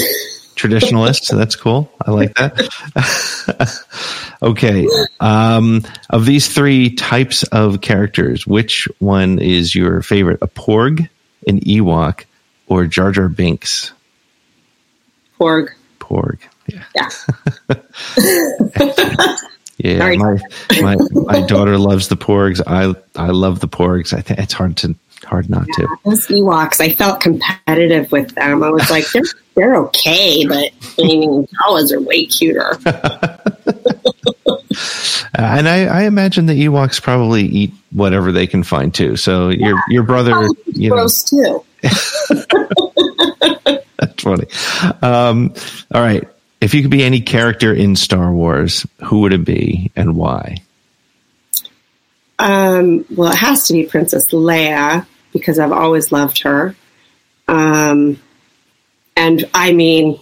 traditionalist. 0.57 1.25
so 1.25 1.37
that's 1.37 1.57
cool. 1.57 1.91
I 2.07 2.11
like 2.12 2.35
that. 2.35 3.85
okay. 4.43 4.87
Um, 5.21 5.83
of 6.11 6.25
these 6.27 6.49
three 6.53 6.95
types 6.95 7.43
of 7.45 7.81
characters, 7.81 8.47
which 8.47 8.87
one 8.99 9.38
is 9.38 9.75
your 9.75 10.03
favorite? 10.03 10.38
A 10.43 10.47
Porg, 10.49 11.09
an 11.49 11.61
Ewok, 11.61 12.25
or 12.73 12.87
Jar 12.87 13.13
Jar 13.13 13.29
Binks? 13.29 13.93
Porg. 15.39 15.69
Porg. 16.01 16.39
Yeah. 16.67 16.85
Yeah. 16.95 17.09
Yeah, 19.79 19.99
Sorry. 19.99 20.17
my, 20.17 20.39
my 20.81 20.97
my 21.13 21.47
daughter 21.47 21.77
loves 21.77 22.07
the 22.07 22.17
porgs. 22.17 22.61
I 22.65 22.95
I 23.21 23.31
love 23.31 23.59
the 23.59 23.67
porgs. 23.67 24.17
I 24.17 24.21
think 24.21 24.39
it's 24.39 24.53
hard 24.53 24.77
to 24.77 24.95
hard 25.25 25.51
not 25.51 25.67
to. 25.75 25.89
Those 26.05 26.29
Ewoks, 26.29 26.81
I 26.81 26.93
felt 26.93 27.21
competitive 27.21 28.13
with 28.13 28.33
them. 28.37 28.63
I 28.63 28.71
was 28.71 28.89
like, 28.91 29.11
they're, 29.11 29.23
they're 29.57 29.77
okay, 29.77 30.47
but 30.47 30.71
I 30.99 31.03
mean, 31.03 31.49
Jawas 31.49 31.91
are 31.91 32.01
way 32.01 32.27
cuter. 32.27 32.79
Uh, 35.39 35.41
and 35.57 35.69
I, 35.69 35.85
I 35.85 36.03
imagine 36.03 36.45
the 36.45 36.67
Ewoks 36.67 37.01
probably 37.01 37.45
eat 37.45 37.73
whatever 37.91 38.33
they 38.33 38.47
can 38.47 38.63
find 38.63 38.95
too. 38.95 39.17
So 39.17 39.49
your 39.49 39.83
your 39.89 40.03
brother, 40.03 40.47
you 40.67 40.91
know, 40.91 41.09
too. 41.09 41.65
That's 43.99 44.23
funny. 44.23 44.47
Um, 45.03 45.55
all 45.92 46.01
right. 46.01 46.29
If 46.61 46.75
you 46.75 46.83
could 46.83 46.90
be 46.90 47.03
any 47.03 47.21
character 47.21 47.75
in 47.75 47.97
Star 47.97 48.33
Wars, 48.33 48.87
who 49.05 49.21
would 49.21 49.33
it 49.33 49.45
be 49.45 49.90
and 49.97 50.16
why? 50.16 50.59
Um, 52.38 53.05
well, 53.11 53.33
it 53.33 53.38
has 53.38 53.66
to 53.66 53.73
be 53.73 53.85
Princess 53.85 54.33
Leia 54.33 55.07
because 55.33 55.59
I've 55.59 55.73
always 55.73 56.12
loved 56.12 56.42
her. 56.42 56.75
Um, 57.49 58.21
and 59.16 59.49
I 59.53 59.73
mean, 59.73 60.21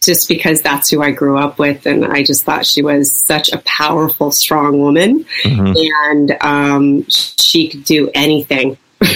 just 0.00 0.28
because 0.28 0.62
that's 0.62 0.90
who 0.90 1.00
I 1.00 1.12
grew 1.12 1.38
up 1.38 1.58
with, 1.58 1.86
and 1.86 2.04
I 2.04 2.24
just 2.24 2.44
thought 2.44 2.66
she 2.66 2.82
was 2.82 3.24
such 3.24 3.52
a 3.52 3.58
powerful, 3.58 4.32
strong 4.32 4.80
woman, 4.80 5.26
and 5.44 6.36
um, 6.40 7.06
she 7.08 7.68
could 7.68 7.84
do 7.84 8.10
anything. 8.14 8.78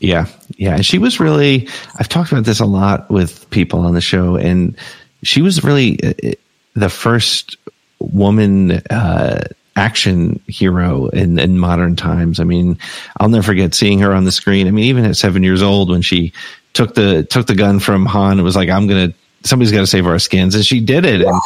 Yeah. 0.00 0.26
Yeah. 0.58 0.74
And 0.74 0.84
she 0.84 0.98
was 0.98 1.20
really, 1.20 1.68
I've 1.96 2.08
talked 2.08 2.30
about 2.32 2.44
this 2.44 2.60
a 2.60 2.66
lot 2.66 3.08
with 3.10 3.48
people 3.50 3.80
on 3.80 3.94
the 3.94 4.00
show, 4.00 4.36
and 4.36 4.76
she 5.22 5.40
was 5.40 5.64
really 5.64 5.98
uh, 6.02 6.32
the 6.74 6.90
first 6.90 7.56
woman 8.00 8.72
uh, 8.90 9.44
action 9.76 10.40
hero 10.48 11.06
in, 11.06 11.38
in 11.38 11.58
modern 11.58 11.94
times. 11.94 12.40
I 12.40 12.44
mean, 12.44 12.76
I'll 13.18 13.28
never 13.28 13.44
forget 13.44 13.72
seeing 13.72 14.00
her 14.00 14.12
on 14.12 14.24
the 14.24 14.32
screen. 14.32 14.66
I 14.66 14.72
mean, 14.72 14.84
even 14.84 15.04
at 15.04 15.16
seven 15.16 15.44
years 15.44 15.62
old, 15.62 15.90
when 15.90 16.02
she 16.02 16.32
took 16.72 16.94
the 16.94 17.22
took 17.22 17.46
the 17.46 17.54
gun 17.54 17.78
from 17.78 18.04
Han, 18.06 18.40
it 18.40 18.42
was 18.42 18.56
like, 18.56 18.68
I'm 18.68 18.88
gonna 18.88 19.14
somebody's 19.44 19.72
got 19.72 19.80
to 19.80 19.86
save 19.86 20.06
our 20.06 20.18
skins, 20.18 20.56
and 20.56 20.66
she 20.66 20.80
did 20.80 21.04
it. 21.06 21.22
And 21.22 21.40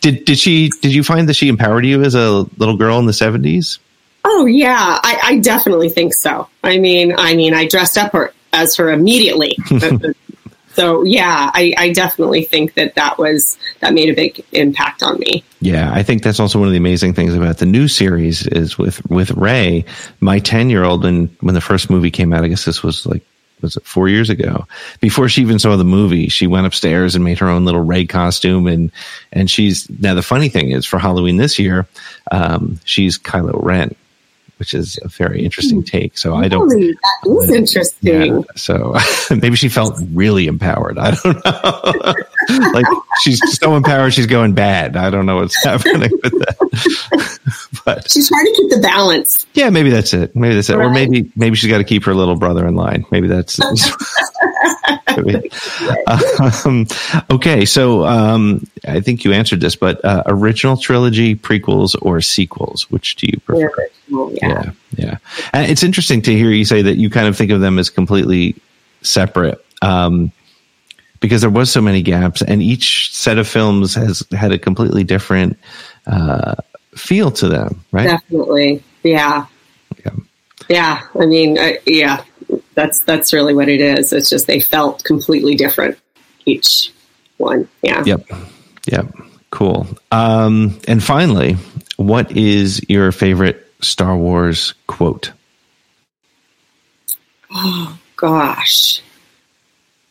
did 0.00 0.24
did 0.24 0.38
she? 0.38 0.70
Did 0.82 0.92
you 0.92 1.04
find 1.04 1.28
that 1.28 1.34
she 1.34 1.48
empowered 1.48 1.86
you 1.86 2.02
as 2.02 2.16
a 2.16 2.30
little 2.58 2.76
girl 2.76 2.98
in 2.98 3.06
the 3.06 3.12
seventies? 3.12 3.78
Oh 4.24 4.46
yeah, 4.46 4.98
I, 5.02 5.20
I 5.22 5.38
definitely 5.38 5.88
think 5.88 6.12
so. 6.12 6.48
I 6.64 6.78
mean, 6.78 7.14
I 7.16 7.36
mean, 7.36 7.54
I 7.54 7.68
dressed 7.68 7.96
up 7.96 8.12
her 8.12 8.32
as 8.56 8.76
her 8.76 8.90
immediately. 8.90 9.56
so 10.74 11.02
yeah, 11.04 11.50
I, 11.54 11.74
I 11.76 11.92
definitely 11.92 12.44
think 12.44 12.74
that 12.74 12.94
that 12.94 13.18
was 13.18 13.58
that 13.80 13.94
made 13.94 14.08
a 14.08 14.14
big 14.14 14.44
impact 14.52 15.02
on 15.02 15.18
me. 15.18 15.44
Yeah, 15.60 15.92
I 15.92 16.02
think 16.02 16.22
that's 16.22 16.40
also 16.40 16.58
one 16.58 16.68
of 16.68 16.72
the 16.72 16.78
amazing 16.78 17.14
things 17.14 17.34
about 17.34 17.58
the 17.58 17.66
new 17.66 17.88
series 17.88 18.46
is 18.46 18.78
with 18.78 19.04
with 19.10 19.30
Rey. 19.32 19.84
My 20.20 20.38
ten 20.38 20.70
year 20.70 20.84
old 20.84 21.04
when 21.04 21.26
when 21.40 21.54
the 21.54 21.60
first 21.60 21.90
movie 21.90 22.10
came 22.10 22.32
out, 22.32 22.44
I 22.44 22.48
guess 22.48 22.64
this 22.64 22.82
was 22.82 23.06
like 23.06 23.22
was 23.60 23.76
it 23.76 23.86
four 23.86 24.08
years 24.08 24.30
ago? 24.30 24.66
Before 25.00 25.28
she 25.28 25.42
even 25.42 25.58
saw 25.58 25.76
the 25.76 25.84
movie, 25.84 26.28
she 26.28 26.46
went 26.46 26.66
upstairs 26.66 27.14
and 27.14 27.24
made 27.24 27.38
her 27.38 27.48
own 27.48 27.64
little 27.64 27.80
Rey 27.80 28.06
costume, 28.06 28.66
and 28.66 28.92
and 29.32 29.50
she's 29.50 29.88
now 29.88 30.14
the 30.14 30.22
funny 30.22 30.48
thing 30.48 30.70
is 30.70 30.86
for 30.86 30.98
Halloween 30.98 31.36
this 31.36 31.58
year, 31.58 31.86
um, 32.30 32.80
she's 32.84 33.18
Kylo 33.18 33.62
Ren, 33.62 33.94
which 34.58 34.72
is 34.72 34.98
a 35.02 35.08
very 35.08 35.44
interesting 35.44 35.80
hmm. 35.80 35.84
take. 35.84 36.16
So 36.16 36.34
I 36.34 36.48
don't. 36.48 36.68
Really, 36.68 36.92
that 36.92 37.44
is 37.44 37.50
interesting. 37.50 38.36
Yeah, 38.36 38.40
so 38.56 38.94
maybe 39.30 39.56
she 39.56 39.68
felt 39.68 39.98
really 40.12 40.46
empowered. 40.46 40.98
I 40.98 41.12
don't 41.12 41.44
know. 41.44 42.14
like 42.72 42.86
she's 43.22 43.40
so 43.58 43.76
empowered, 43.76 44.14
she's 44.14 44.26
going 44.26 44.54
bad. 44.54 44.96
I 44.96 45.10
don't 45.10 45.26
know 45.26 45.36
what's 45.36 45.62
happening 45.62 46.10
with 46.22 46.32
that. 46.32 47.38
but 47.84 48.10
She's 48.10 48.28
trying 48.28 48.46
to 48.46 48.52
keep 48.56 48.70
the 48.70 48.80
balance. 48.80 49.46
yeah, 49.54 49.70
maybe 49.70 49.90
that's 49.90 50.14
it. 50.14 50.34
Maybe 50.34 50.54
that's 50.54 50.70
it. 50.70 50.76
Or 50.76 50.90
maybe 50.90 51.30
maybe 51.36 51.56
she's 51.56 51.70
got 51.70 51.78
to 51.78 51.84
keep 51.84 52.04
her 52.04 52.14
little 52.14 52.36
brother 52.36 52.66
in 52.66 52.74
line. 52.74 53.04
Maybe 53.10 53.28
that's. 53.28 53.58
Um, 56.64 56.86
okay, 57.30 57.64
so 57.64 58.04
um, 58.04 58.66
I 58.86 59.00
think 59.00 59.24
you 59.24 59.32
answered 59.32 59.60
this, 59.60 59.74
but 59.76 60.04
uh, 60.04 60.22
original 60.26 60.76
trilogy, 60.76 61.34
prequels, 61.34 61.96
or 62.02 62.20
sequels? 62.20 62.90
Which 62.90 63.16
do 63.16 63.26
you 63.26 63.40
prefer? 63.40 63.88
Yeah, 64.08 64.28
yeah. 64.30 64.62
yeah 64.64 64.70
yeah 64.96 65.18
and 65.52 65.70
it's 65.70 65.82
interesting 65.82 66.22
to 66.22 66.32
hear 66.32 66.50
you 66.50 66.64
say 66.64 66.82
that 66.82 66.96
you 66.96 67.10
kind 67.10 67.26
of 67.26 67.36
think 67.36 67.50
of 67.50 67.60
them 67.60 67.78
as 67.78 67.90
completely 67.90 68.54
separate 69.02 69.64
um, 69.82 70.32
because 71.20 71.40
there 71.40 71.50
was 71.50 71.70
so 71.70 71.80
many 71.80 72.02
gaps 72.02 72.42
and 72.42 72.62
each 72.62 73.12
set 73.14 73.38
of 73.38 73.48
films 73.48 73.94
has 73.94 74.22
had 74.30 74.52
a 74.52 74.58
completely 74.58 75.04
different 75.04 75.58
uh, 76.06 76.54
feel 76.94 77.30
to 77.30 77.48
them 77.48 77.84
right 77.92 78.04
definitely. 78.06 78.82
Yeah, 79.02 79.46
Yeah. 80.04 80.12
yeah. 80.68 81.02
I 81.20 81.26
mean, 81.26 81.58
uh, 81.58 81.72
yeah. 81.86 82.24
That's 82.76 83.00
that's 83.00 83.32
really 83.32 83.54
what 83.54 83.68
it 83.68 83.80
is. 83.80 84.12
It's 84.12 84.30
just 84.30 84.46
they 84.46 84.60
felt 84.60 85.02
completely 85.02 85.56
different 85.56 85.98
each 86.44 86.92
one. 87.38 87.68
Yeah. 87.82 88.02
yep 88.06 88.20
yep 88.86 89.06
cool 89.50 89.86
um, 90.12 90.78
and 90.86 91.02
finally 91.02 91.56
what 91.96 92.30
is 92.32 92.80
your 92.88 93.10
favorite 93.10 93.66
star 93.80 94.16
wars 94.16 94.74
quote 94.86 95.32
Oh 97.50 97.98
gosh. 98.16 99.02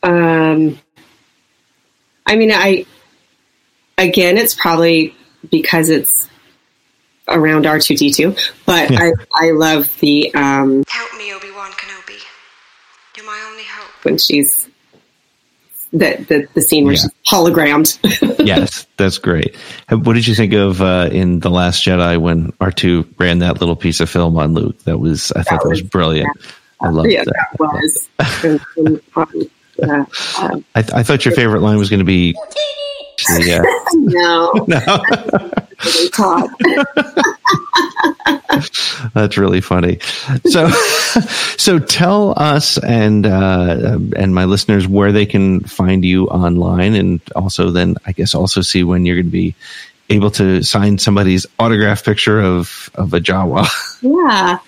Um 0.02 0.78
I 2.26 2.36
mean 2.36 2.52
I 2.52 2.86
again 3.98 4.36
it's 4.36 4.54
probably 4.54 5.14
because 5.50 5.90
it's 5.90 6.28
around 7.28 7.64
R2D2, 7.64 8.52
but 8.66 8.92
I, 8.92 9.12
I 9.34 9.50
love 9.50 9.92
the 10.00 10.32
um, 10.34 10.84
Help 10.88 11.12
me, 11.18 11.32
Obi 11.32 11.50
Wan 11.50 11.70
Kenobi. 11.72 12.22
You're 13.16 13.26
my 13.26 13.40
only 13.50 13.64
hope. 13.64 13.95
When 14.06 14.16
she's 14.18 14.66
the 15.92 16.16
the, 16.28 16.48
the 16.54 16.62
scene 16.62 16.84
where 16.84 16.94
Yeah. 16.94 17.02
she's 17.02 17.10
hologrammed. 17.28 17.98
yes, 18.46 18.86
that's 18.96 19.18
great. 19.18 19.54
What 19.90 20.14
did 20.14 20.26
you 20.26 20.34
think 20.34 20.52
of 20.54 20.80
uh, 20.80 21.10
in 21.12 21.40
the 21.40 21.50
Last 21.50 21.84
Jedi 21.84 22.16
when 22.18 22.52
R 22.60 22.70
two 22.72 23.06
ran 23.18 23.40
that 23.40 23.60
little 23.60 23.76
piece 23.76 24.00
of 24.00 24.08
film 24.08 24.38
on 24.38 24.54
Luke? 24.54 24.78
That 24.84 24.98
was 24.98 25.32
I 25.32 25.42
thought 25.42 25.62
that 25.62 25.68
was 25.68 25.82
brilliant. 25.82 26.30
I 26.80 26.88
loved 26.88 27.10
yeah, 27.10 27.24
that. 27.24 27.48
that 27.58 27.60
was. 27.60 28.08
And- 28.44 28.60
and, 28.76 29.00
um, 29.16 29.48
yeah, 29.78 30.04
I, 30.74 30.82
th- 30.82 30.92
I 30.94 31.02
thought 31.02 31.24
your 31.26 31.34
favorite 31.34 31.60
line 31.60 31.76
was 31.78 31.90
going 31.90 32.00
to 32.00 32.04
be. 32.06 32.34
Yeah, 33.38 33.62
no, 33.94 34.52
no, 34.66 34.76
that's 39.14 39.38
really 39.38 39.60
funny. 39.60 39.98
So, 40.46 40.68
so 41.56 41.78
tell 41.78 42.34
us 42.36 42.78
and 42.78 43.26
uh, 43.26 43.98
and 44.16 44.34
my 44.34 44.44
listeners 44.44 44.86
where 44.86 45.12
they 45.12 45.26
can 45.26 45.60
find 45.60 46.04
you 46.04 46.26
online, 46.26 46.94
and 46.94 47.20
also 47.34 47.70
then 47.70 47.96
I 48.06 48.12
guess 48.12 48.34
also 48.34 48.60
see 48.60 48.84
when 48.84 49.06
you're 49.06 49.16
going 49.16 49.26
to 49.26 49.32
be 49.32 49.54
able 50.08 50.30
to 50.32 50.62
sign 50.62 50.98
somebody's 50.98 51.46
autograph 51.58 52.04
picture 52.04 52.40
of 52.40 52.90
of 52.94 53.14
a 53.14 53.20
Jawa. 53.20 53.68
Yeah. 54.02 54.58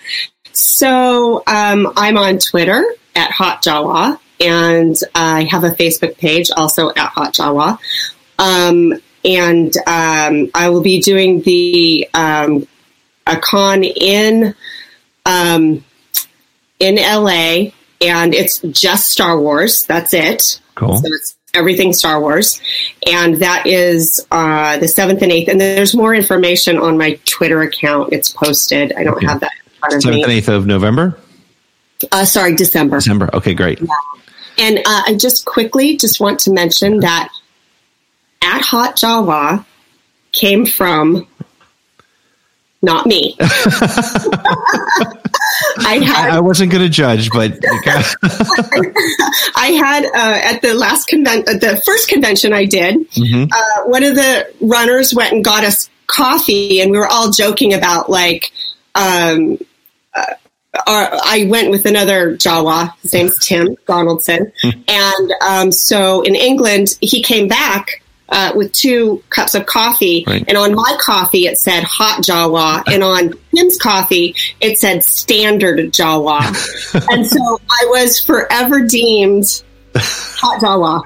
So 0.53 1.43
um, 1.47 1.93
I'm 1.97 2.19
on 2.19 2.39
Twitter 2.39 2.85
at 3.15 3.31
Hot 3.31 3.63
Jawa, 3.63 4.19
and 4.41 4.97
I 5.15 5.45
have 5.45 5.65
a 5.65 5.71
Facebook 5.71 6.19
page 6.19 6.51
also 6.57 6.91
at 6.91 7.11
Hot 7.11 7.35
Jawa. 7.35 7.79
Um, 8.39 8.95
and 9.25 9.77
um, 9.87 10.51
I 10.55 10.69
will 10.71 10.83
be 10.83 11.01
doing 11.01 11.43
the 11.43 12.09
um, 12.15 12.67
a 13.27 13.37
con 13.37 13.83
in 13.85 14.55
um, 15.27 15.85
in 16.79 16.97
LA, 16.97 17.71
and 18.01 18.35
it's 18.35 18.61
just 18.61 19.09
Star 19.09 19.39
Wars. 19.41 19.83
That's 19.89 20.15
it. 20.15 20.61
Cool. 20.77 20.97
So 20.97 21.03
it's 21.07 21.37
everything 21.55 21.93
Star 21.93 22.21
Wars. 22.21 22.61
And 23.11 23.37
that 23.39 23.67
is 23.67 24.25
uh, 24.31 24.79
the 24.79 24.87
7th 24.87 25.23
and 25.23 25.33
8th. 25.33 25.49
And 25.49 25.61
there's 25.61 25.95
more 25.95 26.15
information 26.15 26.79
on 26.79 26.97
my 26.97 27.19
Twitter 27.25 27.63
account. 27.63 28.13
It's 28.13 28.31
posted. 28.31 28.93
I 28.93 29.03
don't 29.03 29.17
Okay. 29.17 29.27
have 29.27 29.41
that 29.41 29.51
in 29.65 29.71
front 29.81 29.95
of 29.97 30.03
Seventh 30.03 30.23
and 30.25 30.33
eighth 30.33 30.49
of 30.49 30.67
November, 30.67 31.19
Uh, 32.13 32.25
sorry, 32.25 32.55
December. 32.55 32.99
December. 32.99 33.29
Okay, 33.35 33.55
great. 33.55 33.81
And 34.59 34.79
uh, 34.79 35.03
I 35.07 35.17
just 35.19 35.45
quickly 35.47 35.97
just 35.97 36.21
want 36.21 36.39
to 36.41 36.53
mention 36.53 37.01
that 37.01 37.31
at 38.43 38.63
Hot 38.63 38.97
Jawa 38.97 39.65
came 40.33 40.67
from 40.67 41.27
not 42.81 43.07
me. 43.07 43.37
I 45.81 46.01
had 46.05 46.31
I, 46.31 46.41
wasn't 46.41 46.71
going 46.71 46.85
to 46.85 46.89
judge, 46.89 47.31
but 47.31 47.53
I 49.57 49.73
had 49.77 50.05
uh, 50.05 50.41
at 50.45 50.63
the 50.63 50.75
last 50.75 51.09
conven- 51.09 51.49
uh, 51.49 51.59
the 51.59 51.83
first 51.85 52.09
convention 52.09 52.53
I 52.53 52.65
did. 52.67 53.11
Mhm. 53.13 53.51
Uh, 53.53 53.83
one 53.87 54.05
of 54.05 54.15
the 54.15 54.49
runners 54.61 55.13
went 55.15 55.33
and 55.33 55.45
got 55.45 55.65
us 55.65 55.91
coffee, 56.07 56.81
and 56.81 56.91
we 56.93 56.99
were 56.99 57.09
all 57.09 57.31
joking 57.31 57.75
about 57.75 58.11
like. 58.11 58.53
Um, 58.95 59.59
uh, 60.15 60.35
our, 60.87 61.11
I 61.25 61.47
went 61.49 61.71
with 61.71 61.87
another 61.87 62.37
Jawa. 62.37 62.95
His 63.03 63.13
name's 63.13 63.39
Tim 63.39 63.77
Donaldson, 63.87 64.53
and 64.89 65.33
um, 65.47 65.73
so 65.73 66.23
in 66.23 66.35
England 66.37 66.97
he 67.01 67.23
came 67.23 67.49
back. 67.49 68.03
Uh, 68.31 68.53
with 68.55 68.71
two 68.73 69.23
cups 69.31 69.55
of 69.55 69.65
coffee, 69.65 70.23
Right. 70.27 70.45
and 70.47 70.59
on 70.59 70.75
my 70.75 70.97
coffee 71.01 71.47
it 71.47 71.57
said 71.57 71.83
hot 71.83 72.23
Jawa, 72.23 72.83
and 72.93 73.03
on 73.03 73.33
Tim's 73.55 73.79
coffee 73.79 74.35
it 74.61 74.79
said 74.79 75.03
standard 75.03 75.79
Jawa, 75.93 76.41
and 77.11 77.27
so 77.27 77.39
I 77.71 77.87
was 77.87 78.19
forever 78.21 78.81
deemed 78.87 79.45
hot 80.01 80.61
Jawa 80.61 81.03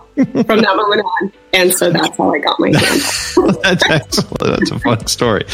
from 0.47 0.61
that 0.61 0.77
moment 0.77 1.05
on. 1.05 1.33
And 1.55 1.73
so 1.73 1.91
that's 1.91 2.17
how 2.17 2.33
I 2.33 2.39
got 2.39 2.59
my 2.59 2.69
handle. 2.75 3.61
that's 3.63 3.91
excellent. 3.91 4.59
That's 4.59 4.71
a 4.71 4.79
fun 4.79 5.07
story. 5.07 5.45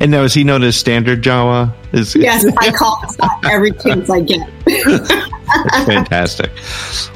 And 0.00 0.10
now, 0.10 0.22
is 0.22 0.32
he 0.32 0.44
known 0.44 0.62
as 0.62 0.76
Standard 0.76 1.22
Jawa? 1.22 1.74
Is 1.92 2.14
yes, 2.14 2.46
I 2.58 2.70
call 2.70 3.00
it 3.02 3.20
every 3.50 3.72
chance 3.72 4.08
I 4.10 4.20
get. 4.20 4.48
That's 4.64 5.86
fantastic. 5.86 6.50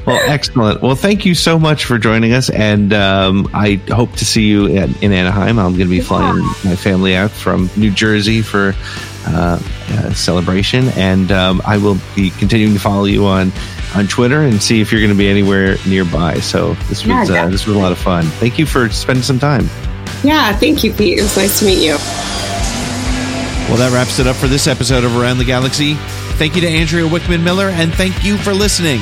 Well, 0.05 0.19
excellent. 0.29 0.81
Well, 0.81 0.95
thank 0.95 1.25
you 1.25 1.33
so 1.33 1.57
much 1.57 1.85
for 1.85 1.97
joining 1.97 2.33
us, 2.33 2.49
and 2.49 2.93
um, 2.93 3.49
I 3.53 3.75
hope 3.89 4.13
to 4.13 4.25
see 4.25 4.47
you 4.47 4.67
in, 4.67 4.93
in 5.01 5.11
Anaheim. 5.11 5.57
I'm 5.59 5.73
going 5.73 5.87
to 5.87 5.89
be 5.89 6.01
flying 6.01 6.43
my 6.63 6.75
family 6.75 7.15
out 7.15 7.31
from 7.31 7.69
New 7.75 7.91
Jersey 7.91 8.41
for 8.41 8.73
uh, 9.27 9.59
a 9.89 10.15
celebration, 10.15 10.89
and 10.89 11.31
um, 11.31 11.61
I 11.65 11.77
will 11.77 11.97
be 12.15 12.31
continuing 12.31 12.73
to 12.73 12.79
follow 12.79 13.05
you 13.05 13.25
on 13.25 13.51
on 13.95 14.07
Twitter 14.07 14.41
and 14.43 14.61
see 14.61 14.81
if 14.81 14.91
you're 14.91 15.01
going 15.01 15.11
to 15.11 15.17
be 15.17 15.27
anywhere 15.29 15.77
nearby. 15.87 16.39
So 16.39 16.73
this 16.89 17.05
Yeah, 17.05 17.21
was 17.21 17.29
uh, 17.31 17.47
this 17.49 17.65
was 17.65 17.75
a 17.75 17.79
lot 17.79 17.91
of 17.91 17.97
fun. 17.97 18.23
Thank 18.25 18.59
you 18.59 18.65
for 18.65 18.89
spending 18.89 19.23
some 19.23 19.39
time. 19.39 19.69
Yeah, 20.23 20.53
thank 20.57 20.83
you, 20.83 20.91
Pete. 20.93 21.17
It 21.19 21.21
was 21.23 21.37
nice 21.37 21.59
to 21.59 21.65
meet 21.65 21.83
you. 21.83 21.97
Well, 23.69 23.77
that 23.77 23.91
wraps 23.93 24.17
it 24.19 24.25
up 24.27 24.35
for 24.35 24.47
this 24.47 24.65
episode 24.67 25.03
of 25.03 25.15
Around 25.15 25.37
the 25.37 25.45
Galaxy. 25.45 25.93
Thank 26.39 26.55
you 26.55 26.61
to 26.61 26.67
Andrea 26.67 27.05
Wickman 27.07 27.43
Miller, 27.43 27.69
and 27.69 27.93
thank 27.93 28.23
you 28.23 28.37
for 28.37 28.51
listening. 28.53 28.99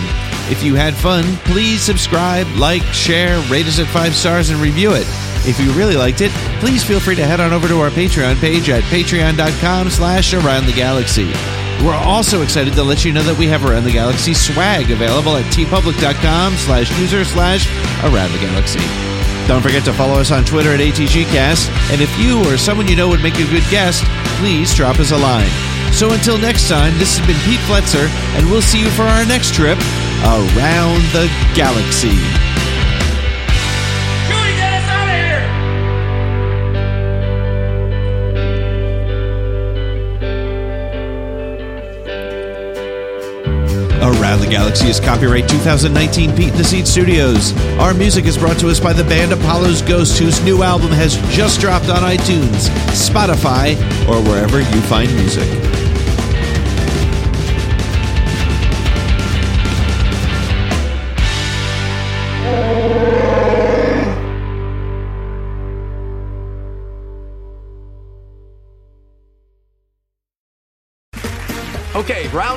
If 0.49 0.61
you 0.63 0.75
had 0.75 0.93
fun, 0.93 1.23
please 1.45 1.81
subscribe, 1.81 2.47
like, 2.57 2.81
share, 2.93 3.39
rate 3.49 3.65
us 3.65 3.79
at 3.79 3.87
five 3.87 4.13
stars, 4.15 4.49
and 4.49 4.59
review 4.59 4.91
it. 4.93 5.05
If 5.47 5.59
you 5.59 5.71
really 5.71 5.95
liked 5.95 6.19
it, 6.21 6.31
please 6.59 6.83
feel 6.83 6.99
free 6.99 7.15
to 7.15 7.25
head 7.25 7.39
on 7.39 7.53
over 7.53 7.67
to 7.69 7.79
our 7.79 7.89
Patreon 7.89 8.35
page 8.41 8.69
at 8.69 8.83
patreon.com 8.83 9.89
slash 9.89 10.33
around 10.33 10.65
the 10.65 10.73
galaxy. 10.73 11.31
We're 11.83 11.93
also 11.93 12.41
excited 12.41 12.73
to 12.73 12.83
let 12.83 13.05
you 13.05 13.13
know 13.13 13.23
that 13.23 13.37
we 13.37 13.47
have 13.47 13.63
Around 13.63 13.83
the 13.83 13.91
Galaxy 13.91 14.33
swag 14.33 14.89
available 14.89 15.37
at 15.37 15.45
teepublic.com 15.53 16.55
slash 16.55 16.89
user 16.99 17.23
slash 17.23 17.67
around 18.03 18.31
the 18.31 18.39
galaxy. 18.39 18.81
Don't 19.47 19.61
forget 19.61 19.85
to 19.85 19.93
follow 19.93 20.19
us 20.19 20.31
on 20.31 20.43
Twitter 20.43 20.73
at 20.73 20.79
ATGcast, 20.79 21.69
and 21.91 22.01
if 22.01 22.11
you 22.19 22.43
or 22.51 22.57
someone 22.57 22.87
you 22.87 22.95
know 22.95 23.07
would 23.07 23.23
make 23.23 23.35
a 23.35 23.47
good 23.49 23.63
guest, 23.69 24.03
please 24.41 24.73
drop 24.73 24.99
us 24.99 25.11
a 25.11 25.17
line. 25.17 25.49
So 25.93 26.11
until 26.11 26.37
next 26.37 26.67
time, 26.67 26.97
this 26.99 27.17
has 27.17 27.25
been 27.25 27.39
Pete 27.45 27.61
Fletzer, 27.61 28.09
and 28.35 28.49
we'll 28.49 28.61
see 28.61 28.81
you 28.81 28.89
for 28.89 29.03
our 29.03 29.25
next 29.25 29.53
trip 29.53 29.79
around 30.25 31.01
the 31.13 31.31
galaxy. 31.55 32.56
Around 44.01 44.41
the 44.41 44.47
Galaxy 44.47 44.87
is 44.87 44.99
copyright 44.99 45.49
2019 45.49 46.35
Pete 46.35 46.51
in 46.51 46.57
the 46.57 46.63
Seed 46.63 46.87
Studios. 46.87 47.57
Our 47.79 47.93
music 47.95 48.25
is 48.25 48.37
brought 48.37 48.59
to 48.59 48.69
us 48.69 48.79
by 48.79 48.93
the 48.93 49.03
band 49.03 49.31
Apollo's 49.31 49.81
Ghost, 49.81 50.19
whose 50.19 50.43
new 50.43 50.61
album 50.61 50.91
has 50.91 51.15
just 51.35 51.59
dropped 51.59 51.89
on 51.89 52.03
iTunes, 52.03 52.69
Spotify, 52.93 53.75
or 54.07 54.21
wherever 54.21 54.59
you 54.59 54.81
find 54.81 55.13
music. 55.15 55.86